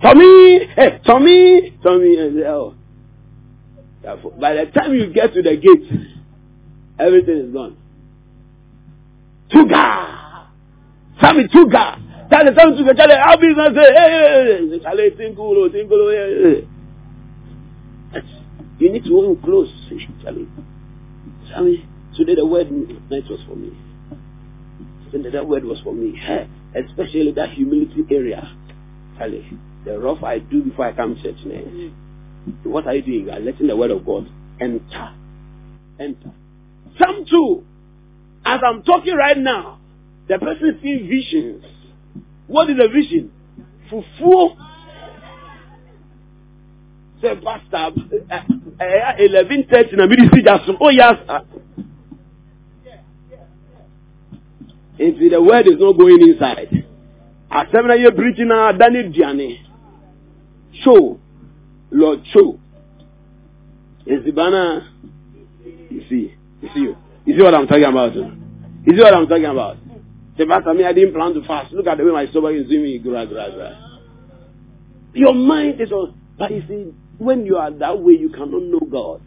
Tommy, 0.01 0.67
hey, 0.75 0.99
Tommy, 1.05 1.77
Tommy, 1.83 2.17
and 2.17 2.43
oh. 2.43 2.75
By 4.39 4.55
the 4.55 4.65
time 4.71 4.93
you 4.95 5.13
get 5.13 5.33
to 5.33 5.43
the 5.43 5.57
gate, 5.57 6.10
everything 7.01 7.37
is 7.37 7.53
gone. 7.53 7.77
Tuga! 9.51 10.47
Sammy 11.19 11.47
Tuga! 11.47 11.97
The 12.31 12.51
time 12.55 12.75
Tuga, 12.75 12.95
I'll 13.25 13.37
be 13.37 13.53
there, 13.53 13.73
say, 13.75 13.93
hey, 13.93 14.79
Charlie, 14.81 15.11
tinkle, 15.17 15.69
tinkle, 15.69 16.09
hey. 16.09 16.67
You 18.79 18.91
need 18.91 19.03
to 19.03 19.09
hold 19.09 19.43
close, 19.43 19.69
Charlie. 20.23 20.47
Sammy, 21.53 21.85
today 22.15 22.35
the 22.35 22.45
word 22.45 22.71
night 22.71 23.25
was 23.29 23.41
for 23.45 23.55
me. 23.55 23.77
Today 25.11 25.29
that 25.31 25.45
word 25.45 25.65
was 25.65 25.81
for 25.83 25.93
me. 25.93 26.15
Hey, 26.15 26.47
especially 26.73 27.33
that 27.33 27.51
humility 27.51 28.05
area. 28.09 28.49
Charlie, 29.17 29.45
the 29.83 29.99
rough 29.99 30.23
I 30.23 30.39
do 30.39 30.63
before 30.63 30.85
I 30.85 30.93
come 30.93 31.15
to 31.15 31.21
church. 31.21 31.45
Man. 31.45 31.93
What 32.63 32.87
are 32.87 32.95
you 32.95 33.01
doing? 33.01 33.25
You 33.25 33.31
are 33.31 33.39
letting 33.39 33.67
the 33.67 33.75
word 33.75 33.91
of 33.91 34.05
God 34.05 34.29
enter. 34.59 35.13
Enter. 35.99 36.31
Some 36.99 37.25
too, 37.29 37.63
as 38.45 38.59
I'm 38.65 38.83
talking 38.83 39.15
right 39.15 39.37
now, 39.37 39.79
the 40.27 40.39
person 40.39 40.79
seeing 40.81 41.07
visions. 41.07 41.63
What 42.47 42.69
is 42.69 42.77
the 42.77 42.87
vision? 42.87 43.31
Fufu. 43.91 44.55
Say, 47.21 47.35
Pastor, 47.43 47.91
eleven 49.19 49.67
thirty 49.69 49.95
na 49.95 50.07
ministry 50.07 50.43
just 50.43 50.69
oh 50.79 50.89
yes. 50.89 51.15
If 54.97 55.31
the 55.31 55.41
word 55.41 55.67
is 55.67 55.79
not 55.79 55.93
going 55.97 56.21
inside, 56.21 56.85
asem 57.51 57.99
you're 57.99 58.11
preaching 58.11 58.47
na 58.47 58.71
Daniel 58.71 59.11
Diane, 59.11 59.57
show, 60.83 61.19
Lord 61.91 62.21
show. 62.33 62.59
Is 64.05 64.25
the 64.25 64.31
banner? 64.31 64.87
You 65.89 66.03
see, 66.09 66.33
you 66.61 66.69
see, 66.73 66.93
you 67.25 67.37
see 67.37 67.43
what 67.43 67.53
I'm 67.55 67.67
talking 67.67 67.83
about. 67.83 68.15
You 68.15 68.95
see 68.95 69.01
what 69.01 69.13
I'm 69.13 69.27
talking 69.27 69.45
about. 69.45 69.77
Say, 70.37 70.45
Pastor, 70.45 70.73
me 70.73 70.85
I 70.85 70.93
didn't 70.93 71.13
plan 71.13 71.33
to 71.33 71.43
fast. 71.45 71.73
Look 71.73 71.87
at 71.87 71.97
the 71.97 72.05
way 72.05 72.11
my 72.11 72.27
stomach 72.27 72.55
is 72.55 72.69
doing 72.69 72.83
me. 72.83 72.97
Gra, 72.99 73.25
gra, 73.25 73.51
gra. 73.51 73.99
Your 75.13 75.33
mind 75.33 75.81
is 75.81 75.91
on. 75.91 76.19
But 76.37 76.51
you 76.51 76.63
see, 76.67 76.93
when 77.17 77.45
you 77.45 77.57
are 77.57 77.69
that 77.71 77.99
way, 77.99 78.13
you 78.13 78.29
cannot 78.29 78.63
know 78.63 78.79
God. 78.79 79.21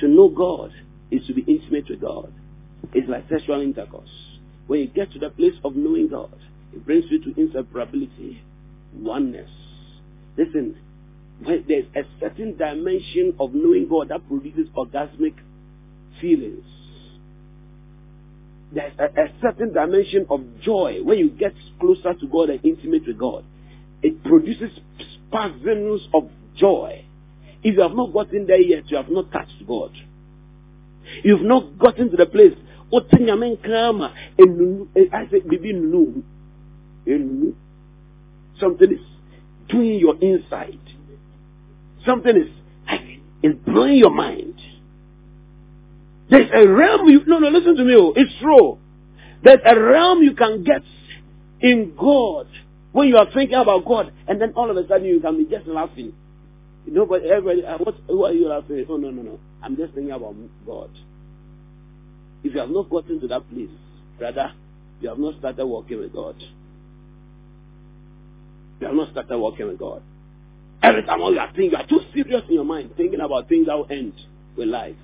To 0.00 0.08
know 0.08 0.28
God 0.28 0.72
is 1.10 1.26
to 1.26 1.34
be 1.34 1.42
intimate 1.42 1.90
with 1.90 2.00
God. 2.00 2.32
It's 2.94 3.08
like 3.08 3.28
sexual 3.28 3.60
intercourse. 3.60 4.10
When 4.66 4.80
you 4.80 4.86
get 4.86 5.12
to 5.12 5.18
the 5.18 5.30
place 5.30 5.54
of 5.64 5.74
knowing 5.74 6.08
God, 6.08 6.38
it 6.72 6.86
brings 6.86 7.04
you 7.10 7.22
to 7.24 7.30
inseparability, 7.32 8.40
oneness. 8.94 9.50
Listen, 10.36 10.78
there's 11.42 11.86
a 11.96 12.02
certain 12.20 12.56
dimension 12.56 13.34
of 13.40 13.52
knowing 13.52 13.88
God 13.88 14.08
that 14.08 14.26
produces 14.28 14.68
orgasmic 14.76 15.34
feelings. 16.20 16.64
There's 18.72 18.92
a, 18.98 19.04
a 19.04 19.26
certain 19.42 19.72
dimension 19.72 20.26
of 20.30 20.40
joy 20.62 20.98
when 21.02 21.18
you 21.18 21.30
get 21.30 21.54
closer 21.80 22.14
to 22.14 22.26
God 22.26 22.50
and 22.50 22.64
intimate 22.64 23.06
with 23.06 23.18
God. 23.18 23.44
It 24.02 24.22
produces 24.22 24.70
spasms 25.28 26.02
of 26.14 26.30
joy. 26.56 27.04
If 27.62 27.74
you 27.74 27.82
have 27.82 27.92
not 27.92 28.12
gotten 28.12 28.46
there 28.46 28.60
yet, 28.60 28.90
you 28.90 28.96
have 28.96 29.10
not 29.10 29.30
touched 29.32 29.66
God. 29.66 29.92
You've 31.24 31.42
not 31.42 31.78
gotten 31.78 32.10
to 32.10 32.16
the 32.16 32.26
place. 32.26 32.54
Eh, 32.92 32.98
I 35.12 35.28
say, 35.30 35.42
Something 38.60 38.92
is 38.92 39.00
doing 39.68 39.98
your 39.98 40.16
inside. 40.20 40.78
Something 42.04 42.36
is 42.36 42.48
is 43.42 43.54
blowing 43.64 43.96
your 43.96 44.10
mind. 44.10 44.49
There's 46.30 46.50
a 46.54 46.66
realm 46.68 47.08
you 47.08 47.22
no 47.26 47.38
no 47.38 47.48
listen 47.48 47.76
to 47.76 47.84
me. 47.84 47.94
Oh, 47.96 48.12
it's 48.14 48.32
true. 48.40 48.78
There's 49.42 49.60
a 49.66 49.78
realm 49.78 50.22
you 50.22 50.34
can 50.34 50.62
get 50.64 50.82
in 51.60 51.94
God 51.98 52.46
when 52.92 53.08
you 53.08 53.16
are 53.16 53.26
thinking 53.32 53.56
about 53.56 53.84
God, 53.84 54.12
and 54.28 54.40
then 54.40 54.52
all 54.54 54.70
of 54.70 54.76
a 54.76 54.86
sudden 54.86 55.06
you 55.06 55.20
can 55.20 55.36
be 55.36 55.50
just 55.50 55.66
laughing. 55.66 56.12
But 56.86 57.24
everybody, 57.24 57.64
uh, 57.64 57.78
what, 57.78 57.94
who 58.08 58.24
are 58.24 58.32
you 58.32 58.48
laughing? 58.48 58.84
Oh, 58.88 58.96
no, 58.96 59.10
no, 59.10 59.22
no. 59.22 59.38
I'm 59.62 59.76
just 59.76 59.94
thinking 59.94 60.12
about 60.12 60.34
God. 60.66 60.90
If 62.42 62.54
you 62.54 62.60
have 62.60 62.70
not 62.70 62.90
gotten 62.90 63.20
to 63.20 63.28
that 63.28 63.48
place, 63.50 63.68
brother, 64.18 64.52
you 65.00 65.08
have 65.08 65.18
not 65.18 65.38
started 65.38 65.66
walking 65.66 65.98
with 65.98 66.12
God. 66.12 66.36
You 68.80 68.86
have 68.86 68.96
not 68.96 69.10
started 69.12 69.38
walking 69.38 69.68
with 69.68 69.78
God. 69.78 70.02
Every 70.82 71.04
time 71.04 71.20
all 71.20 71.32
you 71.32 71.38
are 71.38 71.48
thinking, 71.48 71.70
you 71.72 71.76
are 71.76 71.86
too 71.86 72.00
serious 72.14 72.42
in 72.48 72.54
your 72.54 72.64
mind, 72.64 72.94
thinking 72.96 73.20
about 73.20 73.48
things 73.48 73.66
that 73.66 73.76
will 73.76 73.86
end 73.90 74.14
with 74.56 74.68
life. 74.68 74.96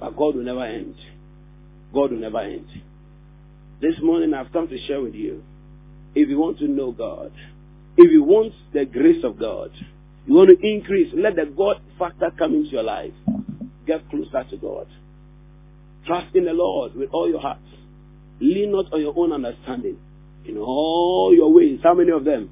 But 0.00 0.16
God 0.16 0.36
will 0.36 0.44
never 0.44 0.64
end. 0.64 0.94
God 1.92 2.12
will 2.12 2.18
never 2.18 2.40
end. 2.40 2.68
This 3.80 3.94
morning 4.02 4.34
I've 4.34 4.52
come 4.52 4.68
to 4.68 4.78
share 4.86 5.00
with 5.00 5.14
you 5.14 5.42
if 6.14 6.28
you 6.28 6.38
want 6.38 6.58
to 6.58 6.68
know 6.68 6.92
God, 6.92 7.32
if 7.96 8.10
you 8.10 8.22
want 8.22 8.52
the 8.72 8.84
grace 8.84 9.24
of 9.24 9.38
God, 9.38 9.70
you 10.26 10.34
want 10.34 10.50
to 10.50 10.66
increase, 10.66 11.12
let 11.14 11.36
the 11.36 11.46
God 11.46 11.80
factor 11.98 12.30
come 12.36 12.54
into 12.54 12.70
your 12.70 12.82
life. 12.82 13.12
Get 13.86 14.08
closer 14.10 14.44
to 14.50 14.56
God. 14.56 14.86
Trust 16.06 16.34
in 16.34 16.44
the 16.44 16.52
Lord 16.52 16.94
with 16.94 17.10
all 17.12 17.28
your 17.28 17.40
heart. 17.40 17.58
Lean 18.40 18.72
not 18.72 18.92
on 18.92 19.00
your 19.00 19.14
own 19.16 19.32
understanding. 19.32 19.98
In 20.44 20.58
all 20.58 21.32
your 21.34 21.52
ways, 21.52 21.80
how 21.82 21.94
many 21.94 22.10
of 22.10 22.24
them? 22.24 22.50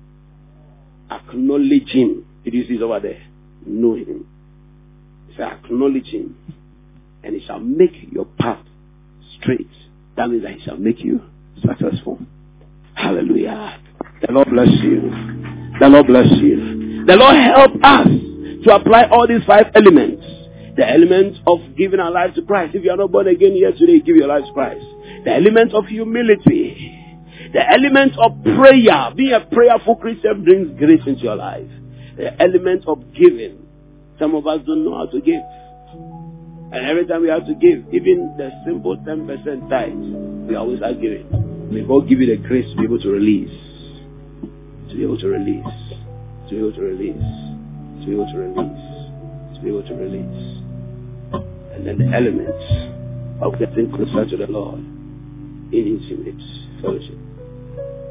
Acknowledge 1.11 1.89
Him. 1.89 2.27
Did 2.45 2.55
you 2.55 2.67
see 2.67 2.83
over 2.83 3.01
there? 3.01 3.23
Know 3.65 3.95
Him. 3.95 4.27
Say, 5.37 5.43
acknowledge 5.43 6.07
Him. 6.07 6.37
And 7.27 7.35
He 7.35 7.45
shall 7.45 7.59
make 7.59 7.91
your 8.13 8.25
path 8.39 8.65
straight. 9.41 9.69
That 10.17 10.31
means 10.31 10.45
that 10.45 10.53
He 10.53 10.65
shall 10.65 10.77
make 10.77 11.01
you 11.01 11.23
successful. 11.61 12.21
Hallelujah. 12.95 13.81
The 14.25 14.33
Lord 14.33 14.49
bless 14.51 14.69
you. 14.83 15.01
The 15.81 15.89
Lord 15.89 16.07
bless 16.07 16.31
you. 16.41 17.05
The 17.05 17.17
Lord 17.17 17.35
help 17.35 17.73
us 17.83 18.07
to 18.65 18.75
apply 18.75 19.09
all 19.11 19.27
these 19.27 19.45
five 19.47 19.67
elements. 19.75 20.25
The 20.77 20.89
element 20.89 21.39
of 21.47 21.59
giving 21.77 22.01
our 22.01 22.11
life 22.11 22.35
to 22.35 22.43
Christ. 22.43 22.75
If 22.75 22.85
you 22.85 22.91
are 22.91 22.97
not 22.97 23.11
born 23.11 23.27
again 23.27 23.59
today, 23.77 24.01
give 24.01 24.17
your 24.17 24.29
life 24.29 24.45
to 24.47 24.53
Christ. 24.53 24.85
The 25.25 25.33
element 25.35 25.75
of 25.75 25.87
humility. 25.87 26.95
The 27.53 27.63
element 27.69 28.13
of 28.19 28.43
prayer. 28.45 29.11
Being 29.17 29.33
a 29.33 29.41
prayerful 29.41 29.97
Christian 29.97 30.45
brings 30.45 30.79
grace 30.79 31.01
into 31.07 31.23
your 31.23 31.37
life. 31.37 31.69
The 32.17 32.41
element 32.41 32.85
of 32.87 33.03
giving. 33.15 33.67
Some 34.19 34.35
of 34.35 34.47
us 34.47 34.61
don't 34.67 34.85
know 34.85 34.97
how 34.97 35.07
to 35.07 35.21
give. 35.21 35.43
And 36.73 36.85
every 36.85 37.07
time 37.07 37.23
we 37.23 37.29
have 37.29 37.47
to 37.47 37.55
give, 37.55 37.95
even 37.95 38.35
the 38.37 38.51
simple 38.67 38.97
10% 38.97 39.71
tithe, 39.71 40.49
we 40.49 40.57
always 40.57 40.83
are 40.83 40.95
giving. 40.95 41.27
May 41.73 41.83
God 41.83 42.09
give 42.09 42.21
you 42.21 42.27
the 42.27 42.43
grace 42.43 42.69
to 42.71 42.77
be 42.77 42.85
able 42.85 43.01
to 43.01 43.11
release. 43.11 43.51
To 44.89 44.95
be 44.95 45.03
able 45.03 45.19
to 45.19 45.29
release. 45.29 45.65
To 45.65 46.51
be 46.51 46.59
able 46.59 46.73
to 46.73 46.81
release. 46.83 47.17
To 48.01 48.07
be 48.07 48.13
able 48.13 48.27
to 48.27 48.39
release. 48.39 49.55
To 49.55 49.61
be 49.63 49.69
able 49.69 49.83
to 49.83 49.95
release. 49.95 50.63
And 51.75 51.87
then 51.87 51.99
the 51.99 52.17
elements 52.17 52.65
of 53.41 53.59
getting 53.59 53.91
closer 53.91 54.29
to 54.31 54.37
the 54.37 54.47
Lord 54.51 54.81
in 54.81 55.73
intimate 55.73 56.83
fellowship. 56.83 57.19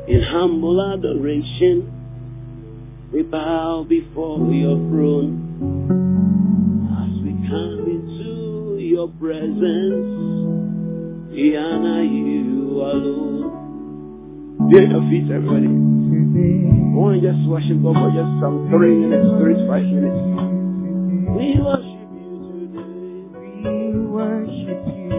In 0.07 0.21
humble 0.21 0.81
adoration, 0.93 1.91
we 3.11 3.23
bow 3.23 3.83
before 3.87 4.39
your 4.51 4.75
throne 4.75 5.41
as 6.91 7.23
we 7.23 7.31
come 7.49 7.85
into 7.89 8.34
your 8.85 9.07
presence, 9.19 9.59
Yana, 11.33 12.05
you 12.05 12.81
alone. 12.81 14.69
Do 14.71 14.79
your 14.79 15.01
feet, 15.09 15.29
everybody. 15.31 15.67
I 15.67 16.97
want 16.97 17.21
to 17.21 17.31
just 17.31 17.47
worship 17.49 17.81
God 17.83 17.95
for 17.95 18.09
just 18.13 18.31
some 18.39 18.69
three 18.69 18.95
minutes, 18.95 19.29
three 19.41 19.67
five 19.67 19.83
minutes. 19.83 20.21
We 21.35 21.59
worship 21.59 22.09
you 22.13 22.33
today. 22.53 23.25
We 23.65 24.05
worship 24.05 24.81
you. 24.95 25.11